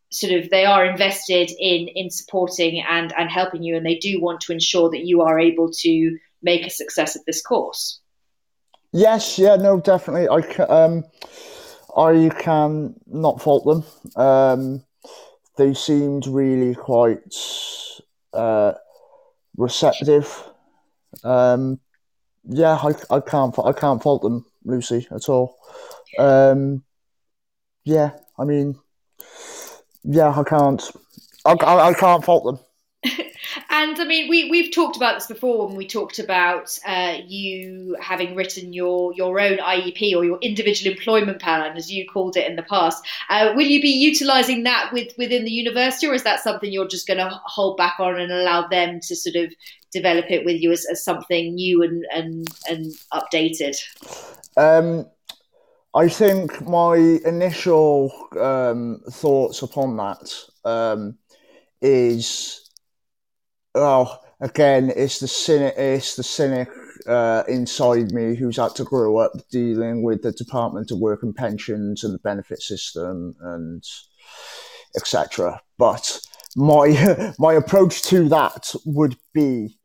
sort 0.09 0.33
of 0.33 0.49
they 0.49 0.65
are 0.65 0.83
invested 0.83 1.51
in 1.59 1.89
in 1.89 2.09
supporting 2.09 2.83
and 2.89 3.13
and 3.15 3.29
helping 3.29 3.61
you 3.61 3.77
and 3.77 3.85
they 3.85 3.99
do 3.99 4.19
want 4.19 4.41
to 4.41 4.51
ensure 4.51 4.89
that 4.89 5.05
you 5.05 5.21
are 5.21 5.39
able 5.39 5.69
to 5.71 6.17
make 6.41 6.65
a 6.65 6.71
success 6.71 7.15
of 7.15 7.23
this 7.25 7.43
course 7.43 7.99
yes 8.95 9.37
yeah 9.37 9.55
no 9.55 9.79
definitely 9.79 10.27
I 10.29 10.41
can, 10.41 10.71
um 10.71 11.03
I 11.95 12.29
can 12.39 12.95
not 13.07 13.41
fault 13.41 13.65
them 13.65 14.21
um 14.21 14.83
they 15.57 15.73
seemed 15.73 16.27
really 16.27 16.75
quite 16.75 17.33
uh, 18.33 18.73
receptive. 19.57 20.43
Um, 21.23 21.79
yeah, 22.45 22.75
I, 22.75 22.93
I 23.15 23.19
can't 23.21 23.57
I 23.59 23.71
can't 23.73 24.01
fault 24.01 24.21
them, 24.21 24.45
Lucy, 24.65 25.07
at 25.11 25.29
all. 25.29 25.57
Um, 26.19 26.83
yeah, 27.83 28.11
I 28.37 28.43
mean, 28.45 28.75
yeah, 30.03 30.29
I 30.29 30.43
can't 30.43 30.91
I, 31.45 31.53
I, 31.53 31.89
I 31.89 31.93
can't 31.93 32.23
fault 32.23 32.45
them. 32.45 32.59
And 33.85 34.01
I 34.01 34.05
mean, 34.05 34.27
we 34.27 34.49
we've 34.49 34.73
talked 34.73 34.97
about 34.97 35.13
this 35.13 35.27
before 35.27 35.67
when 35.67 35.75
we 35.75 35.85
talked 35.85 36.17
about 36.17 36.75
uh, 36.87 37.17
you 37.27 37.95
having 38.01 38.35
written 38.35 38.73
your 38.73 39.13
your 39.13 39.39
own 39.39 39.59
IEP 39.59 40.15
or 40.15 40.25
your 40.25 40.39
individual 40.41 40.91
employment 40.95 41.39
plan, 41.39 41.77
as 41.77 41.91
you 41.91 42.03
called 42.09 42.35
it 42.35 42.49
in 42.49 42.55
the 42.55 42.63
past. 42.63 43.05
Uh, 43.29 43.53
will 43.55 43.67
you 43.67 43.79
be 43.79 43.89
utilising 43.89 44.63
that 44.63 44.89
with 44.91 45.13
within 45.19 45.45
the 45.45 45.51
university, 45.51 46.07
or 46.07 46.15
is 46.15 46.23
that 46.23 46.39
something 46.39 46.71
you're 46.71 46.87
just 46.87 47.05
going 47.05 47.19
to 47.19 47.29
hold 47.45 47.77
back 47.77 47.99
on 47.99 48.19
and 48.19 48.31
allow 48.31 48.67
them 48.67 48.99
to 49.01 49.15
sort 49.15 49.35
of 49.35 49.53
develop 49.91 50.25
it 50.31 50.43
with 50.45 50.59
you 50.59 50.71
as, 50.71 50.87
as 50.89 51.03
something 51.03 51.53
new 51.53 51.83
and 51.83 52.07
and 52.11 52.47
and 52.67 52.91
updated? 53.13 53.75
Um, 54.57 55.05
I 55.93 56.09
think 56.09 56.67
my 56.67 56.95
initial 57.23 58.11
um, 58.39 59.01
thoughts 59.11 59.61
upon 59.61 59.95
that 59.97 60.33
um, 60.65 61.19
is 61.83 62.64
oh, 63.75 64.17
again, 64.39 64.91
it's 64.95 65.19
the 65.19 65.27
cynic, 65.27 65.75
it's 65.77 66.15
the 66.15 66.23
cynic 66.23 66.69
uh, 67.07 67.43
inside 67.47 68.11
me 68.11 68.35
who's 68.35 68.57
had 68.57 68.75
to 68.75 68.83
grow 68.83 69.17
up 69.17 69.31
dealing 69.51 70.03
with 70.03 70.23
the 70.23 70.31
Department 70.31 70.91
of 70.91 70.99
Work 70.99 71.23
and 71.23 71.35
Pensions 71.35 72.03
and 72.03 72.13
the 72.13 72.19
benefit 72.19 72.61
system 72.61 73.35
and 73.41 73.83
etc. 74.95 75.61
But 75.77 76.19
my 76.55 77.33
my 77.39 77.53
approach 77.53 78.01
to 78.03 78.27
that 78.29 78.73
would 78.85 79.17
be 79.33 79.77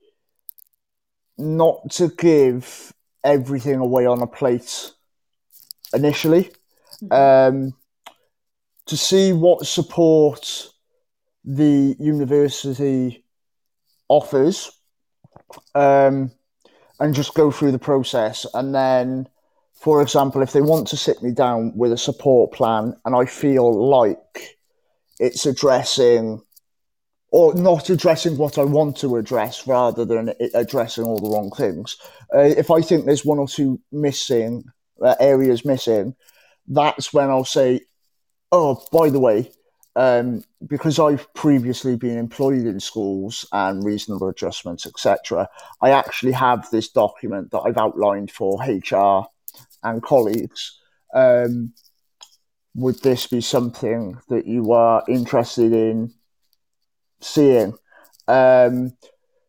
not 1.36 1.90
to 1.90 2.08
give 2.08 2.92
everything 3.24 3.76
away 3.76 4.06
on 4.06 4.22
a 4.22 4.26
plate 4.26 4.92
initially. 5.92 6.50
Mm-hmm. 7.02 7.12
Um, 7.12 7.74
to 8.86 8.96
see 8.96 9.32
what 9.32 9.66
support 9.66 10.68
the 11.44 11.96
university 11.98 13.19
offers 14.10 14.70
um, 15.74 16.30
and 16.98 17.14
just 17.14 17.34
go 17.34 17.50
through 17.50 17.72
the 17.72 17.78
process. 17.78 18.44
And 18.52 18.74
then, 18.74 19.28
for 19.72 20.02
example, 20.02 20.42
if 20.42 20.52
they 20.52 20.60
want 20.60 20.88
to 20.88 20.96
sit 20.96 21.22
me 21.22 21.30
down 21.30 21.72
with 21.76 21.92
a 21.92 21.96
support 21.96 22.52
plan 22.52 22.94
and 23.04 23.14
I 23.14 23.24
feel 23.24 23.88
like 23.88 24.58
it's 25.18 25.46
addressing 25.46 26.42
or 27.32 27.54
not 27.54 27.88
addressing 27.90 28.36
what 28.36 28.58
I 28.58 28.64
want 28.64 28.96
to 28.98 29.16
address 29.16 29.66
rather 29.66 30.04
than 30.04 30.34
addressing 30.52 31.04
all 31.04 31.20
the 31.20 31.30
wrong 31.30 31.52
things. 31.56 31.96
Uh, 32.34 32.40
if 32.40 32.72
I 32.72 32.80
think 32.80 33.04
there's 33.04 33.24
one 33.24 33.38
or 33.38 33.46
two 33.46 33.80
missing 33.92 34.64
uh, 35.00 35.14
areas 35.20 35.64
missing, 35.64 36.16
that's 36.66 37.12
when 37.12 37.30
I'll 37.30 37.44
say, 37.44 37.82
oh, 38.50 38.84
by 38.90 39.10
the 39.10 39.20
way, 39.20 39.52
um, 39.96 40.44
because 40.66 40.98
I've 40.98 41.32
previously 41.34 41.96
been 41.96 42.18
employed 42.18 42.66
in 42.66 42.80
schools 42.80 43.46
and 43.52 43.84
reasonable 43.84 44.28
adjustments, 44.28 44.86
etc., 44.86 45.48
I 45.80 45.90
actually 45.90 46.32
have 46.32 46.70
this 46.70 46.90
document 46.90 47.50
that 47.50 47.60
I've 47.60 47.78
outlined 47.78 48.30
for 48.30 48.60
HR 48.62 49.26
and 49.82 50.02
colleagues. 50.02 50.78
Um, 51.14 51.72
would 52.74 53.02
this 53.02 53.26
be 53.26 53.40
something 53.40 54.16
that 54.28 54.46
you 54.46 54.72
are 54.72 55.02
interested 55.08 55.72
in 55.72 56.14
seeing? 57.20 57.74
Um, 58.28 58.92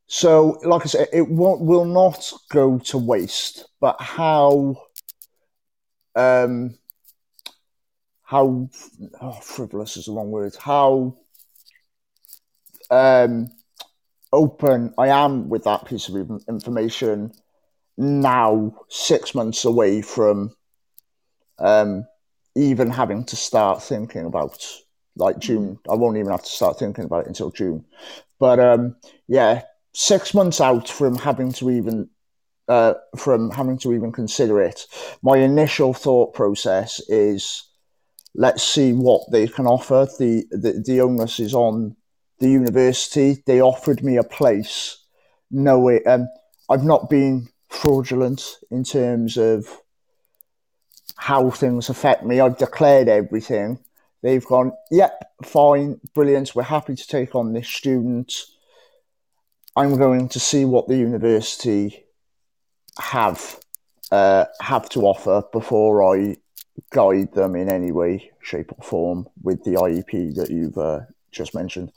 so, 0.08 0.60
like 0.64 0.82
I 0.82 0.86
said, 0.86 1.08
it 1.14 1.30
won't, 1.30 1.62
will 1.62 1.86
not 1.86 2.34
go 2.50 2.80
to 2.80 2.98
waste, 2.98 3.70
but 3.80 4.02
how 4.02 4.76
um, 6.16 6.78
how 8.32 8.70
oh, 9.20 9.32
frivolous 9.42 9.98
is 9.98 10.06
the 10.06 10.14
wrong 10.14 10.32
word. 10.32 10.56
How 10.58 11.18
um, 12.90 13.50
open 14.32 14.94
I 14.98 15.10
am 15.10 15.50
with 15.50 15.66
that 15.66 15.84
piece 15.84 16.08
of 16.08 16.16
information 16.48 17.34
now, 17.98 18.74
six 18.88 19.36
months 19.36 19.66
away 19.66 20.02
from 20.02 20.56
um, 21.60 22.06
even 22.56 22.90
having 22.90 23.26
to 23.26 23.36
start 23.36 23.84
thinking 23.84 24.26
about 24.26 24.66
like 25.18 25.38
June. 25.38 25.78
I 25.90 25.96
won't 25.96 26.16
even 26.16 26.32
have 26.32 26.44
to 26.44 26.50
start 26.50 26.80
thinking 26.80 27.04
about 27.04 27.26
it 27.26 27.28
until 27.28 27.52
June. 27.52 27.84
But 28.40 28.62
um, 28.62 28.96
yeah, 29.28 29.64
six 29.92 30.34
months 30.34 30.62
out 30.62 30.88
from 30.88 31.18
having 31.18 31.52
to 31.54 31.70
even 31.70 32.10
uh, 32.70 32.94
from 33.18 33.52
having 33.52 33.78
to 33.80 33.92
even 33.92 34.14
consider 34.14 34.62
it, 34.62 34.88
my 35.22 35.36
initial 35.36 35.94
thought 35.94 36.34
process 36.34 37.02
is 37.10 37.68
let's 38.34 38.64
see 38.64 38.94
what 38.94 39.30
they 39.32 39.48
can 39.48 39.68
offer. 39.68 40.08
The, 40.18 40.46
the, 40.52 40.84
the 40.86 41.02
onus 41.02 41.40
is 41.40 41.54
on 41.54 41.96
the 42.40 42.50
university. 42.50 43.44
They 43.46 43.62
offered 43.62 44.04
me 44.04 44.18
a 44.18 44.24
place. 44.24 44.98
No, 45.50 45.88
it, 45.90 46.06
um, 46.08 46.28
I've 46.70 46.84
not 46.84 47.10
been 47.10 47.50
fraudulent 47.70 48.58
in 48.70 48.84
terms 48.84 49.38
of 49.38 49.68
how 51.18 51.50
things 51.50 51.90
affect 51.90 52.24
me. 52.24 52.40
I've 52.40 52.58
declared 52.58 53.08
everything. 53.08 53.80
They've 54.24 54.46
gone, 54.46 54.72
yep, 54.90 55.32
fine, 55.44 56.00
brilliant. 56.14 56.56
We're 56.56 56.64
happy 56.64 56.96
to 56.96 57.08
take 57.08 57.36
on 57.36 57.54
this 57.54 57.68
student. 57.68 58.34
I'm 59.76 59.98
going 59.98 60.30
to 60.30 60.40
see 60.40 60.66
what 60.66 60.88
the 60.88 60.98
university 60.98 62.06
have 63.00 63.60
uh, 64.12 64.46
have 64.60 64.90
to 64.90 65.02
offer 65.02 65.44
before 65.54 66.04
I 66.14 66.36
guide 66.92 67.34
them 67.34 67.56
in 67.56 67.70
any 67.70 67.92
way, 67.92 68.32
shape, 68.42 68.72
or 68.78 68.84
form 68.84 69.28
with 69.44 69.64
the 69.64 69.72
IEP 69.72 70.36
that 70.36 70.50
you've 70.50 70.78
uh, 70.78 71.02
just 71.32 71.54
mentioned. 71.56 71.92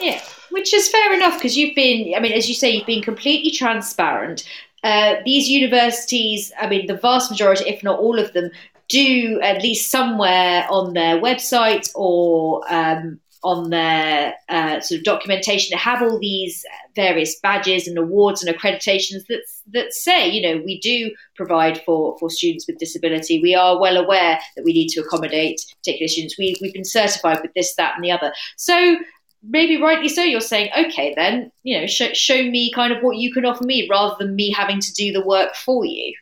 Yeah, 0.00 0.20
which 0.50 0.72
is 0.72 0.88
fair 0.88 1.12
enough 1.14 1.34
because 1.34 1.56
you've 1.56 1.74
been, 1.74 2.14
I 2.14 2.20
mean, 2.20 2.32
as 2.32 2.48
you 2.48 2.54
say, 2.54 2.70
you've 2.70 2.86
been 2.86 3.02
completely 3.02 3.50
transparent. 3.50 4.44
Uh, 4.82 5.16
these 5.24 5.48
universities, 5.48 6.52
I 6.58 6.68
mean, 6.68 6.86
the 6.86 6.96
vast 6.96 7.30
majority, 7.30 7.68
if 7.68 7.82
not 7.82 7.98
all 7.98 8.18
of 8.18 8.32
them, 8.32 8.50
do 8.88 9.40
at 9.42 9.62
least 9.62 9.90
somewhere 9.90 10.66
on 10.68 10.94
their 10.94 11.20
website 11.20 11.90
or 11.94 12.62
um, 12.72 13.20
on 13.42 13.70
their 13.70 14.34
uh, 14.48 14.80
sort 14.80 14.98
of 14.98 15.04
documentation. 15.04 15.70
They 15.70 15.78
have 15.78 16.02
all 16.02 16.18
these 16.18 16.64
various 16.94 17.38
badges 17.40 17.88
and 17.88 17.96
awards 17.96 18.42
and 18.42 18.54
accreditations 18.54 19.26
that 19.28 19.42
that 19.72 19.92
say, 19.92 20.28
you 20.28 20.42
know, 20.42 20.62
we 20.64 20.78
do 20.80 21.10
provide 21.36 21.82
for 21.84 22.16
for 22.18 22.30
students 22.30 22.66
with 22.66 22.78
disability. 22.78 23.40
We 23.40 23.54
are 23.54 23.80
well 23.80 23.96
aware 23.96 24.38
that 24.56 24.64
we 24.64 24.72
need 24.72 24.88
to 24.88 25.00
accommodate 25.00 25.60
particular 25.78 26.08
students. 26.08 26.38
We 26.38 26.56
we've 26.60 26.74
been 26.74 26.84
certified 26.84 27.40
with 27.42 27.52
this, 27.54 27.74
that, 27.76 27.94
and 27.94 28.04
the 28.04 28.10
other. 28.10 28.32
So 28.56 28.98
maybe 29.42 29.80
rightly 29.80 30.08
so, 30.08 30.22
you're 30.22 30.40
saying, 30.40 30.70
okay, 30.78 31.14
then 31.16 31.50
you 31.62 31.80
know, 31.80 31.86
show, 31.86 32.12
show 32.12 32.42
me 32.42 32.70
kind 32.72 32.92
of 32.92 33.02
what 33.02 33.16
you 33.16 33.32
can 33.32 33.46
offer 33.46 33.64
me, 33.64 33.88
rather 33.90 34.16
than 34.18 34.36
me 34.36 34.52
having 34.52 34.80
to 34.80 34.92
do 34.92 35.12
the 35.12 35.24
work 35.24 35.54
for 35.54 35.84
you. 35.86 36.14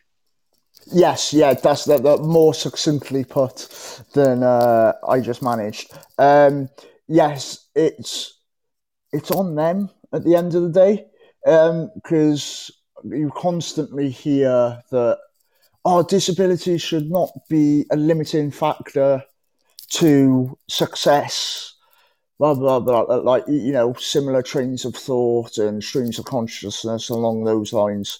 Yes, 0.91 1.33
yeah, 1.33 1.53
that's 1.53 1.85
that, 1.85 2.03
that 2.03 2.21
more 2.21 2.53
succinctly 2.53 3.23
put 3.23 3.67
than 4.13 4.41
uh, 4.41 4.93
I 5.07 5.19
just 5.19 5.43
managed. 5.43 5.91
Um, 6.17 6.69
yes, 7.09 7.67
it's 7.75 8.39
it's 9.11 9.31
on 9.31 9.55
them 9.55 9.89
at 10.13 10.23
the 10.23 10.35
end 10.35 10.55
of 10.55 10.61
the 10.61 10.69
day 10.69 11.05
because 11.43 12.71
um, 13.03 13.11
you 13.11 13.31
constantly 13.35 14.09
hear 14.09 14.81
that 14.91 15.17
oh, 15.83 16.03
disability 16.03 16.77
should 16.77 17.09
not 17.09 17.31
be 17.49 17.85
a 17.91 17.95
limiting 17.95 18.51
factor 18.51 19.23
to 19.89 20.57
success. 20.69 21.73
Blah 22.37 22.53
blah 22.53 22.79
blah, 22.79 23.01
like 23.01 23.43
you 23.47 23.73
know, 23.73 23.93
similar 23.95 24.41
trains 24.41 24.85
of 24.85 24.95
thought 24.95 25.57
and 25.57 25.83
streams 25.83 26.19
of 26.19 26.25
consciousness 26.25 27.09
along 27.09 27.43
those 27.43 27.73
lines. 27.73 28.19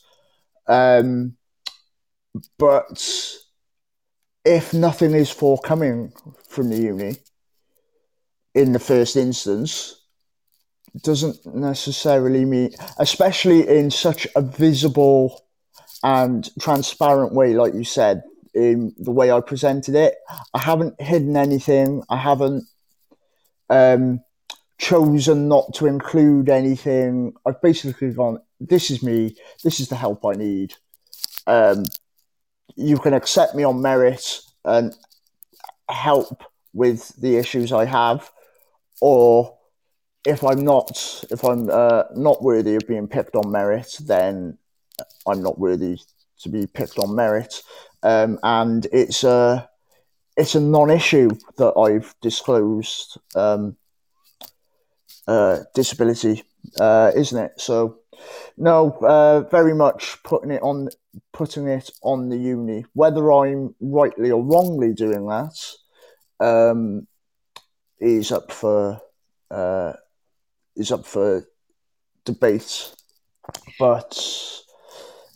Um, 0.68 1.38
but 2.58 3.34
if 4.44 4.74
nothing 4.74 5.14
is 5.14 5.30
forthcoming 5.30 6.12
from 6.50 6.70
the 6.70 6.78
uni 6.78 7.16
in 8.60 8.74
the 8.74 8.80
first 8.80 9.16
instance, 9.16 10.02
doesn't 11.02 11.46
necessarily 11.46 12.44
mean, 12.44 12.72
especially 12.98 13.66
in 13.68 13.90
such 13.90 14.28
a 14.36 14.42
visible 14.42 15.46
and 16.04 16.50
transparent 16.60 17.34
way, 17.34 17.54
like 17.54 17.74
you 17.74 17.86
said, 17.86 18.22
in 18.54 18.94
the 18.98 19.12
way 19.12 19.32
I 19.32 19.40
presented 19.40 19.96
it. 19.96 20.16
I 20.54 20.60
haven't 20.60 21.00
hidden 21.02 21.38
anything. 21.38 22.04
I 22.10 22.18
haven't 22.18 22.66
um, 23.70 24.22
chosen 24.78 25.48
not 25.48 25.74
to 25.76 25.86
include 25.86 26.50
anything. 26.50 27.34
I've 27.46 27.62
basically 27.62 28.12
gone, 28.12 28.42
this 28.60 28.92
is 28.92 29.02
me. 29.02 29.36
This 29.64 29.80
is 29.80 29.88
the 29.88 29.96
help 29.96 30.26
I 30.26 30.34
need. 30.34 30.74
Um, 31.48 31.86
you 32.76 32.98
can 32.98 33.14
accept 33.14 33.56
me 33.56 33.64
on 33.64 33.82
merit 33.82 34.42
and 34.66 34.94
help 35.90 36.44
with 36.74 37.10
the 37.22 37.38
issues 37.38 37.72
I 37.72 37.86
have, 37.86 38.30
or 39.02 39.58
if 40.26 40.44
I'm 40.44 40.64
not, 40.64 41.24
if 41.32 41.44
I'm 41.44 41.70
uh, 41.70 42.04
not 42.16 42.44
worthy 42.44 42.76
of 42.76 42.88
being 42.88 43.08
picked 43.08 43.36
on 43.36 43.52
merit, 43.52 43.98
then 44.02 44.58
I'm 45.28 45.42
not 45.42 45.60
worthy 45.60 45.98
to 46.42 46.50
be 46.50 46.68
picked 46.68 47.00
on 47.00 47.16
merit, 47.16 47.62
um, 48.04 48.40
and 48.44 48.88
it's 48.92 49.24
a 49.24 49.70
it's 50.38 50.56
a 50.56 50.62
non-issue 50.62 51.30
that 51.58 51.74
I've 51.78 52.16
disclosed 52.22 53.18
um, 53.36 53.76
uh, 55.28 55.60
disability, 55.76 56.44
uh, 56.80 57.12
isn't 57.16 57.44
it? 57.44 57.52
So 57.58 58.00
no, 58.58 58.92
uh, 59.02 59.42
very 59.50 59.74
much 59.74 60.22
putting 60.24 60.52
it 60.52 60.62
on 60.62 60.90
putting 61.34 61.68
it 61.68 61.90
on 62.04 62.30
the 62.30 62.38
uni. 62.38 62.86
Whether 62.94 63.32
I'm 63.32 63.76
rightly 63.80 64.32
or 64.32 64.44
wrongly 64.44 64.94
doing 64.94 65.28
that 65.28 65.56
um, 66.40 67.08
is 68.00 68.32
up 68.32 68.52
for 68.52 69.02
uh, 69.52 69.94
is 70.76 70.92
up 70.92 71.06
for 71.06 71.48
debate. 72.26 72.94
But 73.78 74.18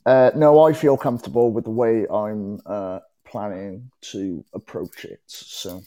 uh, 0.05 0.32
no, 0.36 0.64
I 0.64 0.74
feel 0.74 0.97
comfortable 0.97 1.51
with 1.51 1.64
the 1.66 1.72
way 1.72 2.05
I'm 2.07 2.61
uh, 2.66 2.99
planning 3.26 3.91
to 4.11 4.43
approach 4.53 5.05
it. 5.05 5.22
So 5.28 5.82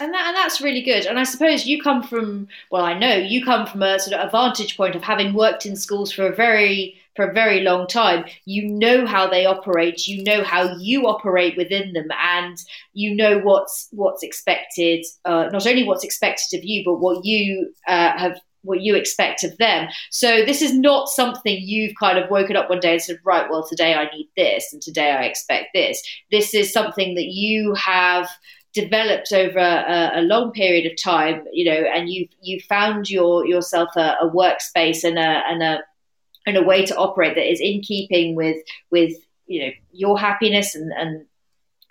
and 0.00 0.12
that 0.12 0.26
and 0.28 0.36
that's 0.36 0.60
really 0.60 0.82
good. 0.82 1.06
And 1.06 1.18
I 1.18 1.24
suppose 1.24 1.66
you 1.66 1.82
come 1.82 2.02
from 2.02 2.48
well, 2.70 2.84
I 2.84 2.98
know 2.98 3.14
you 3.14 3.44
come 3.44 3.66
from 3.66 3.82
a 3.82 3.98
sort 3.98 4.18
of 4.18 4.28
a 4.28 4.30
vantage 4.30 4.76
point 4.76 4.94
of 4.94 5.02
having 5.02 5.34
worked 5.34 5.66
in 5.66 5.76
schools 5.76 6.12
for 6.12 6.26
a 6.26 6.34
very 6.34 6.96
for 7.14 7.24
a 7.24 7.32
very 7.32 7.60
long 7.60 7.86
time. 7.86 8.26
You 8.44 8.68
know 8.68 9.06
how 9.06 9.26
they 9.28 9.46
operate. 9.46 10.06
You 10.06 10.22
know 10.22 10.44
how 10.44 10.76
you 10.76 11.06
operate 11.06 11.56
within 11.56 11.94
them, 11.94 12.08
and 12.20 12.58
you 12.92 13.14
know 13.14 13.38
what's 13.38 13.88
what's 13.92 14.22
expected. 14.22 15.04
Uh, 15.24 15.48
not 15.50 15.66
only 15.66 15.84
what's 15.84 16.04
expected 16.04 16.58
of 16.58 16.64
you, 16.64 16.82
but 16.84 17.00
what 17.00 17.24
you 17.24 17.72
uh, 17.88 18.18
have 18.18 18.38
what 18.66 18.82
you 18.82 18.94
expect 18.94 19.44
of 19.44 19.56
them. 19.58 19.88
So 20.10 20.44
this 20.44 20.60
is 20.60 20.74
not 20.74 21.08
something 21.08 21.56
you've 21.60 21.94
kind 21.98 22.18
of 22.18 22.30
woken 22.30 22.56
up 22.56 22.68
one 22.68 22.80
day 22.80 22.94
and 22.94 23.02
said, 23.02 23.18
right, 23.24 23.48
well, 23.48 23.66
today 23.66 23.94
I 23.94 24.10
need 24.14 24.28
this 24.36 24.72
and 24.72 24.82
today 24.82 25.12
I 25.12 25.22
expect 25.22 25.68
this. 25.72 26.02
This 26.30 26.52
is 26.52 26.72
something 26.72 27.14
that 27.14 27.26
you 27.26 27.74
have 27.74 28.28
developed 28.76 29.32
over 29.32 29.58
a, 29.58 30.20
a, 30.20 30.22
long 30.22 30.52
period 30.52 30.90
of 30.90 31.02
time, 31.02 31.44
you 31.52 31.64
know, 31.64 31.84
and 31.94 32.08
you've 32.10 32.28
you 32.42 32.60
found 32.60 33.10
your 33.10 33.46
yourself 33.46 33.88
a, 33.96 34.14
a 34.20 34.30
workspace 34.30 35.02
and 35.02 35.18
a 35.18 35.42
and 35.50 35.62
a 35.62 35.80
and 36.46 36.56
a 36.56 36.62
way 36.62 36.84
to 36.84 36.96
operate 36.96 37.34
that 37.34 37.50
is 37.50 37.60
in 37.60 37.80
keeping 37.80 38.36
with 38.36 38.58
with 38.90 39.14
you 39.46 39.64
know 39.64 39.72
your 39.92 40.18
happiness 40.18 40.74
and 40.74 40.92
and 40.92 41.24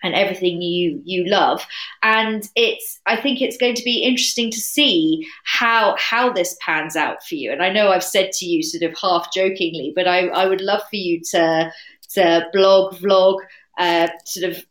and 0.03 0.13
everything 0.13 0.61
you 0.61 1.01
you 1.03 1.25
love. 1.25 1.65
And 2.03 2.47
it's 2.55 3.01
i 3.07 3.19
think 3.19 3.41
it's 3.41 3.57
going 3.57 3.75
to 3.75 3.83
be 3.83 4.03
interesting 4.03 4.51
to 4.51 4.59
see 4.59 5.27
how 5.43 5.95
how 5.97 6.31
this 6.31 6.55
pans 6.61 6.95
out 6.95 7.25
for 7.27 7.35
you. 7.35 7.51
And 7.51 7.63
i 7.63 7.69
know 7.71 7.91
i've 7.91 8.03
said 8.03 8.31
to 8.33 8.45
you 8.45 8.61
sort 8.61 8.83
of 8.89 8.97
half 9.01 9.33
jokingly 9.33 9.91
but 9.95 10.07
i 10.07 10.27
i 10.27 10.45
would 10.45 10.61
love 10.61 10.83
for 10.89 11.01
you 11.07 11.21
to 11.31 11.71
to 12.13 12.47
blog 12.53 12.95
vlog 12.95 13.39
uh, 13.77 14.07
sort 14.25 14.51
of 14.51 14.65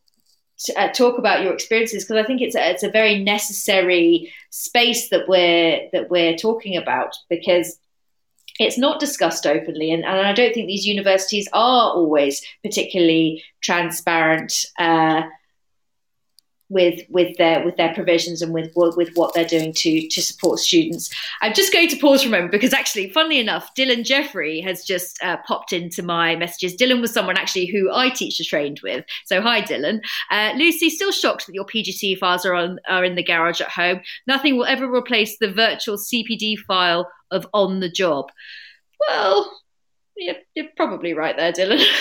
uh, 0.76 0.88
talk 0.92 1.18
about 1.18 1.42
your 1.42 1.52
experiences 1.52 2.04
because 2.04 2.22
I 2.22 2.26
think 2.26 2.40
it's 2.40 2.54
a, 2.54 2.70
it's 2.70 2.82
a 2.82 2.90
very 2.90 3.22
necessary 3.22 4.32
space 4.50 5.08
that 5.10 5.28
we're 5.28 5.88
that 5.92 6.10
we're 6.10 6.36
talking 6.36 6.76
about 6.76 7.14
because 7.28 7.78
it's 8.60 8.78
not 8.78 9.00
discussed 9.00 9.46
openly 9.46 9.90
and, 9.90 10.04
and 10.04 10.26
I 10.26 10.32
don't 10.32 10.54
think 10.54 10.68
these 10.68 10.86
universities 10.86 11.48
are 11.52 11.90
always 11.90 12.44
particularly 12.62 13.42
transparent 13.60 14.66
uh, 14.78 15.22
with 16.70 17.02
with 17.08 17.36
their 17.36 17.64
with 17.64 17.76
their 17.76 17.92
provisions 17.94 18.40
and 18.40 18.52
with 18.52 18.72
with 18.74 19.10
what 19.14 19.34
they're 19.34 19.44
doing 19.44 19.72
to 19.72 20.08
to 20.08 20.22
support 20.22 20.58
students. 20.58 21.10
I'm 21.40 21.52
just 21.52 21.72
going 21.72 21.88
to 21.88 21.98
pause 21.98 22.22
for 22.22 22.28
a 22.28 22.30
moment 22.30 22.52
because 22.52 22.72
actually, 22.72 23.10
funnily 23.10 23.38
enough, 23.38 23.74
Dylan 23.74 24.04
Jeffrey 24.04 24.60
has 24.60 24.84
just 24.84 25.22
uh, 25.22 25.36
popped 25.46 25.72
into 25.72 26.02
my 26.02 26.36
messages. 26.36 26.76
Dylan 26.76 27.00
was 27.00 27.12
someone 27.12 27.36
actually 27.36 27.66
who 27.66 27.92
I 27.92 28.08
teacher 28.10 28.44
trained 28.44 28.80
with. 28.82 29.04
So 29.26 29.40
hi, 29.40 29.62
Dylan. 29.62 30.00
Uh, 30.30 30.52
Lucy, 30.56 30.90
still 30.90 31.12
shocked 31.12 31.46
that 31.46 31.54
your 31.54 31.66
PGC 31.66 32.18
files 32.18 32.46
are 32.46 32.54
on 32.54 32.78
are 32.88 33.04
in 33.04 33.14
the 33.14 33.22
garage 33.22 33.60
at 33.60 33.68
home. 33.68 34.00
Nothing 34.26 34.56
will 34.56 34.66
ever 34.66 34.92
replace 34.92 35.38
the 35.38 35.52
virtual 35.52 35.96
CPD 35.96 36.58
file 36.58 37.10
of 37.30 37.46
on 37.52 37.80
the 37.80 37.90
job. 37.90 38.30
Well, 39.08 39.60
you're, 40.16 40.36
you're 40.54 40.68
probably 40.76 41.12
right 41.12 41.36
there, 41.36 41.52
Dylan. 41.52 41.84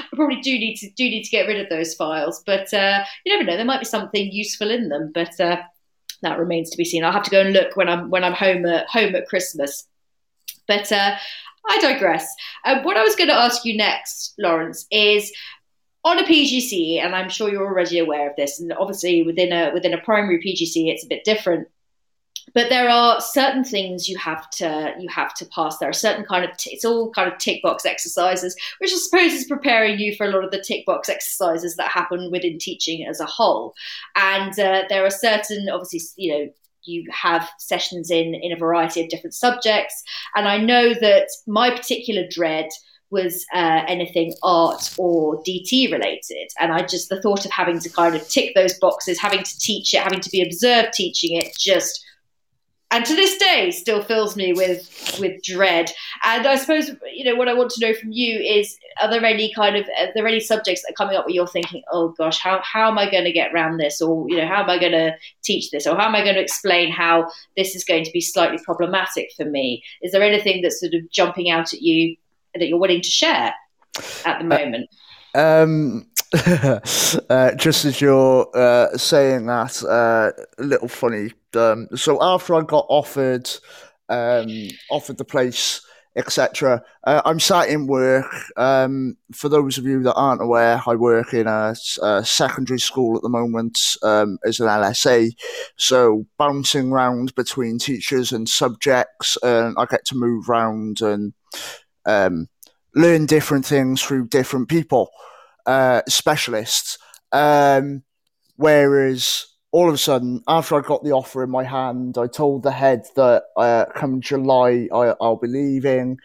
I 0.00 0.16
probably 0.16 0.40
do 0.40 0.58
need 0.58 0.76
to 0.76 0.90
do 0.90 1.04
need 1.04 1.24
to 1.24 1.30
get 1.30 1.46
rid 1.46 1.60
of 1.60 1.68
those 1.68 1.94
files, 1.94 2.42
but 2.46 2.72
uh, 2.72 3.04
you 3.24 3.32
never 3.32 3.44
know. 3.44 3.56
There 3.56 3.64
might 3.64 3.80
be 3.80 3.86
something 3.86 4.30
useful 4.32 4.70
in 4.70 4.88
them, 4.88 5.10
but 5.14 5.38
uh, 5.40 5.58
that 6.22 6.38
remains 6.38 6.70
to 6.70 6.76
be 6.76 6.84
seen. 6.84 7.04
I'll 7.04 7.12
have 7.12 7.24
to 7.24 7.30
go 7.30 7.40
and 7.40 7.52
look 7.52 7.76
when 7.76 7.88
I'm 7.88 8.10
when 8.10 8.24
I'm 8.24 8.32
home 8.32 8.64
at 8.66 8.88
home 8.88 9.14
at 9.14 9.28
Christmas. 9.28 9.86
But 10.66 10.90
uh, 10.90 11.16
I 11.68 11.78
digress. 11.80 12.26
Uh, 12.64 12.82
what 12.82 12.96
I 12.96 13.02
was 13.02 13.16
going 13.16 13.28
to 13.28 13.36
ask 13.36 13.64
you 13.64 13.76
next, 13.76 14.34
Lawrence, 14.38 14.86
is 14.90 15.32
on 16.04 16.18
a 16.18 16.24
PGC, 16.24 17.00
and 17.00 17.14
I'm 17.14 17.28
sure 17.28 17.48
you're 17.50 17.66
already 17.66 17.98
aware 17.98 18.30
of 18.30 18.36
this, 18.36 18.60
and 18.60 18.72
obviously 18.72 19.22
within 19.22 19.52
a 19.52 19.72
within 19.72 19.94
a 19.94 20.00
primary 20.00 20.38
PGC, 20.38 20.88
it's 20.88 21.04
a 21.04 21.08
bit 21.08 21.24
different 21.24 21.68
but 22.54 22.68
there 22.68 22.88
are 22.88 23.20
certain 23.20 23.64
things 23.64 24.08
you 24.08 24.16
have 24.18 24.48
to 24.50 24.94
you 24.98 25.08
have 25.08 25.34
to 25.34 25.46
pass. 25.46 25.78
There 25.78 25.88
are 25.88 25.94
certain 25.94 26.24
kind 26.24 26.44
of 26.44 26.56
t- 26.56 26.70
it's 26.72 26.84
all 26.84 27.10
kind 27.10 27.30
of 27.30 27.38
tick 27.38 27.62
box 27.62 27.84
exercises 27.84 28.56
which 28.78 28.92
i 28.92 28.96
suppose 28.96 29.32
is 29.32 29.44
preparing 29.44 29.98
you 29.98 30.14
for 30.14 30.26
a 30.26 30.30
lot 30.30 30.44
of 30.44 30.50
the 30.50 30.62
tick 30.62 30.86
box 30.86 31.08
exercises 31.08 31.76
that 31.76 31.90
happen 31.90 32.30
within 32.30 32.58
teaching 32.58 33.06
as 33.06 33.20
a 33.20 33.26
whole. 33.26 33.74
And 34.14 34.58
uh, 34.58 34.84
there 34.88 35.04
are 35.04 35.10
certain 35.10 35.68
obviously 35.68 36.00
you 36.16 36.32
know 36.32 36.50
you 36.82 37.04
have 37.12 37.48
sessions 37.58 38.10
in 38.10 38.34
in 38.34 38.52
a 38.52 38.58
variety 38.58 39.02
of 39.02 39.08
different 39.08 39.34
subjects. 39.34 40.02
And 40.34 40.48
i 40.48 40.58
know 40.58 40.94
that 40.94 41.28
my 41.46 41.70
particular 41.70 42.26
dread 42.28 42.68
was 43.10 43.46
uh, 43.54 43.82
anything 43.86 44.34
art 44.42 44.94
or 44.98 45.42
DT 45.44 45.92
related. 45.92 46.48
And 46.58 46.72
I 46.72 46.82
just, 46.82 47.08
the 47.08 47.20
thought 47.22 47.44
of 47.44 47.50
having 47.50 47.78
to 47.80 47.88
kind 47.88 48.16
of 48.16 48.28
tick 48.28 48.54
those 48.54 48.78
boxes, 48.78 49.20
having 49.20 49.42
to 49.42 49.58
teach 49.58 49.94
it, 49.94 50.00
having 50.00 50.20
to 50.20 50.30
be 50.30 50.42
observed 50.42 50.92
teaching 50.92 51.36
it, 51.36 51.54
just 51.58 52.04
and 52.90 53.04
to 53.04 53.16
this 53.16 53.36
day 53.36 53.70
still 53.70 54.02
fills 54.02 54.36
me 54.36 54.52
with 54.52 55.18
with 55.20 55.42
dread. 55.42 55.90
And 56.24 56.46
i 56.46 56.56
suppose 56.56 56.90
you 57.12 57.24
know 57.24 57.34
what 57.34 57.48
i 57.48 57.54
want 57.54 57.70
to 57.72 57.86
know 57.86 57.94
from 57.94 58.12
you 58.12 58.38
is 58.38 58.76
are 59.00 59.10
there 59.10 59.24
any 59.24 59.52
kind 59.52 59.76
of 59.76 59.86
are 59.98 60.08
there 60.14 60.26
any 60.26 60.40
subjects 60.40 60.82
that 60.82 60.92
are 60.92 61.04
coming 61.04 61.16
up 61.16 61.26
where 61.26 61.34
you're 61.34 61.46
thinking 61.46 61.82
oh 61.92 62.14
gosh 62.16 62.38
how, 62.38 62.60
how 62.62 62.88
am 62.90 62.98
i 62.98 63.10
going 63.10 63.24
to 63.24 63.32
get 63.32 63.52
around 63.52 63.78
this? 63.78 64.00
Or 64.00 64.28
you 64.28 64.36
know 64.36 64.46
how 64.46 64.62
am 64.62 64.70
i 64.70 64.78
going 64.78 64.92
to 64.92 65.14
teach 65.42 65.70
this? 65.70 65.86
Or 65.86 65.96
how 65.96 66.06
am 66.06 66.14
i 66.14 66.22
going 66.22 66.36
to 66.36 66.40
explain 66.40 66.90
how 66.90 67.28
this 67.56 67.74
is 67.74 67.84
going 67.84 68.04
to 68.04 68.10
be 68.12 68.20
slightly 68.20 68.58
problematic 68.64 69.30
for 69.36 69.44
me? 69.44 69.82
Is 70.02 70.12
there 70.12 70.22
anything 70.22 70.62
that's 70.62 70.80
sort 70.80 70.94
of 70.94 71.10
jumping 71.10 71.50
out 71.50 71.72
at 71.72 71.82
you 71.82 72.16
that 72.54 72.68
you're 72.68 72.78
willing 72.78 73.02
to 73.02 73.10
share 73.10 73.54
at 74.24 74.38
the 74.38 74.44
uh, 74.44 74.58
moment? 74.58 74.90
um, 75.34 76.06
uh, 77.30 77.54
just 77.54 77.84
as 77.84 78.00
you're 78.00 78.48
uh, 78.54 78.96
saying 78.96 79.46
that, 79.46 79.82
uh, 79.84 80.32
a 80.58 80.62
little 80.62 80.88
funny 80.88 81.32
Um, 81.56 81.88
so 81.94 82.18
after 82.22 82.54
I 82.54 82.62
got 82.62 82.86
offered 82.88 83.50
um, 84.08 84.48
offered 84.90 85.18
the 85.18 85.24
place, 85.24 85.80
etc., 86.16 86.82
uh, 87.04 87.22
I'm 87.24 87.40
sat 87.40 87.68
in 87.68 87.86
work. 87.86 88.26
Um, 88.56 89.16
for 89.32 89.48
those 89.48 89.78
of 89.78 89.84
you 89.84 90.02
that 90.04 90.14
aren't 90.14 90.42
aware, 90.42 90.80
I 90.86 90.94
work 90.94 91.34
in 91.34 91.46
a, 91.46 91.74
a 92.02 92.24
secondary 92.24 92.80
school 92.80 93.16
at 93.16 93.22
the 93.22 93.28
moment 93.28 93.78
um, 94.02 94.38
as 94.44 94.60
an 94.60 94.68
LSA. 94.68 95.32
So 95.76 96.26
bouncing 96.38 96.90
around 96.92 97.34
between 97.34 97.78
teachers 97.78 98.32
and 98.32 98.48
subjects, 98.48 99.36
and 99.42 99.76
I 99.78 99.84
get 99.86 100.04
to 100.06 100.16
move 100.16 100.48
around 100.48 101.00
and 101.00 101.32
um, 102.06 102.48
learn 102.94 103.26
different 103.26 103.66
things 103.66 104.02
through 104.02 104.28
different 104.28 104.68
people, 104.68 105.10
uh, 105.66 106.02
specialists. 106.08 106.98
Um, 107.32 108.04
whereas 108.56 109.46
all 109.76 109.88
of 109.88 109.94
a 109.94 109.98
sudden, 109.98 110.42
after 110.48 110.74
I 110.74 110.80
got 110.80 111.04
the 111.04 111.12
offer 111.12 111.44
in 111.44 111.50
my 111.50 111.62
hand, 111.62 112.16
I 112.16 112.28
told 112.28 112.62
the 112.62 112.70
head 112.70 113.04
that 113.14 113.42
uh, 113.58 113.84
come 113.94 114.22
July 114.22 114.88
I, 114.90 115.14
will 115.20 115.36
be 115.36 115.48
leaving, 115.48 116.16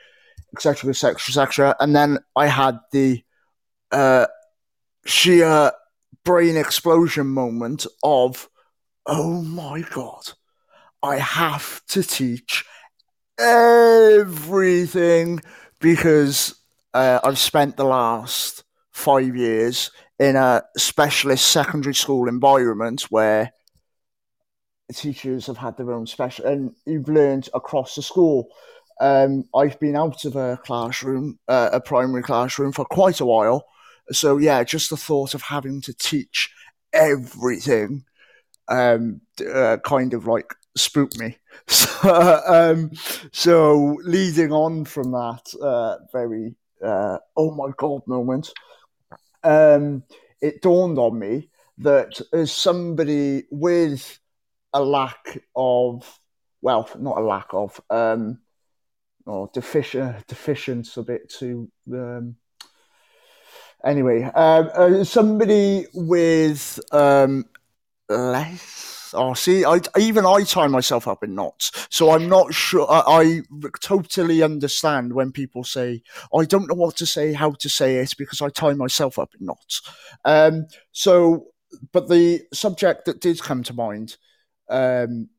etc., 0.56 0.92
etc., 0.92 1.16
etc. 1.16 1.76
And 1.82 1.94
then 1.94 2.20
I 2.34 2.48
had 2.48 2.80
the 2.94 3.22
uh, 3.92 4.28
sheer 5.06 5.74
brain 6.24 6.56
explosion 6.56 7.28
moment 7.28 7.86
of, 8.02 8.48
oh 9.06 9.42
my 9.42 9.82
god, 9.82 10.32
I 11.04 11.18
have 11.18 11.82
to 11.88 12.04
teach 12.04 12.64
everything 13.38 14.22
because 15.82 16.56
uh, 16.94 17.20
I've 17.22 17.38
spent 17.38 17.76
the 17.76 17.84
last 17.84 18.64
five 18.92 19.36
years 19.36 19.92
in 20.22 20.36
a 20.36 20.62
specialist 20.78 21.48
secondary 21.48 21.96
school 21.96 22.30
environment 22.30 23.02
where 23.10 23.52
teachers 24.94 25.48
have 25.48 25.58
had 25.58 25.76
their 25.78 25.92
own 25.92 26.06
special 26.06 26.46
and 26.46 26.76
you've 26.86 27.10
learned 27.10 27.50
across 27.56 27.96
the 27.96 28.04
school. 28.04 28.48
Um, 29.00 29.46
I've 29.56 29.80
been 29.80 29.96
out 29.96 30.24
of 30.26 30.36
a 30.36 30.60
classroom, 30.64 31.40
uh, 31.48 31.72
a 31.74 31.82
primary 31.82 32.22
classroom, 32.22 32.72
for 32.72 32.86
quite 32.86 33.20
a 33.20 33.26
while. 33.26 33.66
So 34.12 34.38
yeah, 34.38 34.64
just 34.64 34.92
the 34.92 34.98
thought 34.98 35.34
of 35.34 35.42
having 35.42 35.82
to 35.82 35.94
teach 35.96 36.54
everything, 36.94 38.06
um, 38.68 39.22
uh, 39.52 39.78
kind 39.84 40.14
of 40.14 40.28
like 40.28 40.54
spooked 40.78 41.18
me. 41.20 41.38
So, 41.68 42.42
um, 42.48 42.92
so 43.32 44.00
leading 44.04 44.52
on 44.52 44.86
from 44.86 45.12
that, 45.12 45.54
uh, 45.62 45.98
very 46.12 46.56
uh, 46.84 47.18
oh 47.38 47.54
my 47.54 47.72
god 47.78 48.02
moment, 48.08 48.52
um, 49.44 50.04
it 50.42 50.62
dawned 50.62 50.98
on 50.98 51.18
me 51.18 51.50
that 51.80 52.22
as 52.34 52.52
somebody 52.52 53.44
with 53.52 54.20
a 54.74 54.84
lack 54.84 55.42
of, 55.56 56.20
well, 56.62 56.90
not 57.00 57.18
a 57.18 57.22
lack 57.22 57.48
of, 57.54 57.80
um, 57.90 58.40
or 59.26 59.50
deficient, 59.54 60.26
deficiency 60.28 61.00
a 61.00 61.04
bit 61.04 61.30
too. 61.30 61.72
Um, 61.92 62.36
anyway, 63.86 64.30
uh, 64.34 65.04
somebody 65.04 65.86
with 65.94 66.80
um, 66.92 67.46
less 68.10 69.01
Oh, 69.14 69.34
see, 69.34 69.66
I, 69.66 69.80
even 69.98 70.26
I 70.26 70.44
tie 70.44 70.68
myself 70.68 71.08
up 71.08 71.24
in 71.24 71.36
knots, 71.36 71.88
so 71.90 72.12
I'm 72.12 72.30
not 72.30 72.54
sure. 72.54 72.90
I, 72.90 73.02
I, 73.08 73.42
totally 73.82 74.42
understand 74.44 75.14
when 75.14 75.32
people 75.32 75.64
say, 75.64 76.02
"I 76.36 76.46
don't 76.46 76.68
know 76.68 76.76
what 76.76 76.96
to 76.98 77.06
say, 77.06 77.34
how 77.34 77.52
to 77.52 77.70
say 77.70 77.98
it," 77.98 78.14
because 78.18 78.42
I 78.42 78.50
tie 78.50 78.74
myself 78.74 79.20
up 79.20 79.32
in 79.40 79.46
knots. 79.46 79.82
Um, 80.26 80.68
so, 80.92 81.48
but 81.92 82.10
the 82.10 82.42
subject 82.54 83.06
that 83.06 83.22
did 83.22 83.42
come 83.42 83.64
to 83.64 83.74
mind 83.74 84.18
um, 84.70 85.30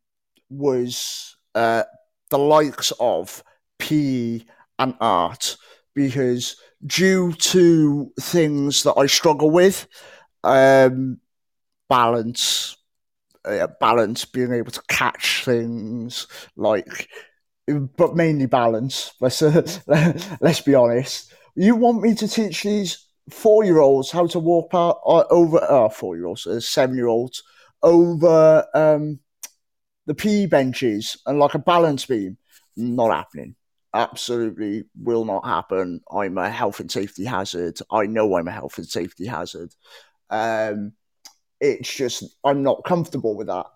was 0.51 1.37
uh, 1.55 1.85
the 2.31 2.39
likes 2.39 2.93
of 3.01 3.43
PE 3.79 4.41
and 4.79 4.95
art, 5.01 5.57
because 5.95 6.57
due 6.85 7.33
to 7.33 8.13
things 8.21 8.83
that 8.83 8.95
I 8.99 9.07
struggle 9.07 9.51
with, 9.51 9.87
um, 10.45 11.19
balance 11.89 12.77
uh, 13.45 13.69
balance, 13.81 14.25
being 14.25 14.53
able 14.53 14.73
to 14.73 14.83
catch 14.89 15.45
things, 15.45 16.27
like, 16.57 17.09
but 17.67 18.17
mainly 18.17 18.47
balance. 18.47 19.13
Let's 19.21 19.43
uh, 19.43 19.63
let's 20.41 20.61
be 20.61 20.75
honest. 20.75 21.33
You 21.55 21.77
want 21.77 22.03
me 22.03 22.15
to 22.15 22.29
teach 22.29 22.63
these 22.63 23.07
four 23.31 23.65
year 23.65 23.79
olds 23.79 24.11
how 24.11 24.27
to 24.29 24.39
walk 24.39 24.71
part, 24.71 24.99
uh, 25.07 25.25
over 25.31 25.63
uh, 25.63 25.89
four 25.89 26.17
year 26.17 26.27
olds, 26.27 26.47
uh, 26.47 26.61
seven 26.61 26.97
year 26.97 27.09
olds 27.09 27.43
over 27.83 28.67
um, 28.75 29.19
the 30.07 30.15
PE 30.15 30.47
benches 30.47 31.17
and 31.27 31.39
like 31.39 31.55
a 31.55 31.59
balance 31.59 32.07
beam? 32.07 32.39
Not 32.77 33.15
happening. 33.15 33.57
Absolutely 33.95 34.85
will 34.99 35.25
not 35.25 35.45
happen. 35.45 36.01
I'm 36.11 36.39
a 36.39 36.49
health 36.49 36.81
and 36.81 36.91
safety 36.91 37.25
hazard. 37.25 37.79
I 37.91 38.07
know 38.07 38.37
I'm 38.37 38.49
a 38.49 38.53
health 38.53 38.79
and 38.79 38.87
safety 38.87 39.27
hazard. 39.27 39.75
Um, 40.31 40.93
it's 41.63 41.95
just 41.95 42.25
I'm 42.45 42.63
not 42.63 42.85
comfortable 42.85 43.35
with 43.37 43.47
that. 43.47 43.67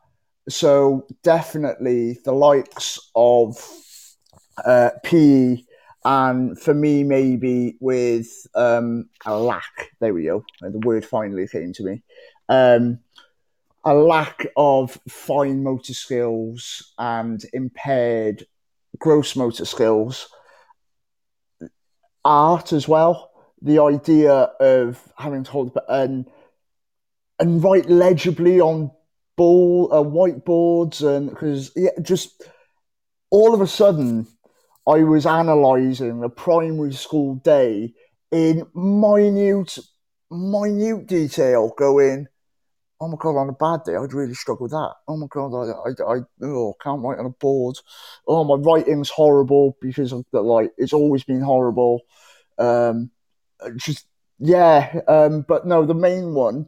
So 0.49 1.07
definitely 1.23 2.19
the 2.25 2.33
likes 2.33 2.99
of 3.15 3.57
uh, 4.65 4.91
PE 5.05 5.63
and 6.05 6.61
for 6.61 6.75
me 6.75 7.05
maybe 7.05 7.77
with 7.81 8.29
um, 8.55 9.09
a 9.25 9.39
lack. 9.39 9.93
There 10.01 10.13
we 10.13 10.25
go. 10.25 10.45
The 10.61 10.81
word 10.81 11.05
finally 11.05 11.49
came 11.49 11.73
to 11.75 11.85
me. 11.85 12.03
Um, 12.49 12.99
a 13.85 13.95
lack 13.95 14.47
of 14.57 14.99
fine 15.09 15.63
motor 15.63 15.95
skills 15.95 16.93
and 16.99 17.41
impaired 17.53 18.47
gross 18.99 19.37
motor 19.37 19.65
skills. 19.65 20.29
Art 22.25 22.73
as 22.73 22.89
well. 22.89 23.31
The 23.63 23.79
idea 23.79 24.33
of 24.33 25.01
having 25.17 25.45
to 25.45 25.51
hold 25.51 25.79
and 25.89 26.27
and 27.39 27.63
write 27.63 27.89
legibly 27.89 28.61
on 28.61 28.91
ball 29.37 29.89
uh, 29.93 30.03
whiteboards 30.03 31.07
and 31.07 31.31
because 31.31 31.71
yeah, 31.77 31.91
just 32.03 32.43
all 33.31 33.55
of 33.55 33.61
a 33.61 33.67
sudden 33.67 34.27
I 34.87 35.03
was 35.03 35.27
analysing 35.27 36.23
a 36.23 36.29
primary 36.29 36.93
school 36.93 37.37
day 37.37 37.93
in 38.31 38.67
minute 38.75 39.79
minute 40.31 41.07
detail, 41.07 41.73
going, 41.77 42.29
"Oh 43.01 43.09
my 43.09 43.17
god, 43.19 43.37
on 43.37 43.49
a 43.49 43.53
bad 43.53 43.85
day, 43.85 43.97
I'd 43.97 44.13
really 44.13 44.35
struggle 44.35 44.65
with 44.65 44.73
that. 44.73 44.95
Oh 45.09 45.17
my 45.17 45.27
god, 45.31 45.55
I 45.55 45.91
I, 46.03 46.17
I 46.17 46.21
oh, 46.43 46.75
can't 46.83 47.03
write 47.03 47.19
on 47.19 47.27
a 47.27 47.31
board. 47.31 47.77
Oh, 48.27 48.45
my 48.45 48.57
writing's 48.57 49.11
horrible 49.11 49.77
because 49.81 50.13
of 50.13 50.25
the 50.33 50.41
like 50.41 50.73
it's 50.79 50.93
always 50.93 51.25
been 51.25 51.43
horrible. 51.43 52.01
Um, 52.59 53.11
just 53.77 54.07
yeah, 54.39 55.01
um, 55.09 55.45
but 55.49 55.67
no, 55.67 55.85
the 55.85 55.95
main 55.95 56.35
one 56.35 56.67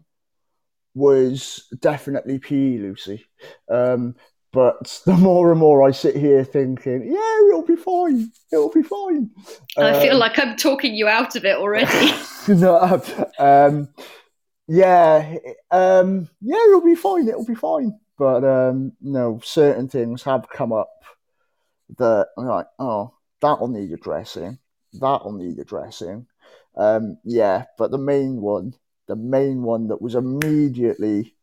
was 0.98 1.68
definitely 1.80 2.38
PE 2.38 2.78
Lucy. 2.78 3.24
Um, 3.70 4.16
but 4.52 5.00
the 5.06 5.14
more 5.14 5.50
and 5.50 5.60
more 5.60 5.86
I 5.86 5.92
sit 5.92 6.16
here 6.16 6.44
thinking, 6.44 7.10
yeah, 7.10 7.48
it'll 7.48 7.66
be 7.66 7.76
fine. 7.76 8.30
It'll 8.52 8.70
be 8.70 8.82
fine. 8.82 9.30
I 9.76 10.00
feel 10.00 10.14
um, 10.14 10.18
like 10.18 10.38
I'm 10.38 10.56
talking 10.56 10.94
you 10.94 11.06
out 11.08 11.36
of 11.36 11.44
it 11.44 11.56
already. 11.56 12.12
no, 12.48 13.02
um, 13.38 13.88
yeah, 14.66 15.36
um, 15.70 16.28
yeah, 16.40 16.58
it'll 16.68 16.84
be 16.84 16.94
fine. 16.94 17.28
It'll 17.28 17.46
be 17.46 17.54
fine. 17.54 17.98
But 18.18 18.44
um, 18.44 18.92
no, 19.00 19.40
certain 19.44 19.88
things 19.88 20.24
have 20.24 20.48
come 20.48 20.72
up 20.72 20.90
that 21.98 22.26
I'm 22.36 22.46
like, 22.46 22.66
oh, 22.80 23.14
that'll 23.40 23.68
need 23.68 23.92
addressing. 23.92 24.58
That'll 24.94 25.32
need 25.32 25.58
addressing. 25.58 26.26
Um, 26.76 27.18
yeah, 27.24 27.64
but 27.76 27.92
the 27.92 27.98
main 27.98 28.40
one 28.40 28.74
the 29.08 29.16
main 29.16 29.62
one 29.62 29.88
that 29.88 30.00
was 30.00 30.14
immediately 30.14 31.34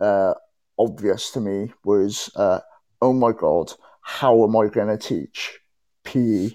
uh, 0.00 0.34
obvious 0.78 1.30
to 1.32 1.40
me 1.40 1.72
was, 1.84 2.30
uh, 2.36 2.60
oh 3.00 3.12
my 3.12 3.32
god, 3.32 3.72
how 4.00 4.42
am 4.44 4.56
I 4.56 4.68
going 4.68 4.88
to 4.88 4.96
teach 4.96 5.58
PE? 6.04 6.50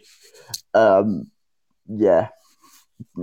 Um, 0.73 1.31
yeah, 1.87 2.29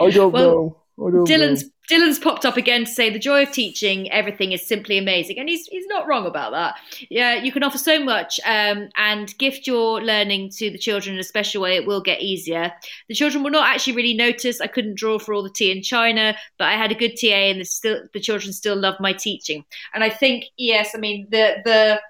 I 0.00 0.10
don't 0.10 0.32
well, 0.32 0.84
know. 0.98 1.24
Dylan's 1.24 1.64
know. 1.64 1.70
Dylan's 1.88 2.18
popped 2.18 2.44
up 2.44 2.56
again 2.56 2.84
to 2.84 2.90
say 2.90 3.10
the 3.10 3.18
joy 3.18 3.44
of 3.44 3.52
teaching 3.52 4.10
everything 4.10 4.52
is 4.52 4.66
simply 4.66 4.98
amazing, 4.98 5.38
and 5.38 5.48
he's 5.48 5.66
he's 5.66 5.86
not 5.86 6.06
wrong 6.06 6.26
about 6.26 6.52
that. 6.52 6.74
Yeah, 7.10 7.34
you 7.34 7.52
can 7.52 7.62
offer 7.62 7.78
so 7.78 8.02
much 8.02 8.40
um, 8.44 8.88
and 8.96 9.36
gift 9.38 9.66
your 9.66 10.02
learning 10.02 10.50
to 10.56 10.70
the 10.70 10.78
children 10.78 11.14
in 11.14 11.20
a 11.20 11.24
special 11.24 11.62
way. 11.62 11.76
It 11.76 11.86
will 11.86 12.00
get 12.00 12.20
easier. 12.20 12.72
The 13.08 13.14
children 13.14 13.44
will 13.44 13.50
not 13.50 13.68
actually 13.68 13.94
really 13.94 14.14
notice. 14.14 14.60
I 14.60 14.66
couldn't 14.66 14.96
draw 14.96 15.18
for 15.18 15.32
all 15.32 15.42
the 15.42 15.50
tea 15.50 15.70
in 15.70 15.82
China, 15.82 16.36
but 16.58 16.68
I 16.68 16.72
had 16.72 16.90
a 16.90 16.96
good 16.96 17.16
TA, 17.20 17.26
and 17.26 17.60
the 17.60 17.64
still 17.64 18.02
the 18.12 18.20
children 18.20 18.52
still 18.52 18.76
love 18.76 18.96
my 18.98 19.12
teaching. 19.12 19.64
And 19.94 20.02
I 20.02 20.10
think 20.10 20.46
yes, 20.56 20.92
I 20.94 20.98
mean 20.98 21.28
the 21.30 21.56
the 21.64 22.00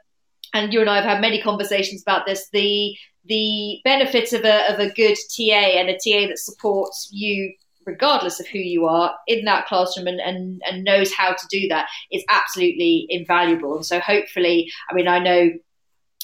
and 0.55 0.72
you 0.72 0.81
and 0.81 0.89
I 0.89 0.97
have 0.97 1.05
had 1.05 1.20
many 1.20 1.43
conversations 1.43 2.03
about 2.03 2.27
this. 2.27 2.49
The 2.49 2.97
the 3.27 3.81
benefits 3.85 4.33
of 4.33 4.45
a 4.45 4.72
of 4.72 4.79
a 4.79 4.91
good 4.93 5.16
TA 5.37 5.79
and 5.79 5.91
a 5.91 5.95
TA 5.95 6.29
that 6.29 6.39
supports 6.39 7.09
you 7.12 7.53
regardless 7.87 8.41
of 8.41 8.47
who 8.49 8.59
you 8.59 8.87
are, 8.87 9.14
in 9.26 9.45
that 9.45 9.66
classroom 9.66 10.07
and, 10.07 10.20
and, 10.20 10.61
and 10.66 10.84
knows 10.84 11.12
how 11.12 11.32
to 11.32 11.47
do 11.51 11.68
that 11.68 11.89
is 12.11 12.24
absolutely 12.28 13.07
invaluable. 13.09 13.76
And 13.76 13.87
so 13.87 14.01
hopefully, 14.01 14.70
I 14.91 14.95
mean, 14.95 15.09
I 15.09 15.18
know 15.18 15.51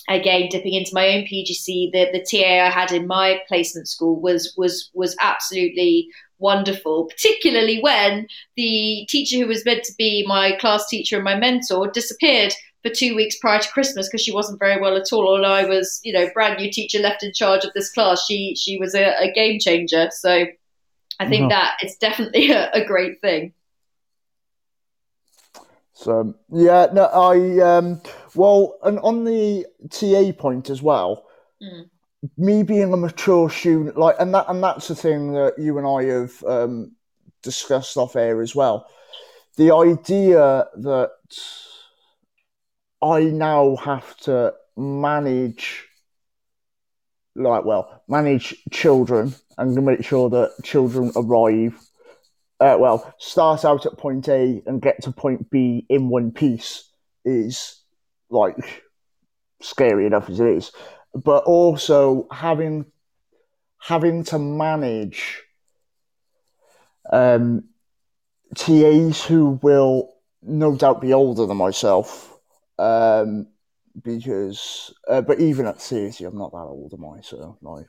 again 0.09 0.49
dipping 0.51 0.75
into 0.75 0.95
my 0.95 1.09
own 1.09 1.23
PGC, 1.23 1.93
the, 1.93 2.09
the 2.13 2.25
TA 2.29 2.67
I 2.67 2.71
had 2.71 2.93
in 2.93 3.07
my 3.07 3.41
placement 3.49 3.89
school 3.89 4.21
was 4.21 4.53
was 4.57 4.91
was 4.95 5.17
absolutely 5.21 6.09
wonderful, 6.39 7.07
particularly 7.07 7.81
when 7.81 8.27
the 8.57 9.07
teacher 9.09 9.39
who 9.39 9.47
was 9.47 9.65
meant 9.65 9.85
to 9.85 9.95
be 9.97 10.25
my 10.27 10.57
class 10.61 10.89
teacher 10.89 11.17
and 11.17 11.25
my 11.25 11.37
mentor 11.37 11.89
disappeared 11.91 12.53
for 12.83 12.91
two 12.91 13.15
weeks 13.15 13.39
prior 13.39 13.61
to 13.61 13.71
Christmas 13.71 14.09
because 14.09 14.23
she 14.23 14.35
wasn't 14.35 14.59
very 14.59 14.81
well 14.81 14.97
at 14.97 15.13
all. 15.13 15.37
And 15.37 15.47
I 15.47 15.65
was, 15.65 16.01
you 16.03 16.13
know, 16.13 16.29
brand 16.35 16.59
new 16.59 16.71
teacher 16.71 16.99
left 16.99 17.23
in 17.23 17.33
charge 17.33 17.65
of 17.65 17.73
this 17.75 17.93
class. 17.93 18.27
She 18.27 18.57
she 18.57 18.77
was 18.79 18.95
a, 18.95 19.15
a 19.21 19.33
game 19.33 19.61
changer. 19.61 20.09
So 20.11 20.47
I 21.23 21.29
think 21.29 21.43
mm-hmm. 21.43 21.49
that 21.51 21.77
it's 21.83 21.97
definitely 21.97 22.51
a, 22.61 22.71
a, 22.73 22.85
great 22.85 23.21
thing. 23.21 23.53
So 25.93 26.35
yeah, 26.51 26.89
no, 26.93 27.05
I 27.05 27.77
um, 27.77 28.03
well, 28.35 28.79
and 28.83 28.99
on 29.01 29.25
the 29.25 29.67
TA 29.91 30.33
point 30.41 30.69
as 30.69 30.83
well. 30.83 31.27
Mm. 31.63 31.89
Me 32.39 32.63
being 32.63 32.93
a 32.93 32.97
mature 32.97 33.51
student, 33.51 33.97
like, 33.97 34.15
and 34.21 34.33
that, 34.33 34.45
and 34.49 34.63
that's 34.63 34.87
the 34.87 34.95
thing 34.95 35.33
that 35.33 35.55
you 35.59 35.79
and 35.79 35.87
I 35.87 36.05
have 36.05 36.45
um, 36.45 36.93
discussed 37.43 37.97
off 37.97 38.15
air 38.15 38.43
as 38.43 38.55
well. 38.55 38.87
The 39.57 39.75
idea 39.75 40.67
that 40.77 41.11
I 43.03 43.25
now 43.25 43.75
have 43.75 44.17
to 44.19 44.55
manage, 44.77 45.89
like, 47.35 47.65
well, 47.65 48.03
manage 48.07 48.55
children 48.71 49.35
and 49.59 49.85
make 49.85 50.05
sure 50.05 50.31
that 50.31 50.53
children 50.63 51.13
arrive. 51.17 51.79
Uh, 52.61 52.77
well, 52.79 53.13
start 53.19 53.65
out 53.65 53.87
at 53.87 53.99
point 53.99 54.29
A 54.29 54.63
and 54.67 54.81
get 54.81 55.03
to 55.03 55.13
point 55.13 55.51
B 55.51 55.85
in 55.89 56.09
one 56.09 56.31
piece 56.31 56.91
is 57.25 57.81
like 58.31 58.85
scary 59.61 60.07
enough 60.07 60.31
as 60.31 60.41
it 60.41 60.49
is, 60.49 60.73
but 61.15 61.45
also 61.45 62.27
having 62.31 62.87
having 63.79 64.23
to 64.23 64.39
manage 64.39 65.43
um, 67.11 67.65
TAs 68.55 69.25
who 69.25 69.59
will 69.63 70.15
no 70.43 70.77
doubt 70.77 71.01
be 71.01 71.13
older 71.13 71.47
than 71.47 71.57
myself 71.57 72.37
um, 72.79 73.47
because, 74.03 74.93
uh, 75.09 75.21
but 75.21 75.41
even 75.41 75.67
at 75.67 75.81
30, 75.81 76.25
I'm 76.25 76.39
not 76.39 76.53
that 76.53 76.59
old, 76.59 76.95
am 76.95 77.05
I? 77.05 77.21
So, 77.21 77.57
like, 77.63 77.87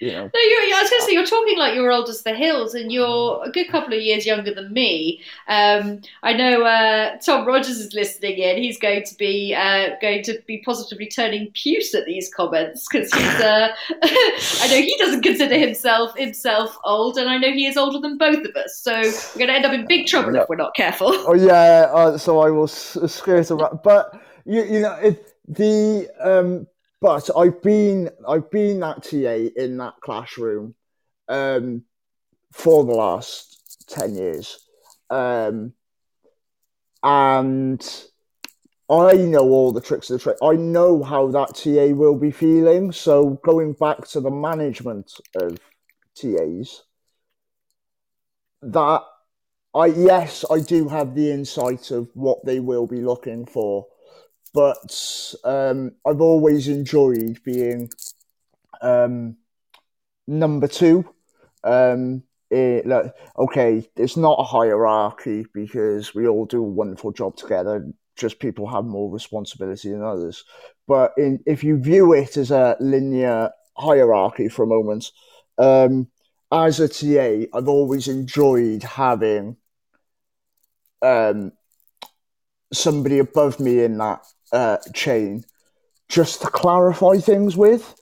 you 0.00 0.12
know. 0.12 0.22
No, 0.22 0.40
you're, 0.40 0.76
I 0.76 0.80
was 0.82 0.90
going 0.90 1.00
to 1.00 1.06
say, 1.06 1.12
you're 1.12 1.26
talking 1.26 1.58
like 1.58 1.74
you're 1.74 1.92
old 1.92 2.08
as 2.08 2.22
the 2.22 2.34
hills, 2.34 2.74
and 2.74 2.90
you're 2.90 3.42
a 3.44 3.50
good 3.50 3.68
couple 3.68 3.94
of 3.94 4.00
years 4.00 4.26
younger 4.26 4.52
than 4.52 4.72
me. 4.72 5.22
Um, 5.48 6.00
I 6.22 6.32
know 6.32 6.62
uh, 6.64 7.16
Tom 7.18 7.46
Rogers 7.46 7.78
is 7.78 7.94
listening 7.94 8.38
in. 8.38 8.62
He's 8.62 8.78
going 8.78 9.04
to 9.04 9.14
be 9.16 9.54
uh, 9.54 9.90
going 10.00 10.22
to 10.24 10.40
be 10.46 10.62
positively 10.64 11.06
turning 11.06 11.50
puce 11.52 11.94
at 11.94 12.06
these 12.06 12.32
comments 12.34 12.86
because 12.90 13.12
he's. 13.12 13.40
Uh, 13.40 13.68
I 14.02 14.68
know 14.68 14.76
he 14.76 14.96
doesn't 14.98 15.22
consider 15.22 15.56
himself 15.56 16.16
himself 16.16 16.76
old, 16.84 17.16
and 17.16 17.28
I 17.28 17.38
know 17.38 17.52
he 17.52 17.66
is 17.66 17.76
older 17.76 18.00
than 18.00 18.18
both 18.18 18.44
of 18.44 18.56
us. 18.56 18.80
So 18.80 18.92
we're 18.92 19.46
going 19.46 19.48
to 19.48 19.54
end 19.54 19.64
up 19.64 19.72
in 19.72 19.86
big 19.86 20.06
trouble 20.06 20.34
if 20.34 20.48
we're 20.48 20.56
not 20.56 20.74
careful. 20.74 21.12
Oh 21.26 21.34
yeah, 21.34 21.88
uh, 21.92 22.18
so 22.18 22.40
I 22.40 22.50
will 22.50 22.66
skirt 22.66 23.50
around, 23.50 23.80
but 23.82 24.20
you, 24.44 24.64
you 24.64 24.80
know, 24.80 24.94
it, 24.94 25.33
the 25.48 26.08
um, 26.20 26.66
but 27.00 27.28
I've 27.36 27.60
been 27.62 28.10
I've 28.26 28.50
been 28.50 28.80
that 28.80 29.02
TA 29.02 29.60
in 29.62 29.76
that 29.78 29.94
classroom 30.00 30.74
um, 31.28 31.84
for 32.52 32.84
the 32.84 32.92
last 32.92 33.86
ten 33.88 34.14
years, 34.14 34.58
um, 35.10 35.74
and 37.02 38.04
I 38.88 39.14
know 39.16 39.48
all 39.50 39.72
the 39.72 39.80
tricks 39.80 40.10
of 40.10 40.18
the 40.18 40.22
trade. 40.22 40.36
I 40.42 40.56
know 40.56 41.02
how 41.02 41.28
that 41.28 41.56
TA 41.56 41.94
will 41.94 42.16
be 42.16 42.30
feeling. 42.30 42.92
So 42.92 43.40
going 43.44 43.74
back 43.74 44.06
to 44.08 44.20
the 44.20 44.30
management 44.30 45.12
of 45.34 45.58
TAs, 46.14 46.84
that 48.62 49.02
I 49.74 49.86
yes, 49.86 50.44
I 50.50 50.60
do 50.60 50.88
have 50.88 51.14
the 51.14 51.30
insight 51.30 51.90
of 51.90 52.08
what 52.14 52.44
they 52.46 52.60
will 52.60 52.86
be 52.86 53.00
looking 53.00 53.44
for 53.44 53.86
but 54.54 55.34
um, 55.42 55.92
I've 56.06 56.20
always 56.20 56.68
enjoyed 56.68 57.42
being 57.44 57.90
um, 58.80 59.36
number 60.28 60.68
two. 60.68 61.04
Um, 61.64 62.22
it, 62.50 62.86
like, 62.86 63.12
okay, 63.36 63.88
it's 63.96 64.16
not 64.16 64.38
a 64.38 64.44
hierarchy 64.44 65.44
because 65.52 66.14
we 66.14 66.28
all 66.28 66.46
do 66.46 66.60
a 66.60 66.68
wonderful 66.68 67.10
job 67.10 67.36
together. 67.36 67.90
Just 68.16 68.38
people 68.38 68.68
have 68.68 68.84
more 68.84 69.12
responsibility 69.12 69.90
than 69.90 70.04
others. 70.04 70.44
But 70.86 71.14
in, 71.18 71.42
if 71.46 71.64
you 71.64 71.78
view 71.78 72.12
it 72.12 72.36
as 72.36 72.52
a 72.52 72.76
linear 72.78 73.50
hierarchy 73.76 74.48
for 74.48 74.62
a 74.62 74.68
moment, 74.68 75.10
um, 75.58 76.06
as 76.52 76.78
a 76.78 76.86
TA, 76.86 77.48
I've 77.52 77.68
always 77.68 78.06
enjoyed 78.06 78.84
having 78.84 79.56
um, 81.02 81.50
somebody 82.72 83.18
above 83.18 83.58
me 83.58 83.82
in 83.82 83.98
that 83.98 84.24
uh, 84.54 84.78
chain 84.94 85.44
just 86.08 86.42
to 86.42 86.48
clarify 86.48 87.16
things 87.18 87.56
with. 87.56 87.94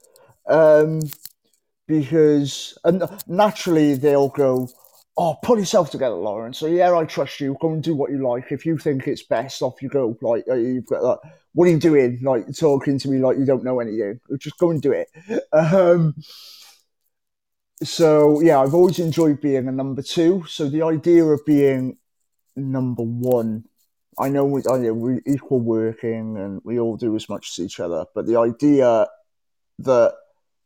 Um, 0.48 1.00
because 1.88 2.78
and 2.84 3.02
naturally 3.26 3.94
they'll 3.94 4.28
go, 4.28 4.68
Oh, 5.14 5.36
pull 5.42 5.58
yourself 5.58 5.90
together, 5.90 6.14
Lawrence. 6.14 6.56
So 6.58 6.66
yeah, 6.66 6.96
I 6.96 7.04
trust 7.04 7.38
you. 7.38 7.54
Go 7.60 7.70
and 7.72 7.82
do 7.82 7.94
what 7.94 8.10
you 8.10 8.26
like. 8.26 8.50
If 8.50 8.64
you 8.64 8.78
think 8.78 9.06
it's 9.06 9.22
best, 9.22 9.60
off 9.60 9.82
you 9.82 9.90
go. 9.90 10.16
Like 10.22 10.44
uh, 10.48 10.54
you've 10.54 10.86
got 10.86 11.02
that. 11.02 11.30
What 11.52 11.68
are 11.68 11.70
you 11.70 11.78
doing? 11.78 12.20
Like 12.22 12.46
talking 12.56 12.98
to 12.98 13.08
me 13.10 13.18
like 13.18 13.36
you 13.36 13.44
don't 13.44 13.64
know 13.64 13.80
anything. 13.80 14.20
Just 14.38 14.58
go 14.58 14.70
and 14.70 14.80
do 14.80 14.92
it. 14.92 15.08
Um, 15.52 16.14
so 17.82 18.40
yeah, 18.40 18.60
I've 18.60 18.74
always 18.74 18.98
enjoyed 19.00 19.40
being 19.40 19.68
a 19.68 19.72
number 19.72 20.02
two. 20.02 20.44
So 20.48 20.68
the 20.68 20.82
idea 20.82 21.24
of 21.24 21.44
being 21.44 21.98
number 22.56 23.02
one 23.02 23.64
I 24.18 24.28
know 24.28 24.44
we, 24.44 24.62
know 24.62 24.92
we 24.92 25.20
equal 25.26 25.60
working 25.60 26.36
and 26.36 26.60
we 26.64 26.78
all 26.78 26.96
do 26.96 27.16
as 27.16 27.28
much 27.28 27.50
as 27.50 27.64
each 27.64 27.80
other, 27.80 28.04
but 28.14 28.26
the 28.26 28.38
idea 28.38 29.08
that 29.80 30.14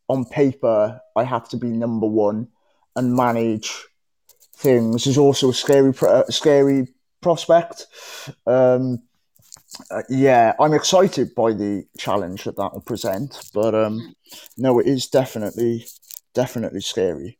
on 0.09 0.25
paper 0.25 0.99
I 1.15 1.23
have 1.23 1.47
to 1.49 1.57
be 1.57 1.69
number 1.69 2.07
one 2.07 2.49
and 2.95 3.15
manage 3.15 3.85
things 4.55 5.07
is 5.07 5.17
also 5.17 5.49
a 5.49 5.53
scary, 5.53 5.93
scary 6.29 6.87
prospect. 7.21 7.87
Um, 8.45 9.03
uh, 9.91 10.03
yeah, 10.09 10.53
I'm 10.59 10.73
excited 10.73 11.35
by 11.35 11.53
the 11.53 11.85
challenge 11.97 12.45
that 12.45 12.57
that 12.57 12.73
will 12.73 12.81
present, 12.81 13.49
but 13.53 13.75
um, 13.75 14.15
no, 14.57 14.79
it 14.79 14.87
is 14.87 15.07
definitely, 15.07 15.85
definitely 16.33 16.81
scary. 16.81 17.37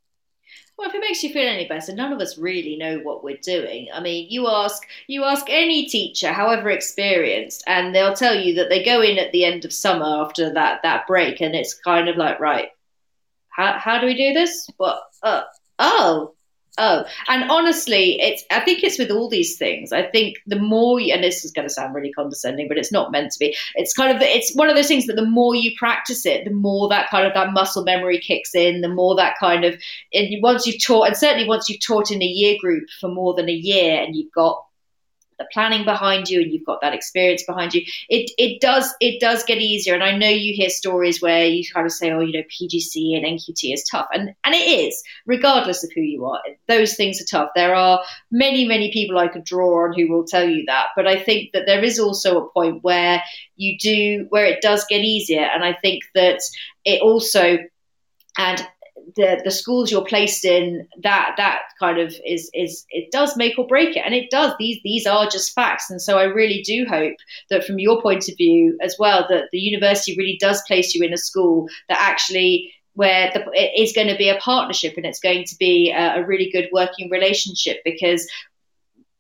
Well, 0.78 0.90
if 0.90 0.96
it 0.96 1.02
makes 1.02 1.24
you 1.24 1.34
feel 1.34 1.48
any 1.48 1.68
better, 1.68 1.92
none 1.94 2.14
of 2.14 2.20
us 2.20 2.38
really 2.38 2.76
know 2.78 3.00
what 3.00 3.24
we're 3.24 3.38
doing. 3.38 3.88
I 3.92 4.00
mean, 4.00 4.28
you 4.30 4.48
ask 4.48 4.84
you 5.08 5.24
ask 5.24 5.48
any 5.50 5.88
teacher, 5.88 6.32
however 6.32 6.70
experienced, 6.70 7.64
and 7.66 7.96
they'll 7.96 8.14
tell 8.14 8.36
you 8.36 8.54
that 8.56 8.70
they 8.70 8.84
go 8.84 9.02
in 9.02 9.18
at 9.18 9.32
the 9.32 9.44
end 9.44 9.66
of 9.66 9.74
summer 9.74 10.06
after 10.06 10.54
that 10.54 10.82
that 10.84 11.08
break, 11.08 11.42
and 11.42 11.56
it's 11.56 11.74
kind 11.74 12.08
of 12.08 12.16
like, 12.16 12.40
right, 12.40 12.70
how 13.50 13.74
how 13.80 14.00
do 14.00 14.06
we 14.06 14.16
do 14.16 14.34
this? 14.34 14.70
What? 14.78 15.02
Uh, 15.24 15.44
oh, 15.80 16.36
Oh, 16.80 17.06
and 17.28 17.50
honestly, 17.50 18.22
it's. 18.22 18.44
I 18.52 18.60
think 18.60 18.84
it's 18.84 19.00
with 19.00 19.10
all 19.10 19.28
these 19.30 19.58
things. 19.58 19.92
I 19.92 20.04
think 20.04 20.38
the 20.46 20.60
more, 20.60 21.00
and 21.00 21.24
this 21.24 21.44
is 21.44 21.52
going 21.52 21.68
to 21.68 21.74
sound 21.74 21.96
really 21.96 22.12
condescending, 22.12 22.68
but 22.68 22.78
it's 22.78 22.92
not 22.92 23.12
meant 23.12 23.32
to 23.32 23.40
be. 23.40 23.56
It's 23.74 23.96
kind 23.96 24.16
of. 24.16 24.22
It's 24.22 24.56
one 24.56 24.70
of 24.70 24.76
those 24.76 24.88
things 24.88 25.08
that 25.08 25.16
the 25.16 25.26
more 25.26 25.56
you 25.56 25.72
practice 25.78 26.26
it, 26.26 26.46
the 26.46 26.52
more 26.52 26.88
that 26.90 27.10
kind 27.10 27.26
of 27.26 27.34
that 27.34 27.52
muscle 27.52 27.84
memory 27.84 28.20
kicks 28.20 28.54
in. 28.54 28.82
The 28.82 28.90
more 28.90 29.16
that 29.16 29.36
kind 29.40 29.66
of. 29.66 29.76
And 30.14 30.28
once 30.44 30.68
you've 30.68 30.84
taught, 30.84 31.08
and 31.08 31.18
certainly 31.18 31.48
once 31.48 31.68
you've 31.68 31.86
taught 31.86 32.12
in 32.12 32.22
a 32.22 32.26
year 32.26 32.58
group 32.62 32.90
for 33.00 33.10
more 33.10 33.34
than 33.34 33.50
a 33.50 33.54
year, 33.54 34.00
and 34.04 34.16
you've 34.16 34.32
got 34.32 34.64
the 35.38 35.48
planning 35.54 35.86
behind 35.86 36.30
you 36.30 36.42
and 36.42 36.52
you've 36.52 36.66
got 36.66 36.82
that 36.82 36.94
experience 36.94 37.44
behind 37.44 37.74
you 37.74 37.82
it 38.10 38.32
it 38.38 38.62
does 38.62 38.94
it 39.00 39.20
does 39.20 39.44
get 39.44 39.60
easier. 39.60 39.94
And 39.94 40.04
i 40.04 40.16
know 40.16 40.30
you 40.30 40.54
hear 40.54 40.70
stories 40.70 41.22
where 41.22 41.46
you 41.46 41.64
kind 41.74 41.86
of 41.86 41.92
say 41.92 42.12
oh 42.12 42.20
you 42.20 42.34
know 42.34 42.44
pgc 42.44 43.16
and 43.16 43.26
nqt 43.26 43.74
is 43.74 43.84
tough. 43.90 44.08
And 44.14 44.34
and 44.44 44.56
it 44.56 44.58
is 44.58 45.02
regardless 45.26 45.84
of 45.84 45.92
who 45.96 46.02
you 46.02 46.26
are. 46.26 46.42
Those 46.68 46.96
things 46.96 47.22
are 47.22 47.26
tough. 47.26 47.52
There 47.56 47.76
are 47.76 48.02
many 48.32 48.68
many 48.68 48.92
people 48.92 49.18
i 49.18 49.28
could 49.28 49.44
draw 49.44 49.86
on 49.86 49.94
who 49.94 50.12
will 50.12 50.26
tell 50.26 50.48
you 50.48 50.64
that. 50.68 50.88
But 50.96 51.08
i 51.08 51.18
think 51.20 51.52
that 51.54 51.66
there 51.66 51.84
is 51.84 52.00
also 52.00 52.38
a 52.38 52.50
point 52.52 52.84
where 52.84 53.22
you 53.56 53.78
do 53.78 54.28
where 54.30 54.46
it 54.46 54.62
does 54.62 54.86
get 54.90 55.02
easier. 55.02 55.48
And 55.54 55.64
i 55.64 55.74
think 55.74 56.04
that 56.16 56.40
it 56.86 57.02
also 57.02 57.58
and 58.38 58.68
the 59.16 59.42
the 59.44 59.52
schools 59.52 59.92
you're 59.92 60.06
placed 60.06 60.44
in 60.46 60.88
that 61.04 61.34
that 61.38 61.62
kind 61.80 62.00
of 62.00 62.14
is 62.26 62.50
is 62.54 62.86
it 62.90 63.12
does 63.12 63.38
make 63.38 63.58
or 63.58 63.66
break 63.68 63.96
it 63.96 64.04
and 64.06 64.14
it 64.14 64.30
does 64.30 64.54
these 64.60 64.80
these 64.84 65.06
are 65.06 65.30
just 65.30 65.54
facts 65.54 65.90
and 65.90 66.02
so 66.02 66.18
I 66.18 66.24
really 66.24 66.62
do 66.62 66.86
hope 66.88 67.16
that 67.50 67.64
from 67.64 67.80
your 67.80 68.02
point 68.02 68.28
of 68.30 68.38
view 68.38 68.78
as 68.82 68.96
well 69.00 69.26
that 69.30 69.46
the 69.52 69.60
university 69.60 70.16
really 70.18 70.38
does 70.40 70.62
place 70.68 70.94
you 70.94 71.06
in 71.06 71.14
a 71.14 71.18
school 71.18 71.68
that 71.90 72.00
actually 72.00 72.72
where 72.94 73.30
the, 73.32 73.46
it 73.54 73.80
is 73.80 73.94
going 73.94 74.08
to 74.08 74.18
be 74.18 74.28
a 74.28 74.40
partnership 74.40 74.96
and 74.98 75.06
it's 75.06 75.20
going 75.20 75.46
to 75.46 75.56
be 75.60 75.92
a, 75.92 76.16
a 76.16 76.26
really 76.26 76.50
good 76.52 76.68
working 76.74 77.10
relationship 77.12 77.78
because 77.86 78.28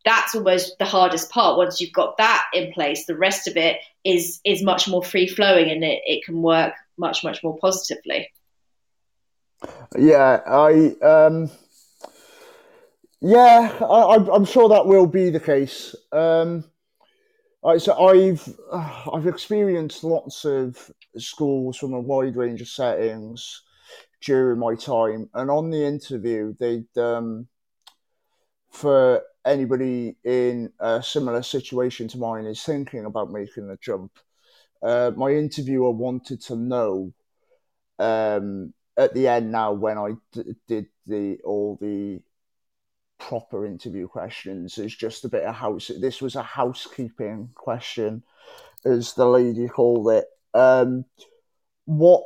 that's 0.03 0.33
almost 0.33 0.79
the 0.79 0.85
hardest 0.85 1.29
part. 1.29 1.57
Once 1.57 1.79
you've 1.79 1.93
got 1.93 2.17
that 2.17 2.45
in 2.53 2.71
place, 2.71 3.05
the 3.05 3.17
rest 3.17 3.47
of 3.47 3.57
it 3.57 3.77
is 4.03 4.39
is 4.45 4.63
much 4.63 4.87
more 4.87 5.03
free 5.03 5.27
flowing 5.27 5.69
and 5.69 5.83
it, 5.83 6.01
it 6.05 6.25
can 6.25 6.41
work 6.41 6.73
much 6.97 7.23
much 7.23 7.43
more 7.43 7.57
positively. 7.59 8.29
Yeah, 9.97 10.41
I 10.45 10.95
um, 11.01 11.49
yeah, 13.21 13.77
I, 13.81 14.15
I'm 14.31 14.45
sure 14.45 14.69
that 14.69 14.85
will 14.85 15.07
be 15.07 15.29
the 15.29 15.39
case. 15.39 15.95
Um, 16.11 16.65
right, 17.63 17.81
so 17.81 17.97
I've 18.07 18.47
I've 19.11 19.27
experienced 19.27 20.03
lots 20.03 20.45
of 20.45 20.91
schools 21.17 21.77
from 21.77 21.93
a 21.93 21.99
wide 21.99 22.35
range 22.35 22.61
of 22.61 22.67
settings 22.67 23.63
during 24.21 24.59
my 24.59 24.75
time, 24.75 25.29
and 25.33 25.49
on 25.49 25.69
the 25.71 25.83
interview, 25.83 26.53
they 26.59 26.83
um, 27.01 27.47
for 28.69 29.23
anybody 29.45 30.15
in 30.23 30.71
a 30.79 31.01
similar 31.01 31.41
situation 31.41 32.07
to 32.09 32.17
mine 32.17 32.45
is 32.45 32.63
thinking 32.63 33.05
about 33.05 33.31
making 33.31 33.67
the 33.67 33.77
jump. 33.81 34.11
Uh, 34.83 35.11
my 35.15 35.31
interviewer 35.31 35.89
wanted 35.89 36.41
to 36.41 36.55
know 36.55 37.13
um, 37.97 38.73
at 38.97 39.13
the 39.13 39.27
end 39.27 39.51
now 39.51 39.73
when 39.73 39.97
I 39.97 40.13
d- 40.33 40.55
did 40.67 40.87
the 41.05 41.39
all 41.43 41.77
the 41.79 42.21
proper 43.19 43.65
interview 43.65 44.07
questions 44.07 44.77
is 44.77 44.95
just 44.95 45.25
a 45.25 45.29
bit 45.29 45.43
of 45.43 45.55
house. 45.55 45.91
This 45.99 46.21
was 46.21 46.35
a 46.35 46.43
housekeeping 46.43 47.49
question, 47.55 48.23
as 48.85 49.13
the 49.13 49.25
lady 49.25 49.67
called 49.67 50.11
it. 50.11 50.25
Um, 50.53 51.05
what 51.85 52.25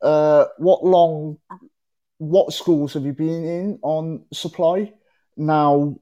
uh, 0.00 0.46
what 0.58 0.84
long 0.84 1.38
what 2.18 2.52
schools 2.52 2.94
have 2.94 3.04
you 3.04 3.12
been 3.12 3.44
in 3.44 3.78
on 3.82 4.24
supply? 4.32 4.92
Now, 5.36 5.96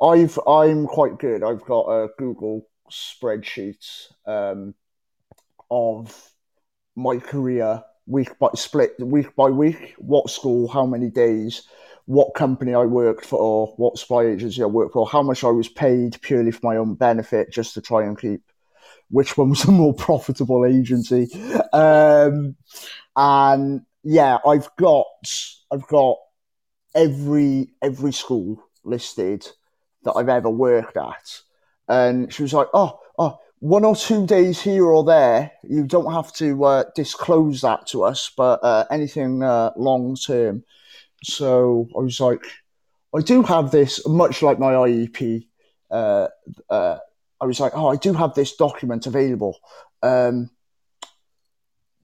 I've 0.00 0.38
I'm 0.46 0.86
quite 0.86 1.18
good. 1.18 1.42
I've 1.42 1.64
got 1.64 1.88
a 1.88 2.08
Google 2.18 2.66
spreadsheet 2.90 4.08
um, 4.26 4.74
of 5.70 6.32
my 6.96 7.18
career 7.18 7.82
week 8.08 8.38
by 8.38 8.48
split 8.54 8.94
week 8.98 9.34
by 9.36 9.50
week. 9.50 9.94
What 9.98 10.30
school, 10.30 10.66
how 10.68 10.86
many 10.86 11.10
days, 11.10 11.62
what 12.06 12.34
company 12.34 12.74
I 12.74 12.84
worked 12.84 13.24
for, 13.24 13.68
what 13.76 13.98
supply 13.98 14.24
agency 14.24 14.62
I 14.62 14.66
worked 14.66 14.94
for, 14.94 15.06
how 15.06 15.22
much 15.22 15.44
I 15.44 15.48
was 15.50 15.68
paid 15.68 16.20
purely 16.22 16.50
for 16.50 16.60
my 16.62 16.76
own 16.76 16.94
benefit, 16.94 17.52
just 17.52 17.74
to 17.74 17.80
try 17.82 18.04
and 18.04 18.18
keep 18.18 18.40
which 19.10 19.36
one 19.36 19.50
was 19.50 19.62
the 19.62 19.72
more 19.82 19.94
profitable 19.94 20.64
agency. 20.64 21.28
Um, 21.72 22.56
and 23.16 23.82
yeah, 24.02 24.38
I've 24.46 24.68
got 24.76 25.06
I've 25.70 25.86
got 25.86 26.16
every 26.94 27.68
every 27.82 28.12
school 28.12 28.62
listed 28.84 29.46
that 30.04 30.12
I've 30.12 30.28
ever 30.28 30.50
worked 30.50 30.96
at. 30.96 31.40
And 31.88 32.32
she 32.32 32.42
was 32.42 32.52
like, 32.52 32.68
"Oh, 32.74 32.98
oh, 33.02 33.07
one 33.60 33.84
or 33.84 33.96
two 33.96 34.26
days 34.26 34.60
here 34.60 34.84
or 34.84 35.04
there. 35.04 35.52
You 35.62 35.84
don't 35.84 36.12
have 36.12 36.32
to 36.34 36.64
uh, 36.64 36.84
disclose 36.94 37.60
that 37.62 37.86
to 37.88 38.04
us, 38.04 38.30
but 38.36 38.60
uh, 38.62 38.84
anything 38.90 39.42
uh, 39.42 39.72
long 39.76 40.16
term." 40.16 40.64
So 41.24 41.88
I 41.96 42.00
was 42.00 42.20
like, 42.20 42.44
"I 43.14 43.20
do 43.20 43.42
have 43.42 43.70
this, 43.70 44.06
much 44.06 44.42
like 44.42 44.58
my 44.58 44.72
IEP." 44.72 45.46
Uh, 45.90 46.28
uh, 46.70 46.98
I 47.40 47.44
was 47.46 47.60
like, 47.60 47.72
"Oh, 47.74 47.88
I 47.88 47.96
do 47.96 48.12
have 48.12 48.34
this 48.34 48.56
document 48.56 49.06
available. 49.06 49.58
Um, 50.02 50.50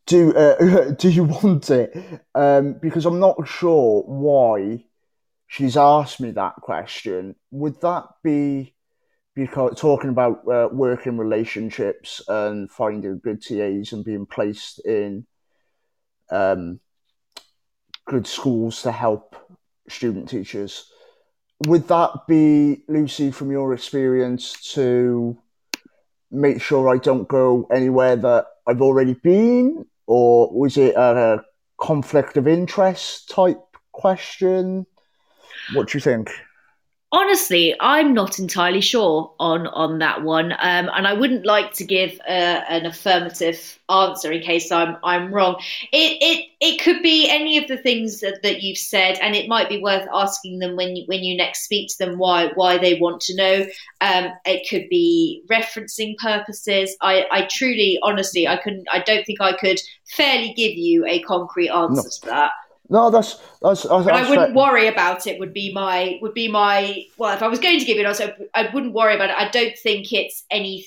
do 0.06 0.34
uh, 0.34 0.90
do 0.98 1.08
you 1.08 1.24
want 1.24 1.70
it? 1.70 1.96
Um, 2.34 2.74
because 2.80 3.06
I'm 3.06 3.20
not 3.20 3.46
sure 3.48 4.02
why 4.02 4.84
she's 5.46 5.76
asked 5.76 6.20
me 6.20 6.32
that 6.32 6.56
question. 6.56 7.36
Would 7.50 7.80
that 7.80 8.04
be 8.22 8.73
because 9.34 9.80
talking 9.80 10.10
about 10.10 10.46
uh, 10.48 10.68
working 10.70 11.18
relationships 11.18 12.22
and 12.28 12.70
finding 12.70 13.18
good 13.18 13.42
TAs 13.42 13.92
and 13.92 14.04
being 14.04 14.26
placed 14.26 14.78
in 14.84 15.26
um, 16.30 16.80
good 18.06 18.26
schools 18.26 18.82
to 18.82 18.92
help 18.92 19.36
student 19.88 20.28
teachers? 20.28 20.90
Would 21.66 21.88
that 21.88 22.26
be 22.28 22.82
Lucy, 22.88 23.30
from 23.30 23.50
your 23.50 23.72
experience, 23.74 24.72
to 24.74 25.38
make 26.30 26.60
sure 26.60 26.88
I 26.88 26.98
don't 26.98 27.28
go 27.28 27.66
anywhere 27.72 28.16
that 28.16 28.46
I've 28.66 28.82
already 28.82 29.14
been, 29.14 29.86
or 30.06 30.52
was 30.52 30.76
it 30.76 30.94
a 30.96 31.44
conflict 31.80 32.36
of 32.36 32.48
interest 32.48 33.30
type 33.30 33.60
question? 33.92 34.86
What 35.74 35.88
do 35.88 35.98
you 35.98 36.00
think? 36.00 36.30
Honestly, 37.14 37.76
I'm 37.78 38.12
not 38.12 38.40
entirely 38.40 38.80
sure 38.80 39.32
on 39.38 39.68
on 39.68 40.00
that 40.00 40.24
one, 40.24 40.50
um, 40.50 40.90
and 40.92 41.06
I 41.06 41.12
wouldn't 41.12 41.46
like 41.46 41.72
to 41.74 41.84
give 41.84 42.18
a, 42.28 42.32
an 42.68 42.86
affirmative 42.86 43.78
answer 43.88 44.32
in 44.32 44.42
case 44.42 44.72
I'm 44.72 44.96
I'm 45.04 45.32
wrong. 45.32 45.62
It 45.92 46.18
it 46.20 46.46
it 46.60 46.82
could 46.82 47.04
be 47.04 47.30
any 47.30 47.56
of 47.56 47.68
the 47.68 47.76
things 47.76 48.18
that, 48.18 48.42
that 48.42 48.62
you've 48.62 48.78
said, 48.78 49.20
and 49.22 49.36
it 49.36 49.46
might 49.46 49.68
be 49.68 49.80
worth 49.80 50.08
asking 50.12 50.58
them 50.58 50.74
when 50.74 50.96
you 50.96 51.04
when 51.06 51.22
you 51.22 51.36
next 51.36 51.66
speak 51.66 51.88
to 51.90 52.04
them 52.04 52.18
why 52.18 52.50
why 52.56 52.78
they 52.78 52.98
want 52.98 53.20
to 53.20 53.36
know. 53.36 53.64
Um, 54.00 54.32
it 54.44 54.68
could 54.68 54.88
be 54.88 55.44
referencing 55.48 56.16
purposes. 56.16 56.96
I, 57.00 57.26
I 57.30 57.46
truly, 57.48 57.96
honestly, 58.02 58.48
I 58.48 58.56
couldn't. 58.56 58.88
I 58.92 58.98
don't 58.98 59.24
think 59.24 59.40
I 59.40 59.52
could 59.52 59.78
fairly 60.04 60.52
give 60.54 60.72
you 60.72 61.06
a 61.06 61.20
concrete 61.20 61.70
answer 61.70 62.02
no. 62.02 62.10
to 62.22 62.26
that. 62.26 62.50
No, 62.90 63.08
that's 63.08 63.40
that's. 63.62 63.84
that's 63.84 64.06
I 64.06 64.28
wouldn't 64.28 64.48
fair. 64.48 64.54
worry 64.54 64.88
about 64.88 65.26
it. 65.26 65.40
Would 65.40 65.54
be 65.54 65.72
my 65.72 66.18
would 66.20 66.34
be 66.34 66.48
my 66.48 67.04
well. 67.16 67.34
If 67.34 67.42
I 67.42 67.48
was 67.48 67.58
going 67.58 67.78
to 67.78 67.84
give 67.84 67.96
it, 67.96 68.04
also 68.04 68.34
I 68.52 68.68
wouldn't 68.74 68.92
worry 68.92 69.14
about 69.14 69.30
it. 69.30 69.36
I 69.36 69.48
don't 69.48 69.76
think 69.78 70.12
it's 70.12 70.44
any. 70.50 70.86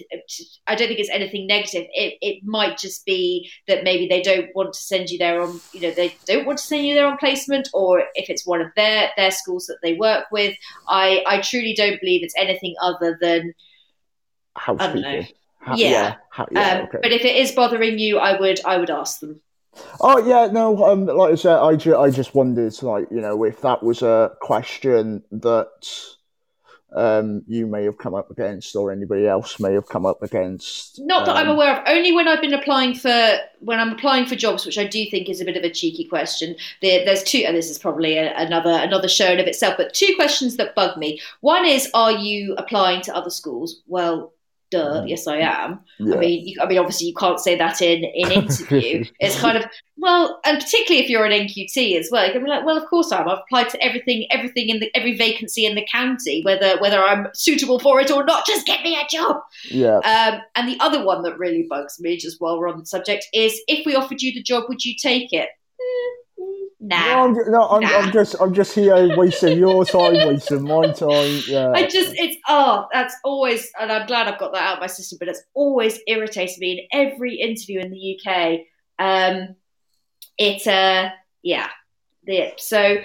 I 0.68 0.76
don't 0.76 0.88
think 0.88 1.00
it's 1.00 1.10
anything 1.10 1.48
negative. 1.48 1.88
It 1.94 2.20
it 2.22 2.44
might 2.44 2.78
just 2.78 3.04
be 3.04 3.50
that 3.68 3.84
maybe 3.84 4.08
they 4.08 4.22
don't 4.22 4.56
want 4.56 4.74
to 4.74 4.80
send 4.80 5.10
you 5.10 5.18
there 5.18 5.42
on. 5.42 5.60
You 5.74 5.82
know, 5.82 5.92
they 5.92 6.16
don't 6.26 6.46
want 6.46 6.60
to 6.60 6.64
send 6.64 6.86
you 6.86 6.94
there 6.94 7.08
on 7.08 7.18
placement, 7.18 7.68
or 7.74 8.04
if 8.14 8.30
it's 8.30 8.46
one 8.46 8.62
of 8.62 8.68
their 8.76 9.10
their 9.18 9.32
schools 9.32 9.66
that 9.66 9.80
they 9.82 9.94
work 9.94 10.26
with. 10.32 10.56
I 10.88 11.24
I 11.26 11.42
truly 11.42 11.74
don't 11.74 12.00
believe 12.00 12.24
it's 12.24 12.36
anything 12.38 12.76
other 12.82 13.18
than. 13.20 13.54
Housekeeping. 14.56 15.28
Yeah. 15.76 15.76
yeah, 15.76 16.16
how, 16.30 16.48
yeah 16.52 16.72
um, 16.78 16.84
okay. 16.86 17.00
But 17.02 17.12
if 17.12 17.26
it 17.26 17.36
is 17.36 17.52
bothering 17.52 18.00
you, 18.00 18.20
I 18.20 18.40
would 18.40 18.64
I 18.66 18.78
would 18.78 18.92
ask 18.92 19.20
them. 19.20 19.42
Oh 20.02 20.26
yeah, 20.26 20.48
no. 20.52 20.86
Um, 20.86 21.06
like 21.06 21.34
I 21.34 21.36
said, 21.36 21.58
I, 21.58 21.76
ju- 21.76 21.98
I 21.98 22.10
just 22.12 22.36
wondered, 22.36 22.74
like 22.82 23.08
you 23.12 23.22
know, 23.22 23.44
if 23.44 23.62
that 23.62 23.84
was 23.84 24.02
a 24.02 24.32
question 24.42 25.24
that 25.32 25.68
um, 26.96 27.44
you 27.48 27.68
may 27.68 27.84
have 27.84 27.98
come 27.98 28.16
up 28.16 28.32
against, 28.32 28.76
or 28.76 28.92
anybody 28.92 29.28
else 29.28 29.60
may 29.60 29.74
have 29.74 29.88
come 29.88 30.06
up 30.06 30.24
against. 30.24 31.00
Not 31.02 31.26
that 31.26 31.36
um, 31.36 31.38
I'm 31.38 31.50
aware 31.50 31.76
of. 31.76 31.84
Only 31.88 32.14
when 32.14 32.28
I've 32.28 32.42
been 32.42 32.54
applying 32.54 32.96
for 32.96 33.38
when 33.60 33.80
I'm 33.80 33.92
applying 33.92 34.26
for 34.26 34.36
jobs, 34.36 34.66
which 34.66 34.78
I 34.78 34.86
do 34.86 35.06
think 35.10 35.30
is 35.30 35.42
a 35.42 35.46
bit 35.46 35.58
of 35.58 35.64
a 35.64 35.70
cheeky 35.70 36.06
question. 36.06 36.56
There, 36.82 37.04
there's 37.04 37.24
two, 37.24 37.44
and 37.46 37.56
this 37.56 37.70
is 37.70 37.78
probably 37.78 38.18
a, 38.18 38.34
another 38.38 38.72
another 38.72 39.10
show 39.10 39.32
in 39.32 39.40
of 39.40 39.48
itself. 39.48 39.76
But 39.78 39.94
two 39.94 40.14
questions 40.16 40.56
that 40.58 40.76
bug 40.76 40.98
me. 40.98 41.20
One 41.42 41.66
is, 41.66 41.90
are 41.94 42.14
you 42.14 42.56
applying 42.58 43.02
to 43.04 43.16
other 43.16 43.30
schools? 43.30 43.82
Well, 43.88 44.34
duh, 44.72 45.02
mm. 45.02 45.10
yes, 45.10 45.28
I 45.28 45.38
am. 45.38 45.80
Yeah. 46.00 46.16
I 46.16 46.20
mean, 46.20 46.48
you, 46.48 46.56
I 46.62 46.66
mean, 46.66 46.78
obviously, 46.78 47.08
you 47.08 47.14
can't 47.14 47.40
say 47.40 47.58
that 47.58 47.82
in 47.82 48.04
in 48.04 48.32
interview. 48.32 49.06
it's 49.20 49.40
kind 49.40 49.58
of 49.58 49.66
well, 49.98 50.40
and 50.46 50.60
particularly 50.60 51.04
if 51.04 51.10
you're 51.10 51.26
an 51.26 51.32
NQT 51.32 51.98
as 52.00 52.10
well, 52.12 52.26
you 52.26 52.32
can 52.32 52.44
be 52.44 52.50
like, 52.50 52.66
well, 52.66 52.78
of 52.78 52.88
course 52.90 53.12
I 53.12 53.22
am. 53.22 53.28
I've 53.28 53.40
applied 53.40 53.70
to 53.70 53.84
everything, 53.84 54.28
everything 54.30 54.70
in 54.70 54.80
the 54.80 54.92
every 54.96 55.18
vacancy 55.18 55.66
in 55.66 55.76
the 55.76 55.88
county, 55.92 56.42
whether 56.44 56.80
whether 56.80 57.02
I'm 57.02 57.28
suitable 57.34 57.80
for 57.80 58.00
it 58.00 58.12
or 58.12 58.24
not. 58.24 58.46
Just 58.46 58.66
get 58.66 58.84
me 58.84 58.96
a 58.96 59.08
job. 59.10 59.38
Yeah. 59.70 59.98
Um, 59.98 60.42
and 60.56 60.68
the 60.68 60.78
other 60.80 61.04
one 61.04 61.24
that 61.24 61.38
really 61.38 61.66
bugs 61.70 62.00
me, 62.00 62.18
just 62.18 62.40
while 62.40 62.60
we're 62.60 62.70
on 62.70 62.80
the 62.80 62.86
subject, 62.86 63.26
is 63.34 63.60
if 63.68 63.86
we 63.86 63.96
offered 63.96 64.22
you 64.22 64.34
the 64.34 64.44
job, 64.44 64.66
would 64.70 64.84
you 64.84 64.96
take 65.02 65.34
it? 65.34 65.50
Nah. 66.80 67.00
No, 67.00 67.24
I'm, 67.24 67.52
no, 67.52 67.70
I'm, 67.70 67.82
nah. 67.82 67.98
I'm, 67.98 68.12
just, 68.12 68.36
I'm 68.40 68.54
just 68.54 68.76
here 68.76 69.18
wasting 69.18 69.58
your 69.58 69.84
time, 69.84 70.28
wasting 70.28 70.64
my 70.64 70.92
time. 70.92 71.42
Yeah. 71.48 71.72
I 71.74 71.88
just, 71.88 72.14
it's 72.16 72.38
oh, 72.48 72.88
that's 72.94 73.16
always, 73.24 73.72
and 73.80 73.92
I'm 73.92 74.06
glad 74.06 74.28
I've 74.28 74.40
got 74.40 74.54
that 74.54 74.62
out 74.62 74.76
of 74.76 74.82
my 74.82 74.88
system. 74.88 75.18
But 75.20 75.30
it's 75.30 75.42
always 75.56 76.00
irritated 76.08 76.60
me 76.60 76.88
in 76.92 77.00
every 77.00 77.36
interview 77.36 77.80
in 77.80 77.90
the 77.92 78.20
UK. 78.20 78.60
Um, 79.00 79.56
it, 80.38 80.68
uh, 80.68 81.10
yeah, 81.42 81.70
so 82.58 82.98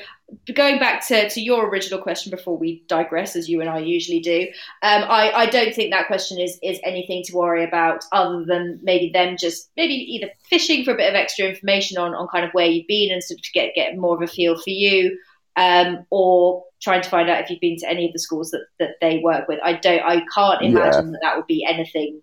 going 0.55 0.79
back 0.79 1.07
to, 1.09 1.29
to 1.29 1.41
your 1.41 1.69
original 1.69 2.01
question 2.01 2.31
before 2.31 2.57
we 2.57 2.85
digress, 2.89 3.37
as 3.37 3.49
you 3.49 3.61
and 3.61 3.69
I 3.69 3.79
usually 3.79 4.21
do, 4.21 4.49
um, 4.83 5.05
I, 5.05 5.31
I 5.33 5.47
don't 5.47 5.75
think 5.75 5.93
that 5.93 6.07
question 6.07 6.41
is, 6.41 6.59
is 6.63 6.81
anything 6.85 7.23
to 7.25 7.37
worry 7.37 7.65
about 7.65 8.05
other 8.13 8.45
than 8.45 8.81
maybe 8.83 9.11
them 9.11 9.37
just 9.39 9.71
maybe 9.77 9.95
either 9.95 10.31
fishing 10.49 10.85
for 10.85 10.93
a 10.93 10.97
bit 10.97 11.09
of 11.09 11.15
extra 11.15 11.47
information 11.47 11.99
on, 11.99 12.15
on 12.15 12.29
kind 12.29 12.45
of 12.45 12.51
where 12.53 12.67
you've 12.67 12.87
been 12.87 13.13
and 13.13 13.23
sort 13.23 13.39
of 13.39 13.45
to 13.45 13.53
get, 13.53 13.75
get 13.75 13.97
more 13.97 14.17
of 14.17 14.23
a 14.23 14.27
feel 14.27 14.57
for 14.57 14.71
you, 14.71 15.19
um, 15.57 16.07
or 16.11 16.65
trying 16.81 17.03
to 17.03 17.11
find 17.11 17.29
out 17.29 17.43
if 17.43 17.51
you've 17.51 17.61
been 17.61 17.77
to 17.79 17.89
any 17.89 18.07
of 18.07 18.13
the 18.13 18.19
schools 18.19 18.51
that, 18.51 18.67
that 18.79 18.97
they 19.01 19.19
work 19.19 19.49
with. 19.49 19.61
I 19.63 19.75
don't, 19.75 20.03
I 20.03 20.25
can't 20.35 20.63
imagine 20.63 21.07
yeah. 21.07 21.13
that 21.13 21.19
that 21.23 21.37
would 21.37 21.47
be 21.47 21.65
anything 21.65 22.23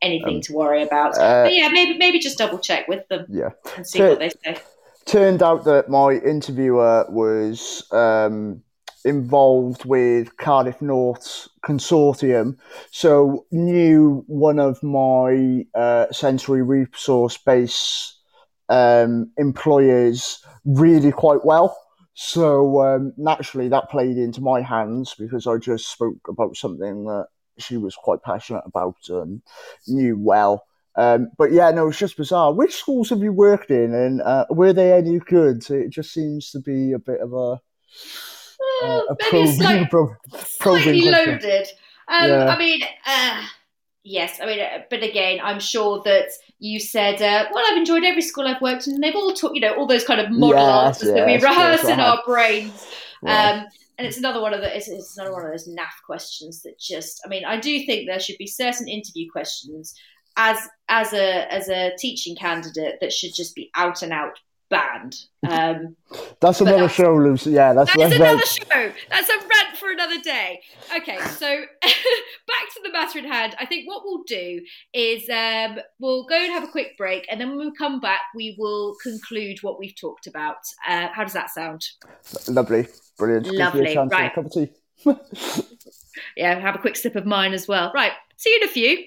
anything 0.00 0.36
um, 0.36 0.40
to 0.42 0.52
worry 0.52 0.84
about. 0.84 1.18
Uh, 1.18 1.42
but 1.42 1.52
yeah, 1.52 1.68
maybe 1.70 1.98
maybe 1.98 2.20
just 2.20 2.38
double 2.38 2.58
check 2.58 2.86
with 2.86 3.06
them 3.08 3.26
yeah. 3.28 3.50
and 3.76 3.84
see 3.84 3.98
to, 3.98 4.10
what 4.10 4.20
they 4.20 4.30
say 4.30 4.56
turned 5.08 5.42
out 5.42 5.64
that 5.64 5.88
my 5.88 6.12
interviewer 6.12 7.06
was 7.08 7.82
um, 7.92 8.62
involved 9.04 9.84
with 9.86 10.36
Cardiff 10.36 10.82
North's 10.82 11.48
consortium, 11.64 12.56
so 12.90 13.46
knew 13.50 14.22
one 14.26 14.58
of 14.58 14.82
my 14.82 15.64
uh, 15.74 16.12
sensory 16.12 16.62
resource 16.62 17.38
base 17.38 18.20
um, 18.68 19.32
employers 19.38 20.44
really 20.64 21.10
quite 21.10 21.44
well. 21.44 21.76
So 22.14 22.82
um, 22.82 23.12
naturally, 23.16 23.68
that 23.68 23.90
played 23.90 24.18
into 24.18 24.40
my 24.40 24.60
hands 24.60 25.14
because 25.18 25.46
I 25.46 25.56
just 25.56 25.90
spoke 25.90 26.28
about 26.28 26.56
something 26.56 27.04
that 27.04 27.28
she 27.58 27.76
was 27.76 27.94
quite 27.94 28.22
passionate 28.22 28.64
about 28.66 28.96
and 29.08 29.40
knew 29.86 30.18
well. 30.18 30.64
Um, 30.98 31.30
but 31.38 31.52
yeah, 31.52 31.70
no, 31.70 31.88
it's 31.88 31.98
just 31.98 32.16
bizarre. 32.16 32.52
Which 32.52 32.74
schools 32.74 33.10
have 33.10 33.20
you 33.20 33.32
worked 33.32 33.70
in, 33.70 33.94
and 33.94 34.20
uh, 34.20 34.46
were 34.50 34.72
they 34.72 34.92
any 34.92 35.20
good? 35.20 35.70
It 35.70 35.90
just 35.90 36.12
seems 36.12 36.50
to 36.50 36.58
be 36.58 36.92
a 36.92 36.98
bit 36.98 37.20
of 37.20 37.32
a 37.32 37.60
uh, 38.82 39.02
a 39.10 39.16
probing, 39.30 39.86
pro- 39.90 40.16
slightly 40.38 41.02
loaded. 41.02 41.68
Um, 42.08 42.30
yeah. 42.30 42.48
I 42.48 42.58
mean, 42.58 42.80
uh, 43.06 43.44
yes, 44.02 44.40
I 44.42 44.46
mean, 44.46 44.58
uh, 44.58 44.78
but 44.90 45.04
again, 45.04 45.38
I'm 45.40 45.60
sure 45.60 46.02
that 46.04 46.30
you 46.58 46.80
said, 46.80 47.22
uh, 47.22 47.46
"Well, 47.52 47.64
I've 47.70 47.78
enjoyed 47.78 48.02
every 48.02 48.22
school 48.22 48.48
I've 48.48 48.60
worked 48.60 48.88
in." 48.88 48.94
And 48.94 49.02
they've 49.04 49.14
all 49.14 49.32
taught, 49.34 49.54
you 49.54 49.60
know, 49.60 49.74
all 49.74 49.86
those 49.86 50.04
kind 50.04 50.20
of 50.20 50.32
model 50.32 50.58
yes, 50.58 50.86
answers 50.86 51.08
yes, 51.10 51.16
that 51.16 51.26
we 51.26 51.34
rehearse 51.34 51.84
in 51.84 52.00
our 52.00 52.20
brains. 52.26 52.88
Um, 53.24 53.66
and 53.98 54.06
it's 54.06 54.16
another 54.16 54.40
one 54.40 54.54
of 54.54 54.60
the 54.62 54.76
it's, 54.76 54.88
it's 54.88 55.16
another 55.16 55.32
one 55.32 55.44
of 55.44 55.50
those 55.50 55.68
naff 55.68 56.04
questions 56.06 56.62
that 56.62 56.78
just 56.78 57.20
I 57.24 57.28
mean 57.28 57.44
I 57.44 57.58
do 57.58 57.84
think 57.84 58.06
there 58.06 58.20
should 58.20 58.38
be 58.38 58.46
certain 58.46 58.86
interview 58.86 59.28
questions 59.30 59.94
as 60.38 60.68
as 60.88 61.12
a 61.12 61.52
as 61.52 61.68
a 61.68 61.92
teaching 61.98 62.34
candidate 62.34 62.98
that 63.00 63.12
should 63.12 63.34
just 63.34 63.54
be 63.54 63.70
out 63.74 64.02
and 64.02 64.12
out 64.12 64.38
banned. 64.70 65.16
Um, 65.48 65.96
that's 66.40 66.60
another 66.60 66.82
that's, 66.82 66.94
show, 66.94 67.14
Lucy. 67.14 67.50
Yeah, 67.50 67.72
that's, 67.72 67.94
that's, 67.94 68.10
that's 68.10 68.14
another 68.14 68.46
show. 68.46 68.92
That's 69.10 69.28
a 69.28 69.38
rant 69.38 69.76
for 69.76 69.90
another 69.90 70.20
day. 70.20 70.60
Okay, 70.96 71.18
so 71.18 71.46
back 71.82 72.74
to 72.74 72.80
the 72.82 72.92
matter 72.92 73.18
at 73.18 73.24
hand. 73.24 73.56
I 73.58 73.66
think 73.66 73.88
what 73.88 74.02
we'll 74.04 74.24
do 74.24 74.60
is 74.92 75.28
um, 75.28 75.78
we'll 75.98 76.24
go 76.24 76.36
and 76.36 76.52
have 76.52 76.64
a 76.64 76.68
quick 76.68 76.96
break, 76.96 77.26
and 77.30 77.40
then 77.40 77.50
when 77.50 77.58
we 77.58 77.72
come 77.76 78.00
back, 78.00 78.20
we 78.34 78.56
will 78.58 78.96
conclude 79.02 79.58
what 79.62 79.78
we've 79.78 79.96
talked 79.98 80.26
about. 80.26 80.58
Uh, 80.86 81.08
how 81.12 81.24
does 81.24 81.34
that 81.34 81.50
sound? 81.50 81.86
Lovely, 82.46 82.86
brilliant. 83.18 83.46
Lovely, 83.46 83.96
right. 83.96 84.34
cup 84.34 84.46
of 84.46 84.52
tea. 84.52 84.70
yeah, 86.36 86.58
have 86.58 86.74
a 86.74 86.78
quick 86.78 86.96
sip 86.96 87.16
of 87.16 87.26
mine 87.26 87.52
as 87.52 87.68
well. 87.68 87.92
Right, 87.94 88.12
see 88.36 88.50
you 88.50 88.60
in 88.62 88.68
a 88.68 88.72
few. 88.72 89.06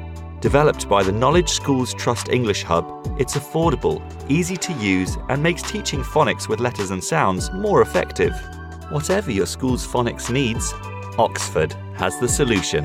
Developed 0.41 0.89
by 0.89 1.03
the 1.03 1.11
Knowledge 1.11 1.49
Schools 1.49 1.93
Trust 1.93 2.29
English 2.29 2.63
Hub, 2.63 2.83
it's 3.19 3.37
affordable, 3.37 4.01
easy 4.27 4.57
to 4.57 4.73
use, 4.73 5.15
and 5.29 5.41
makes 5.41 5.61
teaching 5.61 6.01
phonics 6.01 6.49
with 6.49 6.59
letters 6.59 6.89
and 6.89 7.03
sounds 7.03 7.51
more 7.53 7.83
effective. 7.83 8.33
Whatever 8.89 9.29
your 9.29 9.45
school's 9.45 9.85
phonics 9.85 10.31
needs, 10.31 10.73
Oxford 11.19 11.75
has 11.95 12.19
the 12.19 12.27
solution. 12.27 12.83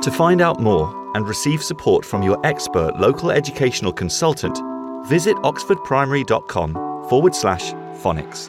To 0.00 0.10
find 0.10 0.40
out 0.40 0.58
more 0.58 0.90
and 1.14 1.28
receive 1.28 1.62
support 1.62 2.02
from 2.02 2.22
your 2.22 2.40
expert 2.46 2.98
local 2.98 3.30
educational 3.30 3.92
consultant, 3.92 4.58
visit 5.06 5.36
oxfordprimary.com 5.38 7.08
forward 7.10 7.34
slash 7.34 7.74
phonics. 8.00 8.48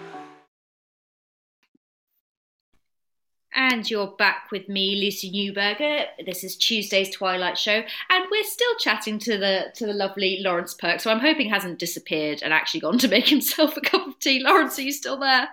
And 3.57 3.89
you're 3.89 4.05
back 4.19 4.51
with 4.51 4.69
me, 4.69 5.01
Lucy 5.03 5.31
Newberger. 5.31 6.05
This 6.23 6.43
is 6.43 6.55
Tuesday's 6.55 7.09
Twilight 7.09 7.57
Show, 7.57 7.81
and 8.11 8.25
we're 8.29 8.43
still 8.43 8.75
chatting 8.77 9.17
to 9.17 9.35
the 9.35 9.71
to 9.73 9.87
the 9.87 9.93
lovely 9.93 10.41
Lawrence 10.43 10.75
Perk. 10.75 10.99
So 10.99 11.09
I'm 11.09 11.19
hoping 11.19 11.49
hasn't 11.49 11.79
disappeared 11.79 12.43
and 12.43 12.53
actually 12.53 12.81
gone 12.81 12.99
to 12.99 13.07
make 13.07 13.27
himself 13.29 13.75
a 13.75 13.81
cup 13.81 14.05
of 14.05 14.19
tea. 14.19 14.43
Lawrence, 14.43 14.77
are 14.77 14.83
you 14.83 14.91
still 14.91 15.17
there? 15.17 15.49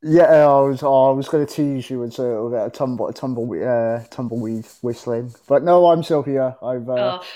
Yeah, 0.00 0.22
I 0.22 0.60
was. 0.60 0.84
Oh, 0.84 1.10
I 1.10 1.10
was 1.10 1.28
going 1.28 1.44
to 1.44 1.52
tease 1.52 1.90
you 1.90 2.04
and 2.04 2.14
say 2.14 2.22
it'll 2.22 2.50
get 2.50 2.68
a 2.68 2.70
tumble, 2.70 3.08
a 3.08 3.12
tumble, 3.12 3.50
uh, 3.50 4.04
tumbleweed 4.10 4.64
whistling. 4.80 5.34
But 5.48 5.64
no, 5.64 5.90
I'm 5.90 6.04
still 6.04 6.22
here. 6.22 6.54
I've. 6.62 6.88
Uh, 6.88 7.18
oh. 7.20 7.26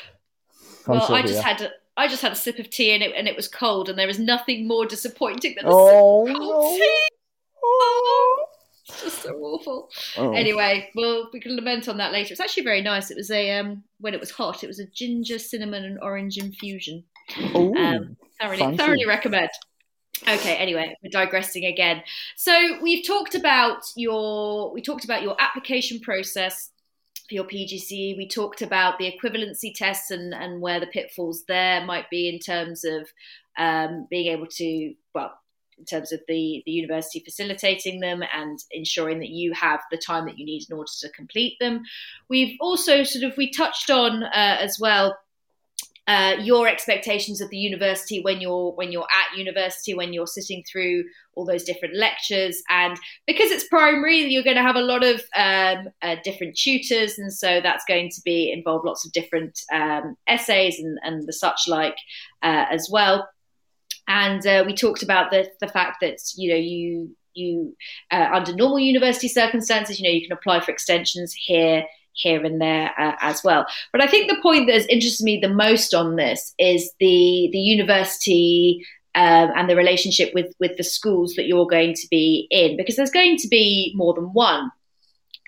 Well, 0.87 1.13
I 1.13 1.23
just 1.23 1.35
here. 1.35 1.43
had. 1.43 1.61
A, 1.63 1.71
I 1.97 2.07
just 2.07 2.23
had 2.23 2.31
a 2.31 2.37
sip 2.37 2.61
of 2.61 2.71
tea 2.71 2.93
and 2.93 3.03
it 3.03 3.13
and 3.17 3.27
it 3.27 3.35
was 3.35 3.49
cold, 3.49 3.89
and 3.89 3.99
there 3.99 4.09
is 4.09 4.21
nothing 4.21 4.69
more 4.69 4.87
disappointing 4.87 5.57
than 5.57 5.65
a 5.65 5.71
oh, 5.73 6.25
sip 6.25 6.37
of 6.37 6.41
cold 6.41 6.65
no. 6.65 6.77
tea. 6.77 7.09
Oh, 7.65 8.45
just 9.03 9.23
so 9.23 9.37
awful. 9.37 9.91
Oh. 10.17 10.33
Anyway, 10.33 10.91
well, 10.95 11.29
we 11.33 11.41
can 11.41 11.57
lament 11.57 11.89
on 11.89 11.99
that 11.99 12.13
later. 12.13 12.33
It's 12.33 12.41
actually 12.41 12.65
very 12.65 12.81
nice. 12.81 13.11
It 13.11 13.17
was 13.17 13.31
a 13.31 13.59
um 13.59 13.83
when 14.01 14.15
it 14.15 14.21
was 14.21 14.31
hot. 14.31 14.65
It 14.65 14.67
was 14.67 14.79
a 14.79 14.87
ginger, 14.87 15.39
cinnamon, 15.39 15.85
and 15.85 15.99
orange 16.01 16.39
infusion. 16.39 17.05
Oh, 17.55 17.75
um, 17.77 18.17
thoroughly, 18.41 18.77
thoroughly 18.77 19.07
recommend. 19.07 19.51
Okay, 20.23 20.57
anyway, 20.57 20.97
we're 21.03 21.11
digressing 21.11 21.67
again. 21.67 22.03
So 22.37 22.79
we've 22.83 23.07
talked 23.07 23.35
about 23.35 23.83
your 23.95 24.73
we 24.73 24.81
talked 24.83 25.05
about 25.05 25.23
your 25.23 25.37
application 25.41 26.01
process 26.01 26.71
for 27.29 27.35
your 27.35 27.45
PGCE. 27.45 28.17
We 28.17 28.29
talked 28.29 28.63
about 28.63 28.99
the 28.99 29.13
equivalency 29.13 29.75
tests 29.75 30.11
and, 30.11 30.35
and 30.35 30.61
where 30.61 30.81
the 30.81 30.87
pitfalls 30.87 31.45
there 31.45 31.85
might 31.85 32.09
be 32.11 32.29
in 32.29 32.39
terms 32.39 32.85
of 32.85 33.09
um, 33.59 34.07
being 34.09 34.33
able 34.33 34.47
to 34.47 34.95
well 35.15 35.39
in 35.79 35.85
terms 35.85 36.13
of 36.13 36.21
the, 36.29 36.63
the 36.67 36.73
university 36.73 37.21
facilitating 37.21 38.01
them 38.01 38.23
and 38.35 38.59
ensuring 38.71 39.19
that 39.21 39.31
you 39.31 39.53
have 39.53 39.81
the 39.91 39.99
time 39.99 40.27
that 40.27 40.39
you 40.39 40.45
need 40.45 40.65
in 40.69 40.77
order 40.77 40.91
to 41.01 41.09
complete 41.11 41.57
them. 41.61 41.83
We've 42.29 42.57
also 42.61 43.03
sort 43.05 43.25
of 43.25 43.37
we 43.37 43.51
touched 43.51 43.91
on 43.91 44.23
uh, 44.23 44.59
as 44.61 44.79
well 44.81 45.17
uh, 46.09 46.37
your 46.41 46.67
expectations 46.67 47.43
of 47.43 47.51
the 47.51 47.59
university 47.59 48.23
when 48.23 48.41
you're 48.41 48.73
when 48.73 48.91
you're 48.91 49.07
at 49.13 49.37
university 49.37 49.93
when 49.93 50.15
you're 50.15 50.27
sitting 50.27 50.65
through 50.65 51.05
all 51.35 51.45
those 51.45 51.65
different 51.65 51.95
lectures. 51.95 52.63
And 52.71 52.99
because 53.27 53.51
it's 53.51 53.69
primary 53.69 54.21
you're 54.21 54.43
going 54.43 54.57
to 54.57 54.63
have 54.63 54.77
a 54.77 54.81
lot 54.81 55.05
of 55.05 55.23
um, 55.37 55.89
uh, 56.01 56.17
different 56.25 56.57
tutors. 56.57 57.19
And 57.19 57.31
so 57.31 57.61
that's 57.63 57.85
going 57.87 58.09
to 58.15 58.23
be 58.25 58.51
involve 58.51 58.87
lots 58.87 59.05
of 59.05 59.13
different 59.13 59.61
um, 59.71 60.17
essays 60.27 60.81
and, 60.81 60.99
and 61.03 61.29
the 61.29 61.33
such 61.33 61.69
like 61.69 61.97
uh, 62.43 62.65
as 62.71 62.89
well 62.91 63.29
and 64.09 64.45
uh, 64.47 64.65
we 64.67 64.75
talked 64.75 65.03
about 65.03 65.31
the, 65.31 65.49
the 65.61 65.69
fact 65.69 65.99
that 66.01 66.19
you 66.37 66.51
know 66.51 66.57
you 66.57 67.15
you 67.35 67.77
uh, 68.11 68.29
under 68.33 68.55
normal 68.55 68.81
university 68.81 69.29
circumstances 69.29 70.01
you 70.01 70.09
know 70.09 70.15
you 70.15 70.27
can 70.27 70.37
apply 70.37 70.61
for 70.61 70.73
extensions 70.73 71.33
here 71.33 71.85
here 72.15 72.45
and 72.45 72.61
there 72.61 72.93
uh, 72.99 73.15
as 73.21 73.43
well. 73.45 73.65
But 73.93 74.03
I 74.03 74.09
think 74.09 74.29
the 74.29 74.43
point 74.43 74.67
that 74.67 74.75
has 74.75 74.87
interested 74.87 75.25
me 75.25 75.39
the 75.41 75.49
most 75.49 75.95
on 75.95 76.17
this 76.17 76.55
is 76.59 76.93
the 76.99 77.49
the 77.53 77.59
university 77.59 78.85
um, 79.15 79.51
and 79.57 79.71
the 79.71 79.77
relationship 79.77 80.35
with 80.35 80.53
with 80.61 80.77
the 80.77 80.85
schools 80.85 81.35
that 81.35 81.47
you're 81.47 81.67
going 81.67 81.95
to 81.95 82.07
be 82.11 82.47
in, 82.51 82.77
because 82.77 82.97
there's 82.97 83.11
going 83.11 83.37
to 83.39 83.49
be 83.49 83.93
more 83.95 84.15
than 84.15 84.33
one, 84.33 84.71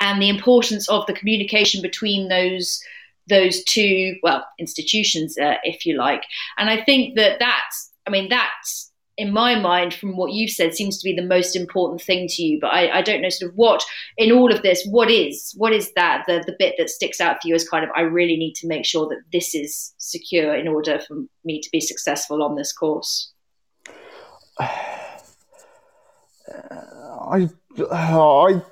and 0.01 0.23
the 0.23 0.29
importance 0.29 0.89
of 0.89 1.07
the 1.07 1.13
communication 1.13 1.83
between 1.83 2.29
those 2.29 2.81
those 3.29 3.63
two 3.65 4.17
well 4.23 4.47
institutions, 4.59 5.37
uh, 5.39 5.57
if 5.63 5.85
you 5.87 5.97
like. 5.97 6.23
And 6.59 6.71
I 6.71 6.83
think 6.83 7.17
that 7.17 7.39
that's 7.39 7.90
I 8.11 8.13
mean 8.13 8.29
that's 8.29 8.91
in 9.21 9.33
my 9.35 9.55
mind, 9.55 9.93
from 9.93 10.17
what 10.17 10.33
you've 10.33 10.51
said, 10.51 10.75
seems 10.75 10.97
to 10.99 11.05
be 11.05 11.15
the 11.15 11.27
most 11.27 11.55
important 11.55 12.01
thing 12.01 12.27
to 12.27 12.43
you. 12.43 12.59
But 12.59 12.69
I, 12.69 13.01
I, 13.01 13.03
don't 13.03 13.21
know 13.21 13.29
sort 13.29 13.51
of 13.51 13.57
what 13.57 13.85
in 14.17 14.33
all 14.33 14.51
of 14.51 14.63
this, 14.63 14.87
what 14.89 15.11
is 15.11 15.53
what 15.59 15.75
is 15.75 15.93
that 15.93 16.25
the 16.27 16.43
the 16.47 16.57
bit 16.59 16.77
that 16.79 16.89
sticks 16.89 17.21
out 17.21 17.43
for 17.43 17.49
you 17.49 17.55
as 17.55 17.69
kind 17.69 17.85
of 17.85 17.91
I 17.95 18.01
really 18.01 18.39
need 18.39 18.55
to 18.55 18.67
make 18.67 18.87
sure 18.87 19.07
that 19.09 19.21
this 19.31 19.55
is 19.55 19.93
secure 19.99 20.55
in 20.55 20.67
order 20.67 20.99
for 21.07 21.19
me 21.45 21.61
to 21.61 21.69
be 21.71 21.83
successful 21.83 22.43
on 22.43 22.57
this 22.57 22.73
course. 22.73 23.31
I 24.59 25.21
I 27.93 28.63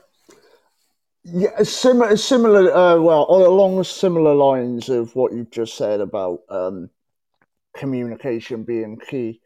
yeah, 1.25 1.63
similar 1.63 2.17
similar 2.17 2.75
uh, 2.75 2.99
well 2.99 3.27
along 3.29 3.85
similar 3.85 4.35
lines 4.35 4.89
of 4.89 5.15
what 5.15 5.35
you've 5.35 5.51
just 5.51 5.77
said 5.77 6.01
about 6.01 6.41
um, 6.49 6.89
communication 7.79 8.65
being 8.65 8.99
key. 9.09 9.41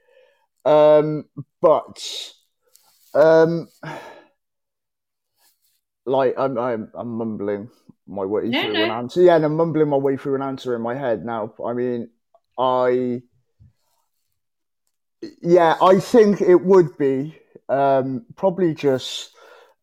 Um, 0.64 1.24
but 1.60 2.02
um, 3.14 3.68
like 6.06 6.34
I'm, 6.38 6.58
I'm, 6.58 6.90
I'm 6.94 7.08
mumbling 7.08 7.70
my 8.06 8.24
way 8.24 8.44
no, 8.44 8.62
through 8.62 8.72
no. 8.72 8.84
an 8.84 8.90
answer. 8.90 9.22
Yeah, 9.22 9.36
and 9.36 9.44
I'm 9.44 9.56
mumbling 9.56 9.88
my 9.88 9.96
way 9.96 10.16
through 10.16 10.36
an 10.36 10.42
answer 10.42 10.74
in 10.74 10.82
my 10.82 10.94
head 10.94 11.24
now. 11.24 11.54
I 11.64 11.72
mean, 11.72 12.10
I, 12.58 13.22
yeah, 15.40 15.76
I 15.80 16.00
think 16.00 16.40
it 16.40 16.62
would 16.62 16.96
be 16.98 17.38
um, 17.68 18.26
probably 18.36 18.74
just 18.74 19.30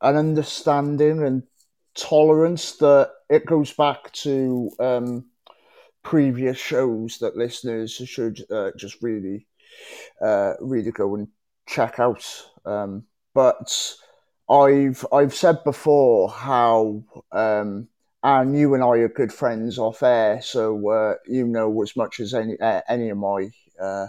an 0.01 0.15
understanding 0.15 1.23
and 1.23 1.43
tolerance 1.95 2.73
that 2.77 3.11
it 3.29 3.45
goes 3.45 3.73
back 3.73 4.11
to 4.13 4.69
um, 4.79 5.25
previous 6.09 6.57
shows 6.57 7.19
that 7.19 7.37
listeners 7.37 7.93
should 7.93 8.43
uh, 8.49 8.71
just 8.75 8.97
really, 9.03 9.45
uh, 10.25 10.53
really 10.59 10.91
go 10.91 11.13
and 11.13 11.27
check 11.67 11.99
out. 11.99 12.25
Um, 12.65 13.03
but 13.35 13.95
I've 14.49 15.05
I've 15.13 15.35
said 15.35 15.63
before 15.63 16.27
how 16.27 17.03
um, 17.31 17.89
and 18.23 18.57
you 18.57 18.73
and 18.73 18.83
I 18.83 18.97
are 19.03 19.07
good 19.07 19.31
friends 19.31 19.77
off 19.77 20.01
air, 20.01 20.41
so 20.41 20.89
uh, 20.89 21.13
you 21.27 21.45
know 21.45 21.79
as 21.83 21.95
much 21.95 22.19
as 22.19 22.33
any 22.33 22.59
uh, 22.59 22.81
any 22.89 23.09
of 23.09 23.19
my 23.19 23.51
uh, 23.79 24.07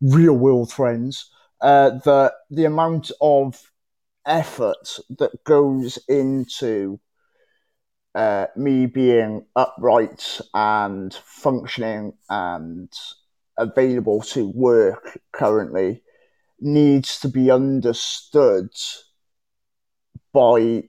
real 0.00 0.34
world 0.34 0.72
friends 0.72 1.30
uh, 1.60 1.90
that 2.04 2.32
the 2.50 2.64
amount 2.64 3.12
of 3.20 3.70
effort 4.26 4.98
that 5.20 5.44
goes 5.44 6.00
into 6.08 6.98
uh, 8.14 8.46
me 8.56 8.86
being 8.86 9.44
upright 9.54 10.40
and 10.54 11.14
functioning 11.24 12.14
and 12.28 12.92
available 13.56 14.20
to 14.20 14.48
work 14.48 15.18
currently 15.32 16.02
needs 16.60 17.20
to 17.20 17.28
be 17.28 17.50
understood 17.50 18.70
by 20.32 20.84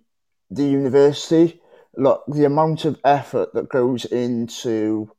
the 0.50 0.64
university. 0.64 1.62
Look, 1.96 2.24
the 2.28 2.46
amount 2.46 2.86
of 2.86 3.00
effort 3.04 3.54
that 3.54 3.70
goes 3.70 4.06
into 4.06 5.12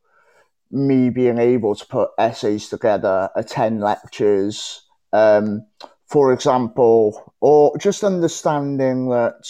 me 0.71 1.11
being 1.11 1.39
able 1.39 1.75
to 1.75 1.87
put 1.87 2.11
essays 2.19 2.69
together, 2.69 3.31
attend 3.35 3.81
lectures, 3.81 4.83
um, 5.13 5.67
for 6.07 6.33
example, 6.33 7.35
or 7.41 7.77
just 7.79 8.05
understanding 8.05 9.09
that, 9.11 9.47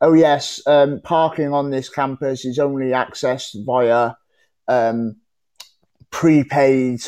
oh, 0.00 0.12
yes, 0.12 0.62
um, 0.66 1.00
parking 1.02 1.52
on 1.52 1.70
this 1.70 1.88
campus 1.88 2.44
is 2.44 2.58
only 2.58 2.88
accessed 2.88 3.64
via 3.64 4.14
um, 4.68 5.16
prepaid 6.10 7.00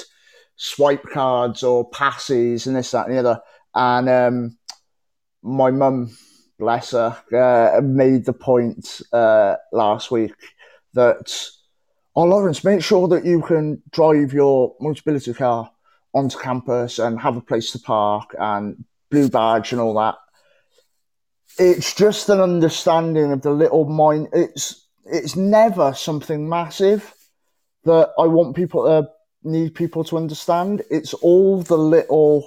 swipe 0.57 1.05
cards 1.13 1.63
or 1.63 1.89
passes 1.91 2.67
and 2.67 2.77
this, 2.77 2.91
that, 2.91 3.07
and 3.07 3.15
the 3.15 3.21
other. 3.21 3.41
And 3.75 4.09
um, 4.09 4.59
my 5.43 5.71
mum, 5.71 6.17
bless 6.59 6.93
her, 6.93 7.17
uh, 7.35 7.81
made 7.81 8.25
the 8.25 8.33
point 8.33 9.01
uh, 9.13 9.57
last 9.73 10.11
week 10.11 10.35
that, 10.95 11.35
oh, 12.15 12.25
Lawrence, 12.25 12.63
make 12.63 12.83
sure 12.83 13.09
that 13.09 13.25
you 13.25 13.43
can 13.43 13.83
drive 13.91 14.33
your 14.33 14.77
mobility 14.81 15.33
car 15.33 15.71
onto 16.15 16.39
campus 16.39 16.99
and 16.99 17.21
have 17.21 17.37
a 17.37 17.41
place 17.41 17.73
to 17.73 17.79
park 17.79 18.35
and 18.39 18.85
blue 19.11 19.29
badge 19.29 19.73
and 19.73 19.81
all 19.81 19.95
that. 19.95 20.17
It's 21.59 21.95
just 21.95 22.29
an 22.29 22.41
understanding 22.41 23.33
of 23.33 23.43
the 23.43 23.51
little 23.51 23.85
mind. 23.85 24.29
It's 24.33 24.87
it's 25.05 25.37
never 25.37 25.93
something 25.95 26.49
massive 26.49 27.15
that 27.85 28.11
I 28.19 28.27
want 28.27 28.57
people 28.57 28.85
to 28.85 29.09
need 29.43 29.75
people 29.75 30.05
to 30.05 30.17
understand. 30.17 30.83
It's 30.91 31.15
all 31.15 31.63
the 31.63 31.77
little 31.77 32.47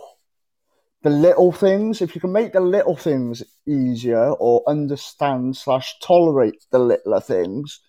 the 1.03 1.09
little 1.09 1.51
things. 1.51 2.01
If 2.01 2.15
you 2.15 2.21
can 2.21 2.31
make 2.31 2.53
the 2.53 2.61
little 2.61 2.95
things 2.95 3.43
easier 3.67 4.31
or 4.31 4.63
understand 4.67 5.55
slash 5.57 5.95
tolerate 6.01 6.65
the 6.71 6.79
littler 6.79 7.21
things, 7.21 7.79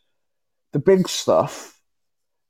the 0.73 0.79
big 0.79 1.09
stuff 1.09 1.81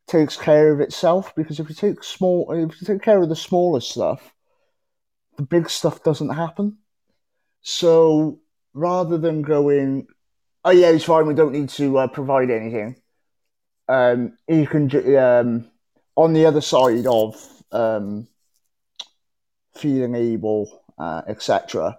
takes 0.07 0.37
care 0.37 0.73
of 0.73 0.81
itself 0.81 1.35
because 1.35 1.61
if 1.61 1.69
you 1.69 1.75
take 1.75 2.03
small 2.03 2.51
if 2.53 2.81
you 2.81 2.87
take 2.87 3.03
care 3.03 3.21
of 3.21 3.29
the 3.29 3.37
smaller 3.37 3.81
stuff 3.81 4.33
the 5.37 5.43
big 5.43 5.69
stuff 5.69 6.03
doesn't 6.05 6.31
happen 6.31 6.79
so 7.61 8.39
rather 8.77 9.19
than 9.19 9.43
going 9.43 10.07
oh 10.65 10.71
yeah 10.71 10.89
it's 10.89 11.05
fine 11.05 11.27
we 11.27 11.35
don't 11.35 11.53
need 11.53 11.69
to 11.69 11.99
uh, 11.99 12.07
provide 12.07 12.51
anything 12.51 12.97
um, 13.89 14.37
you 14.49 14.67
can 14.67 15.17
um, 15.17 15.71
on 16.17 16.33
the 16.33 16.47
other 16.47 16.61
side 16.61 17.07
of 17.07 17.37
um, 17.73 18.27
feeling 19.75 20.15
able 20.15 20.83
uh, 20.99 21.23
etc 21.27 21.99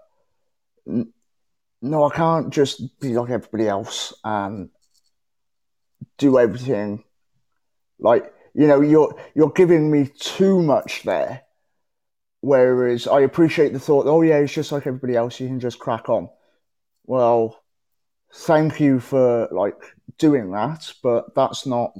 no 1.81 2.03
i 2.03 2.15
can't 2.15 2.51
just 2.51 2.99
be 2.99 3.13
like 3.13 3.29
everybody 3.29 3.67
else 3.67 4.13
and 4.23 4.69
do 6.17 6.39
everything 6.39 7.03
like, 7.99 8.31
you 8.53 8.67
know, 8.67 8.81
you're 8.81 9.15
you're 9.35 9.51
giving 9.51 9.91
me 9.91 10.09
too 10.19 10.61
much 10.61 11.03
there. 11.03 11.43
Whereas 12.41 13.07
I 13.07 13.21
appreciate 13.21 13.73
the 13.73 13.79
thought, 13.79 14.05
oh 14.05 14.21
yeah, 14.21 14.37
it's 14.37 14.53
just 14.53 14.71
like 14.71 14.85
everybody 14.87 15.15
else, 15.15 15.39
you 15.39 15.47
can 15.47 15.59
just 15.59 15.79
crack 15.79 16.09
on. 16.09 16.29
Well, 17.07 17.63
thank 18.33 18.79
you 18.79 18.99
for 18.99 19.47
like 19.51 19.95
doing 20.17 20.51
that, 20.51 20.93
but 21.03 21.33
that's 21.35 21.65
not 21.65 21.93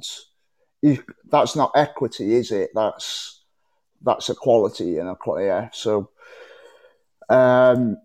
that's 1.30 1.56
not 1.56 1.72
equity, 1.74 2.34
is 2.34 2.52
it? 2.52 2.70
That's 2.74 3.42
that's 4.02 4.30
equality 4.30 4.98
and. 4.98 5.16
Yeah. 5.38 5.70
So, 5.72 6.10
um, 7.28 7.96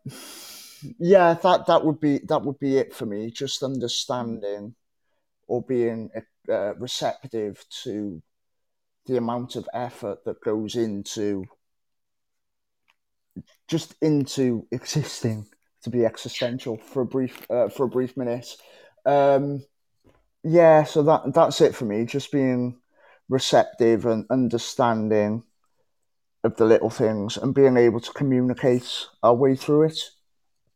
yeah, 1.00 1.34
that 1.36 1.68
that 1.68 1.86
would 1.86 2.00
be 2.00 2.20
that 2.30 2.44
would 2.44 2.60
be 2.60 2.78
it 2.78 2.94
for 2.94 3.06
me. 3.06 3.32
Just 3.32 3.64
understanding 3.64 4.76
or 5.48 5.62
being 5.64 6.10
uh, 6.50 6.76
receptive 6.76 7.64
to 7.84 8.22
the 9.08 9.18
amount 9.18 9.56
of 9.56 9.68
effort 9.74 10.24
that 10.26 10.42
goes 10.42 10.76
into 10.76 11.46
just 13.68 13.96
into 14.02 14.68
existing 14.72 15.48
to 15.84 15.90
be 15.90 16.06
existential 16.06 16.78
for 16.78 17.02
a 17.02 17.06
brief 17.06 17.50
uh, 17.50 17.70
for 17.70 17.86
a 17.86 17.90
brief 17.90 18.18
minute. 18.18 18.56
Um, 19.06 19.64
yeah, 20.44 20.84
so 20.84 21.04
that 21.04 21.34
that's 21.34 21.62
it 21.62 21.76
for 21.76 21.86
me. 21.86 22.06
Just 22.06 22.32
being 22.32 22.80
receptive 23.30 24.06
and 24.06 24.26
understanding 24.30 25.44
of 26.44 26.58
the 26.58 26.66
little 26.66 26.90
things 26.90 27.38
and 27.38 27.56
being 27.56 27.78
able 27.78 28.00
to 28.02 28.12
communicate 28.12 29.08
our 29.22 29.34
way 29.34 29.56
through 29.56 29.84
it. 29.84 30.00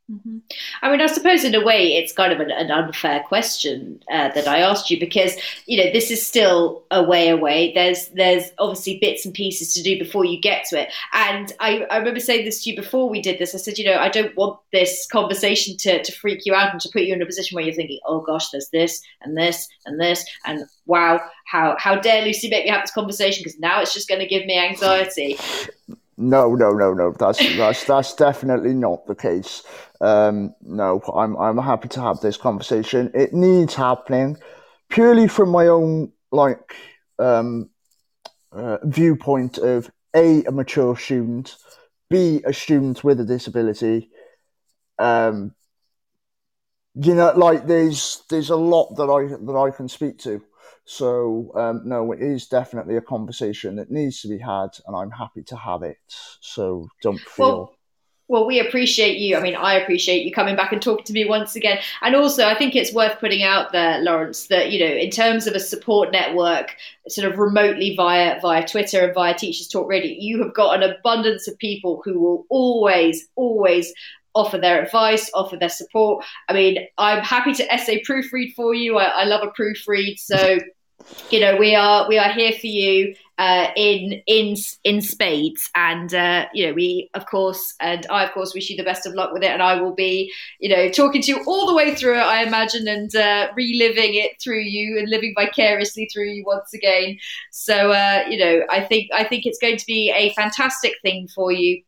Mm-hmm. 0.10 0.38
I 0.82 0.90
mean, 0.90 1.02
I 1.02 1.08
suppose 1.08 1.44
in 1.44 1.54
a 1.54 1.64
way 1.66 1.98
it's 1.98 2.14
kind 2.14 2.32
of 2.32 2.40
an, 2.40 2.50
an 2.50 2.72
unfair 2.72 3.26
question 3.28 4.02
uh, 4.10 4.30
that 4.30 4.48
I 4.48 4.60
asked 4.60 4.90
you 4.90 4.98
because 4.98 5.36
you 5.66 5.78
know 5.78 5.92
this 5.92 6.10
is 6.10 6.26
still 6.26 6.84
a 6.92 7.04
way 7.04 7.28
away. 7.28 7.74
There's 7.74 8.08
there's 8.10 8.46
obviously 8.58 9.00
bits 9.02 9.26
and 9.26 9.34
pieces 9.34 9.74
to 9.74 9.84
do 9.84 10.00
before 10.00 10.24
you 10.24 10.40
get 10.40 10.66
to 10.68 10.82
it. 10.82 10.94
And 11.12 11.52
I, 11.60 11.86
I 11.92 11.98
remember 11.98 12.22
saying 12.22 12.46
this 12.46 12.64
to 12.64 12.70
you 12.70 12.78
before 12.78 13.10
we 13.10 13.22
did 13.22 13.38
this. 13.38 13.54
I 13.54 13.58
said, 13.58 13.78
you 13.78 13.84
know, 13.84 13.98
I 13.98 14.08
don't 14.08 14.36
want 14.38 14.58
this 14.72 15.06
conversation 15.12 15.76
to, 15.80 16.02
to 16.02 16.12
freak 16.14 16.46
you 16.46 16.54
out 16.54 16.72
and 16.72 16.80
to 16.80 16.90
put 16.94 17.02
you 17.02 17.14
in 17.14 17.22
a 17.22 17.26
position 17.26 17.56
where 17.56 17.66
you're 17.66 17.76
thinking, 17.76 18.00
oh 18.06 18.22
gosh, 18.22 18.50
there's 18.50 18.70
this 18.70 19.02
and 19.22 19.36
this 19.36 19.68
and 19.86 20.00
this 20.00 20.26
and 20.46 20.64
wow, 20.86 21.20
how 21.48 21.76
how 21.78 21.96
dare 21.96 22.24
Lucy 22.24 22.50
make 22.50 22.64
me 22.64 22.72
have 22.72 22.84
this 22.84 22.92
conversation 22.92 23.44
because 23.44 23.60
now 23.60 23.82
it's 23.82 23.94
just 23.94 24.08
going 24.08 24.22
to 24.22 24.28
give 24.28 24.46
me 24.46 24.58
anxiety. 24.58 25.38
No, 26.18 26.56
no, 26.56 26.72
no, 26.72 26.94
no. 26.94 27.12
That's 27.12 27.38
that's 27.58 27.84
that's 27.86 28.16
definitely 28.16 28.74
not 28.74 29.06
the 29.06 29.14
case. 29.14 29.62
Um, 30.02 30.56
no, 30.62 31.00
I'm 31.14 31.38
I'm 31.38 31.58
happy 31.60 31.90
to 31.90 32.02
have 32.02 32.22
this 32.22 32.38
conversation. 32.38 33.12
It 33.14 33.34
needs 33.34 33.76
happening, 33.76 34.38
purely 34.90 35.28
from 35.28 35.50
my 35.50 35.68
own 35.68 36.12
like 36.32 36.76
um, 37.20 37.70
uh, 38.52 38.80
viewpoint 38.84 39.60
of 39.60 39.92
a 40.16 40.44
a 40.46 40.52
mature 40.52 40.98
student, 40.98 41.56
b 42.10 42.42
a 42.46 42.54
student 42.54 43.04
with 43.04 43.20
a 43.20 43.26
disability. 43.26 44.10
Um, 44.98 45.54
you 46.96 47.14
know, 47.14 47.32
like 47.36 47.68
there's 47.68 48.24
there's 48.30 48.50
a 48.50 48.56
lot 48.56 48.96
that 48.96 49.04
I 49.04 49.28
that 49.46 49.58
I 49.58 49.76
can 49.76 49.88
speak 49.88 50.18
to. 50.20 50.42
So 50.90 51.52
um, 51.54 51.82
no, 51.84 52.14
it 52.14 52.22
is 52.22 52.48
definitely 52.48 52.96
a 52.96 53.02
conversation 53.02 53.76
that 53.76 53.92
needs 53.92 54.22
to 54.22 54.30
be 54.30 54.38
had, 54.38 54.70
and 54.88 54.96
I'm 54.96 55.12
happy 55.12 55.44
to 55.44 55.58
have 55.58 55.84
it. 55.84 55.98
So 56.40 56.88
don't 57.04 57.20
feel. 57.20 57.46
Well, 57.46 57.74
well, 58.30 58.48
we 58.48 58.60
appreciate 58.60 59.18
you. 59.18 59.36
I 59.36 59.42
mean, 59.42 59.56
I 59.56 59.76
appreciate 59.76 60.26
you 60.26 60.32
coming 60.32 60.56
back 60.56 60.72
and 60.72 60.82
talking 60.82 61.04
to 61.06 61.14
me 61.14 61.26
once 61.26 61.58
again. 61.58 61.80
And 62.02 62.16
also, 62.16 62.46
I 62.46 62.58
think 62.58 62.74
it's 62.74 62.94
worth 62.94 63.20
putting 63.20 63.44
out 63.44 63.74
there, 63.74 64.00
Lawrence, 64.00 64.48
that 64.48 64.72
you 64.72 64.80
know, 64.80 64.94
in 64.94 65.10
terms 65.10 65.46
of 65.46 65.56
a 65.56 65.60
support 65.60 66.14
network, 66.14 66.74
sort 67.10 67.30
of 67.30 67.38
remotely 67.38 67.94
via 67.98 68.40
via 68.40 68.66
Twitter 68.66 69.04
and 69.04 69.14
via 69.14 69.34
Teachers 69.34 69.68
Talk 69.68 69.90
Radio, 69.90 70.16
you 70.18 70.42
have 70.42 70.54
got 70.54 70.82
an 70.82 70.90
abundance 70.90 71.50
of 71.50 71.58
people 71.58 72.02
who 72.06 72.18
will 72.18 72.46
always, 72.50 73.28
always 73.36 73.94
offer 74.36 74.58
their 74.58 74.82
advice, 74.82 75.30
offer 75.34 75.58
their 75.58 75.68
support. 75.68 76.24
I 76.48 76.54
mean, 76.54 76.78
I'm 76.98 77.24
happy 77.24 77.54
to 77.56 77.74
essay 77.74 78.02
proofread 78.04 78.54
for 78.56 78.74
you. 78.74 78.98
I, 78.98 79.06
I 79.06 79.24
love 79.26 79.42
a 79.44 79.52
proofread, 79.62 80.18
so 80.18 80.60
you 81.30 81.40
know 81.40 81.58
we 81.58 81.76
are 81.76 82.08
we 82.08 82.18
are 82.18 82.32
here 82.32 82.54
for 82.54 82.68
you 82.68 83.16
uh, 83.38 83.68
in 83.76 84.22
in 84.26 84.56
in 84.84 85.02
spades. 85.02 85.70
And 85.76 86.14
uh, 86.14 86.48
you 86.54 86.68
know 86.68 86.74
we 86.74 87.10
of 87.14 87.26
course 87.26 87.74
and 87.80 88.06
I 88.10 88.26
of 88.26 88.32
course 88.32 88.54
wish 88.54 88.70
you 88.70 88.78
the 88.78 88.84
best 88.84 89.06
of 89.06 89.14
luck 89.14 89.32
with 89.32 89.44
it. 89.44 89.52
And 89.52 89.62
I 89.62 89.80
will 89.80 89.94
be 89.94 90.32
you 90.60 90.70
know 90.70 90.90
talking 90.90 91.22
to 91.22 91.32
you 91.32 91.44
all 91.46 91.68
the 91.68 91.76
way 91.76 91.96
through 91.96 92.16
it 92.16 92.24
I 92.24 92.44
imagine 92.44 92.88
and 92.88 93.14
uh, 93.16 93.50
reliving 93.56 94.16
it 94.16 94.42
through 94.42 94.62
you 94.62 94.98
and 94.98 95.10
living 95.10 95.34
vicariously 95.38 96.10
through 96.12 96.30
you 96.30 96.44
once 96.46 96.74
again. 96.74 97.18
So 97.52 97.92
uh, 97.92 98.26
you 98.30 98.38
know 98.38 98.62
I 98.70 98.82
think 98.82 99.10
I 99.14 99.24
think 99.24 99.46
it's 99.46 99.60
going 99.60 99.78
to 99.78 99.86
be 99.86 100.12
a 100.16 100.34
fantastic 100.34 100.94
thing 101.04 101.28
for 101.34 101.52
you 101.52 101.84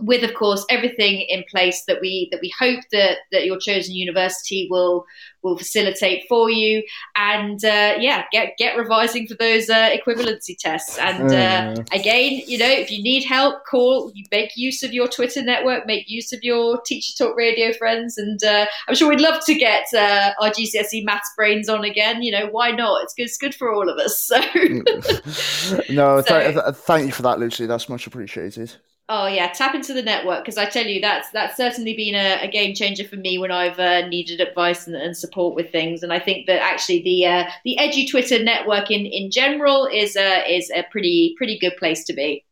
with 0.00 0.24
of 0.24 0.34
course 0.34 0.64
everything 0.68 1.20
in 1.28 1.44
place 1.50 1.84
that 1.86 2.00
we 2.00 2.28
that 2.32 2.40
we 2.40 2.52
hope 2.58 2.80
that 2.92 3.18
that 3.32 3.44
your 3.44 3.58
chosen 3.58 3.94
university 3.94 4.66
will 4.70 5.04
will 5.42 5.56
facilitate 5.56 6.24
for 6.28 6.50
you. 6.50 6.82
And 7.14 7.64
uh, 7.64 7.94
yeah 7.98 8.24
get 8.32 8.54
get 8.58 8.76
revising 8.76 9.28
for 9.28 9.34
those 9.34 9.70
uh, 9.70 9.90
equivalency 9.90 10.56
tests. 10.58 10.98
And 10.98 11.30
uh, 11.30 11.80
mm. 11.80 11.94
again 11.94 12.42
you 12.46 12.58
know 12.58 12.68
if 12.68 12.90
you 12.90 13.02
need 13.02 13.24
help 13.24 13.64
call 13.64 14.10
you 14.14 14.24
make 14.32 14.56
use 14.56 14.82
of 14.82 14.92
your 14.92 15.06
twitter 15.06 15.42
network 15.42 15.86
make 15.86 16.08
use 16.08 16.32
of 16.32 16.40
your 16.42 16.80
teacher 16.82 17.12
talk 17.16 17.36
radio 17.36 17.72
friends. 17.72 18.18
And 18.18 18.42
uh, 18.42 18.66
i'm 18.88 18.94
sure 18.94 19.08
we'd 19.08 19.20
love 19.20 19.44
to 19.46 19.54
get 19.54 19.84
uh, 19.94 20.32
our 20.40 20.50
gcse 20.50 21.04
maths 21.04 21.30
brains 21.36 21.68
on 21.68 21.84
again. 21.84 22.22
You 22.22 22.32
know 22.32 22.48
why 22.50 22.72
not? 22.72 23.04
It's 23.04 23.14
good 23.14 23.28
it's 23.28 23.36
good 23.36 23.54
for 23.54 23.72
all 23.72 23.88
of 23.88 23.98
us 23.98 24.20
so. 24.20 24.40
No 25.90 26.22
so, 26.26 26.40
th- 26.40 26.54
th- 26.54 26.74
thank 26.74 27.06
you 27.06 27.12
for 27.12 27.22
that 27.22 27.38
lucy 27.38 27.66
that's 27.66 27.88
much 27.88 28.06
appreciated 28.06 28.74
Oh 29.10 29.26
yeah, 29.26 29.48
tap 29.48 29.74
into 29.74 29.94
the 29.94 30.02
network 30.02 30.44
because 30.44 30.58
I 30.58 30.66
tell 30.66 30.84
you 30.84 31.00
that's 31.00 31.30
that's 31.30 31.56
certainly 31.56 31.94
been 31.94 32.14
a, 32.14 32.42
a 32.42 32.48
game 32.48 32.74
changer 32.74 33.04
for 33.04 33.16
me 33.16 33.38
when 33.38 33.50
I've 33.50 33.78
uh, 33.78 34.06
needed 34.06 34.38
advice 34.38 34.86
and, 34.86 34.94
and, 34.94 35.16
support 35.16 35.54
with 35.54 35.72
things. 35.72 36.02
And 36.02 36.12
I 36.12 36.18
think 36.18 36.46
that 36.46 36.60
actually 36.60 37.02
the 37.02 37.24
uh, 37.24 37.44
the 37.64 37.78
Edu 37.80 38.10
Twitter 38.10 38.42
network 38.42 38.90
in, 38.90 39.06
in 39.06 39.30
general 39.30 39.86
is 39.86 40.14
a 40.14 40.44
is 40.46 40.70
a 40.74 40.84
pretty 40.90 41.34
pretty 41.38 41.58
good 41.58 41.74
place 41.78 42.04
to 42.04 42.12
be. 42.12 42.44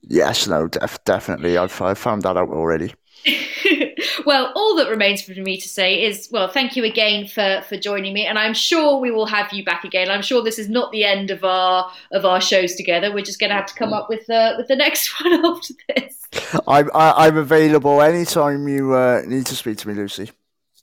Yes, 0.00 0.46
no, 0.46 0.68
def- 0.68 1.04
definitely. 1.04 1.58
I've 1.58 1.82
I've 1.82 1.98
found 1.98 2.22
that 2.22 2.38
out 2.38 2.48
already. 2.48 2.94
well, 4.26 4.52
all 4.54 4.76
that 4.76 4.88
remains 4.88 5.22
for 5.22 5.32
me 5.32 5.56
to 5.58 5.68
say 5.68 6.04
is, 6.04 6.28
well, 6.30 6.48
thank 6.48 6.76
you 6.76 6.84
again 6.84 7.26
for 7.26 7.62
for 7.68 7.76
joining 7.76 8.12
me, 8.12 8.26
and 8.26 8.38
I'm 8.38 8.54
sure 8.54 8.98
we 8.98 9.10
will 9.10 9.26
have 9.26 9.52
you 9.52 9.64
back 9.64 9.84
again. 9.84 10.10
I'm 10.10 10.22
sure 10.22 10.42
this 10.42 10.58
is 10.58 10.68
not 10.68 10.92
the 10.92 11.04
end 11.04 11.30
of 11.30 11.44
our 11.44 11.90
of 12.12 12.24
our 12.24 12.40
shows 12.40 12.74
together. 12.74 13.12
We're 13.12 13.24
just 13.24 13.40
going 13.40 13.50
to 13.50 13.56
have 13.56 13.66
to 13.66 13.74
come 13.74 13.92
up 13.92 14.08
with 14.08 14.26
the 14.26 14.54
with 14.58 14.68
the 14.68 14.76
next 14.76 15.10
one 15.22 15.44
after 15.44 15.74
this. 15.94 16.20
I'm 16.66 16.90
I, 16.94 17.28
am 17.28 17.36
available 17.36 18.02
anytime 18.02 18.68
you 18.68 18.94
uh, 18.94 19.22
need 19.26 19.46
to 19.46 19.56
speak 19.56 19.78
to 19.78 19.88
me, 19.88 19.94
Lucy. 19.94 20.30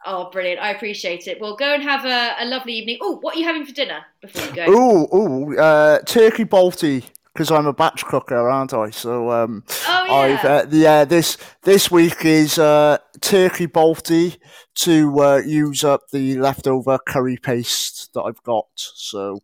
Oh, 0.06 0.32
brilliant! 0.32 0.60
I 0.60 0.72
appreciate 0.72 1.28
it. 1.28 1.40
Well, 1.40 1.56
go 1.56 1.74
and 1.74 1.84
have 1.84 2.06
a, 2.06 2.44
a 2.44 2.46
lovely 2.46 2.74
evening. 2.74 2.98
Oh, 3.02 3.20
what 3.22 3.36
are 3.36 3.40
you 3.40 3.46
having 3.46 3.66
for 3.66 3.74
dinner 3.74 4.02
before 4.22 4.46
you 4.48 4.56
go? 4.56 4.66
Oh, 4.68 5.08
oh, 5.12 5.56
uh, 5.56 6.00
turkey 6.00 6.46
balti 6.46 7.04
because 7.34 7.52
I'm 7.52 7.66
a 7.66 7.74
batch 7.74 8.06
cooker, 8.06 8.50
aren't 8.50 8.74
I? 8.74 8.90
So 8.90 9.32
um, 9.32 9.64
oh, 9.88 10.06
yeah. 10.06 10.14
I've, 10.14 10.46
uh, 10.46 10.66
yeah, 10.72 11.06
this 11.06 11.38
this 11.64 11.90
week 11.90 12.26
is 12.26 12.58
uh, 12.58 12.98
turkey 13.22 13.68
balti 13.68 14.38
to 14.76 15.20
uh, 15.20 15.38
use 15.38 15.84
up 15.84 16.10
the 16.12 16.38
leftover 16.38 17.00
curry 17.08 17.38
paste 17.38 18.14
that 18.14 18.22
I've 18.22 18.44
got. 18.44 18.68
So 18.76 19.40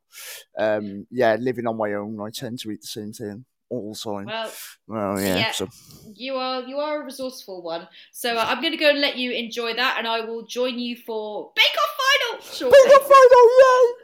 um, 0.57 1.07
yeah, 1.11 1.35
living 1.39 1.67
on 1.67 1.77
my 1.77 1.93
own, 1.93 2.19
I 2.19 2.29
tend 2.29 2.59
to 2.59 2.71
eat 2.71 2.81
the 2.81 2.87
same 2.87 3.13
thing 3.13 3.45
all 3.69 3.93
the 3.93 3.99
time. 3.99 4.25
Well, 4.25 4.51
well 4.87 5.21
yeah, 5.21 5.37
yeah. 5.37 5.51
So. 5.51 5.67
You 6.13 6.35
are 6.35 6.63
you 6.63 6.77
are 6.77 7.01
a 7.01 7.05
resourceful 7.05 7.61
one. 7.61 7.87
So 8.11 8.35
uh, 8.35 8.45
I'm 8.47 8.61
going 8.61 8.73
to 8.73 8.77
go 8.77 8.89
and 8.89 8.99
let 8.99 9.17
you 9.17 9.31
enjoy 9.31 9.73
that, 9.75 9.95
and 9.97 10.07
I 10.07 10.21
will 10.21 10.45
join 10.45 10.79
you 10.79 10.97
for 10.97 11.51
Bake 11.55 11.65
Off 11.77 12.41
Final. 12.59 12.71
Bake 12.71 12.95
Off 12.95 13.11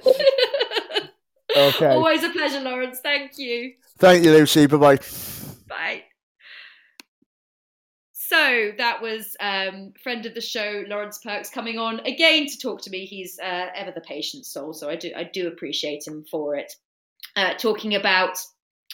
Final, 0.05 0.13
yay! 1.01 1.09
Okay. 1.55 1.87
Always 1.87 2.23
a 2.23 2.29
pleasure, 2.29 2.59
Lawrence. 2.59 2.99
Thank 3.01 3.37
you. 3.37 3.73
Thank 3.97 4.23
you, 4.23 4.31
Lucy. 4.31 4.65
Bye 4.65 4.77
bye. 4.77 4.99
Bye. 5.67 6.03
So 8.13 8.71
that 8.77 9.01
was 9.01 9.35
um, 9.39 9.93
friend 10.01 10.25
of 10.25 10.33
the 10.33 10.41
show, 10.41 10.83
Lawrence 10.87 11.19
Perks, 11.23 11.49
coming 11.49 11.77
on 11.77 11.99
again 11.99 12.47
to 12.47 12.57
talk 12.57 12.81
to 12.81 12.89
me. 12.89 13.05
He's 13.05 13.37
uh, 13.39 13.67
ever 13.75 13.91
the 13.91 14.01
patient 14.01 14.45
soul, 14.45 14.73
so 14.73 14.89
I 14.89 14.95
do 14.95 15.11
I 15.15 15.23
do 15.23 15.47
appreciate 15.47 16.07
him 16.07 16.25
for 16.31 16.55
it. 16.55 16.73
Uh, 17.35 17.53
talking 17.55 17.95
about 17.95 18.37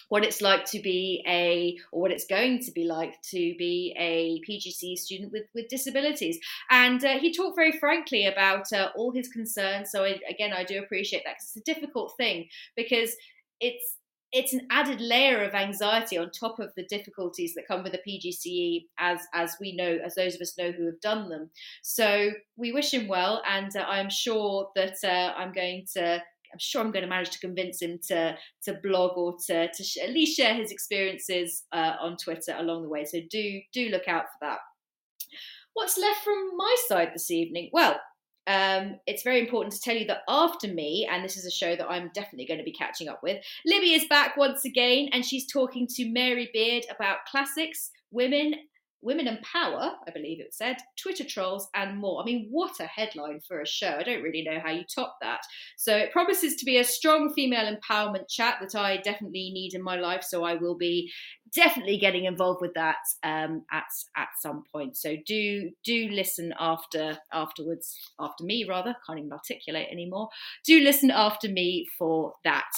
what 0.07 0.23
it's 0.23 0.41
like 0.41 0.65
to 0.65 0.81
be 0.81 1.23
a, 1.27 1.77
or 1.91 2.01
what 2.01 2.11
it's 2.11 2.25
going 2.25 2.59
to 2.63 2.71
be 2.71 2.85
like 2.85 3.21
to 3.23 3.55
be 3.57 3.93
a 3.97 4.41
PGCE 4.49 4.97
student 4.97 5.31
with, 5.31 5.45
with 5.53 5.67
disabilities. 5.67 6.39
And 6.69 7.03
uh, 7.03 7.19
he 7.19 7.33
talked 7.33 7.55
very 7.55 7.73
frankly 7.73 8.25
about 8.25 8.71
uh, 8.73 8.89
all 8.95 9.11
his 9.11 9.27
concerns. 9.27 9.91
So, 9.91 10.03
I, 10.03 10.19
again, 10.29 10.53
I 10.53 10.63
do 10.63 10.79
appreciate 10.79 11.23
that 11.25 11.35
it's 11.35 11.55
a 11.55 11.61
difficult 11.61 12.13
thing 12.17 12.47
because 12.75 13.15
it's 13.59 13.97
it's 14.31 14.53
an 14.53 14.67
added 14.69 15.01
layer 15.01 15.43
of 15.43 15.55
anxiety 15.55 16.17
on 16.17 16.29
top 16.29 16.59
of 16.59 16.71
the 16.75 16.85
difficulties 16.85 17.55
that 17.55 17.67
come 17.67 17.83
with 17.83 17.95
a 17.95 18.09
PGCE, 18.09 18.85
as 18.99 19.21
as 19.33 19.55
we 19.59 19.75
know, 19.75 19.97
as 20.05 20.15
those 20.15 20.35
of 20.35 20.41
us 20.41 20.57
know 20.57 20.71
who 20.71 20.85
have 20.85 21.01
done 21.01 21.29
them. 21.29 21.49
So 21.81 22.31
we 22.55 22.71
wish 22.71 22.93
him 22.93 23.07
well, 23.07 23.41
and 23.47 23.75
uh, 23.75 23.85
I'm 23.87 24.09
sure 24.09 24.69
that 24.75 24.97
uh, 25.03 25.33
I'm 25.35 25.51
going 25.51 25.85
to 25.93 26.21
I'm 26.51 26.59
sure 26.59 26.81
I'm 26.81 26.91
going 26.91 27.03
to 27.03 27.09
manage 27.09 27.31
to 27.31 27.39
convince 27.39 27.81
him 27.81 27.99
to 28.07 28.37
to 28.63 28.79
blog 28.81 29.17
or 29.17 29.35
to, 29.47 29.71
to 29.71 29.83
sh- 29.83 29.97
at 29.97 30.11
least 30.11 30.37
share 30.37 30.53
his 30.53 30.71
experiences 30.71 31.63
uh, 31.71 31.93
on 32.01 32.17
Twitter 32.17 32.55
along 32.57 32.83
the 32.83 32.89
way. 32.89 33.05
So 33.05 33.19
do 33.29 33.59
do 33.73 33.89
look 33.89 34.07
out 34.07 34.23
for 34.23 34.47
that. 34.47 34.59
What's 35.73 35.97
left 35.97 36.23
from 36.23 36.57
my 36.57 36.75
side 36.87 37.11
this 37.13 37.31
evening? 37.31 37.69
Well, 37.71 37.99
um, 38.47 38.95
it's 39.05 39.21
very 39.21 39.39
important 39.39 39.73
to 39.73 39.79
tell 39.79 39.95
you 39.95 40.07
that 40.07 40.23
after 40.27 40.67
me, 40.67 41.07
and 41.09 41.23
this 41.23 41.37
is 41.37 41.45
a 41.45 41.51
show 41.51 41.75
that 41.75 41.89
I'm 41.89 42.09
definitely 42.15 42.47
going 42.47 42.57
to 42.57 42.63
be 42.63 42.73
catching 42.73 43.07
up 43.07 43.19
with, 43.21 43.37
Libby 43.65 43.93
is 43.93 44.07
back 44.07 44.35
once 44.37 44.65
again, 44.65 45.09
and 45.13 45.23
she's 45.23 45.45
talking 45.45 45.87
to 45.91 46.11
Mary 46.11 46.49
Beard 46.51 46.83
about 46.93 47.25
classics, 47.29 47.91
women, 48.09 48.55
Women 49.01 49.27
and 49.27 49.41
Power, 49.41 49.93
I 50.07 50.11
believe 50.11 50.39
it 50.39 50.53
said, 50.53 50.77
Twitter 50.97 51.23
trolls, 51.23 51.69
and 51.73 51.97
more. 51.97 52.21
I 52.21 52.25
mean, 52.25 52.47
what 52.49 52.79
a 52.79 52.85
headline 52.85 53.39
for 53.47 53.61
a 53.61 53.67
show. 53.67 53.95
I 53.97 54.03
don't 54.03 54.21
really 54.21 54.43
know 54.43 54.59
how 54.63 54.71
you 54.71 54.83
top 54.83 55.17
that. 55.21 55.41
So 55.77 55.95
it 55.95 56.11
promises 56.11 56.55
to 56.57 56.65
be 56.65 56.77
a 56.77 56.83
strong 56.83 57.33
female 57.33 57.73
empowerment 57.73 58.29
chat 58.29 58.57
that 58.61 58.75
I 58.75 58.97
definitely 58.97 59.51
need 59.53 59.73
in 59.73 59.81
my 59.81 59.95
life. 59.95 60.23
So 60.23 60.43
I 60.43 60.55
will 60.55 60.75
be 60.75 61.11
definitely 61.55 61.97
getting 61.97 62.25
involved 62.25 62.61
with 62.61 62.73
that 62.75 62.97
um, 63.23 63.63
at 63.71 63.85
at 64.15 64.29
some 64.41 64.63
point. 64.71 64.97
So 64.97 65.15
do 65.25 65.71
do 65.83 66.09
listen 66.09 66.53
after 66.59 67.17
afterwards, 67.31 67.97
after 68.19 68.43
me 68.43 68.65
rather. 68.67 68.95
Can't 69.07 69.19
even 69.19 69.31
articulate 69.31 69.87
anymore. 69.91 70.29
Do 70.65 70.79
listen 70.81 71.11
after 71.11 71.47
me 71.47 71.87
for 71.97 72.33
that. 72.43 72.69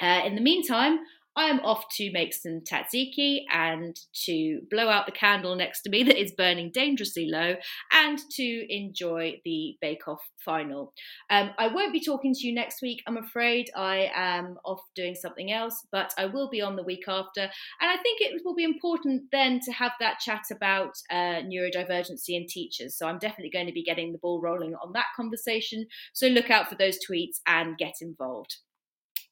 Uh, 0.00 0.22
in 0.26 0.34
the 0.34 0.40
meantime, 0.40 0.98
I 1.36 1.44
am 1.44 1.60
off 1.60 1.84
to 1.96 2.12
make 2.12 2.34
some 2.34 2.60
tzatziki 2.60 3.44
and 3.50 3.98
to 4.26 4.60
blow 4.70 4.88
out 4.88 5.06
the 5.06 5.12
candle 5.12 5.56
next 5.56 5.82
to 5.82 5.90
me 5.90 6.02
that 6.02 6.20
is 6.20 6.32
burning 6.32 6.70
dangerously 6.72 7.26
low 7.26 7.54
and 7.92 8.18
to 8.32 8.74
enjoy 8.74 9.40
the 9.44 9.76
Bake 9.80 10.06
Off 10.08 10.20
final. 10.44 10.92
Um, 11.30 11.50
I 11.58 11.68
won't 11.68 11.92
be 11.92 12.04
talking 12.04 12.34
to 12.34 12.46
you 12.46 12.54
next 12.54 12.82
week, 12.82 13.02
I'm 13.06 13.16
afraid. 13.16 13.70
I 13.74 14.10
am 14.14 14.58
off 14.64 14.80
doing 14.94 15.14
something 15.14 15.52
else, 15.52 15.86
but 15.90 16.12
I 16.18 16.26
will 16.26 16.50
be 16.50 16.60
on 16.60 16.76
the 16.76 16.82
week 16.82 17.04
after. 17.08 17.42
And 17.42 17.50
I 17.90 17.96
think 17.96 18.20
it 18.20 18.42
will 18.44 18.54
be 18.54 18.64
important 18.64 19.24
then 19.32 19.60
to 19.60 19.72
have 19.72 19.92
that 20.00 20.18
chat 20.20 20.42
about 20.50 20.92
uh, 21.10 21.42
neurodivergency 21.42 22.30
in 22.30 22.46
teachers. 22.46 22.96
So 22.96 23.06
I'm 23.06 23.18
definitely 23.18 23.50
going 23.50 23.66
to 23.66 23.72
be 23.72 23.84
getting 23.84 24.12
the 24.12 24.18
ball 24.18 24.40
rolling 24.40 24.74
on 24.74 24.92
that 24.92 25.06
conversation. 25.16 25.86
So 26.12 26.26
look 26.26 26.50
out 26.50 26.68
for 26.68 26.74
those 26.74 26.98
tweets 27.08 27.40
and 27.46 27.78
get 27.78 27.94
involved. 28.00 28.56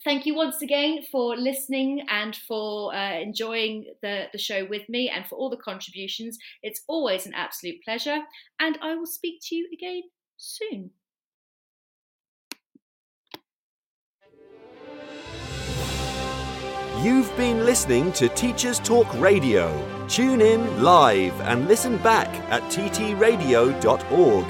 Thank 0.03 0.25
you 0.25 0.35
once 0.35 0.63
again 0.63 1.03
for 1.13 1.37
listening 1.37 2.07
and 2.09 2.35
for 2.35 2.95
uh, 2.95 3.19
enjoying 3.21 3.85
the, 4.01 4.29
the 4.33 4.39
show 4.39 4.65
with 4.65 4.89
me 4.89 5.11
and 5.11 5.27
for 5.27 5.37
all 5.37 5.51
the 5.51 5.59
contributions. 5.59 6.39
It's 6.63 6.81
always 6.89 7.27
an 7.27 7.35
absolute 7.35 7.85
pleasure, 7.85 8.21
and 8.59 8.79
I 8.81 8.95
will 8.95 9.05
speak 9.07 9.41
to 9.49 9.55
you 9.55 9.69
again 9.73 10.05
soon. 10.39 10.91
You've 17.03 17.35
been 17.37 17.67
listening 17.67 18.13
to 18.13 18.29
Teachers 18.31 18.79
Talk 18.79 19.13
Radio. 19.21 20.07
Tune 20.09 20.41
in 20.41 20.83
live 20.83 21.39
and 21.43 21.69
listen 21.69 21.99
back 21.99 22.29
at 22.51 22.63
ttradio.org. 22.65 24.47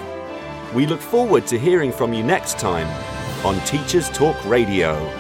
We 0.75 0.87
look 0.87 1.01
forward 1.01 1.47
to 1.49 1.59
hearing 1.59 1.91
from 1.91 2.13
you 2.13 2.23
next 2.23 2.59
time 2.61 2.87
on 3.45 3.59
Teachers 3.65 4.11
Talk 4.11 4.37
Radio. 4.45 5.20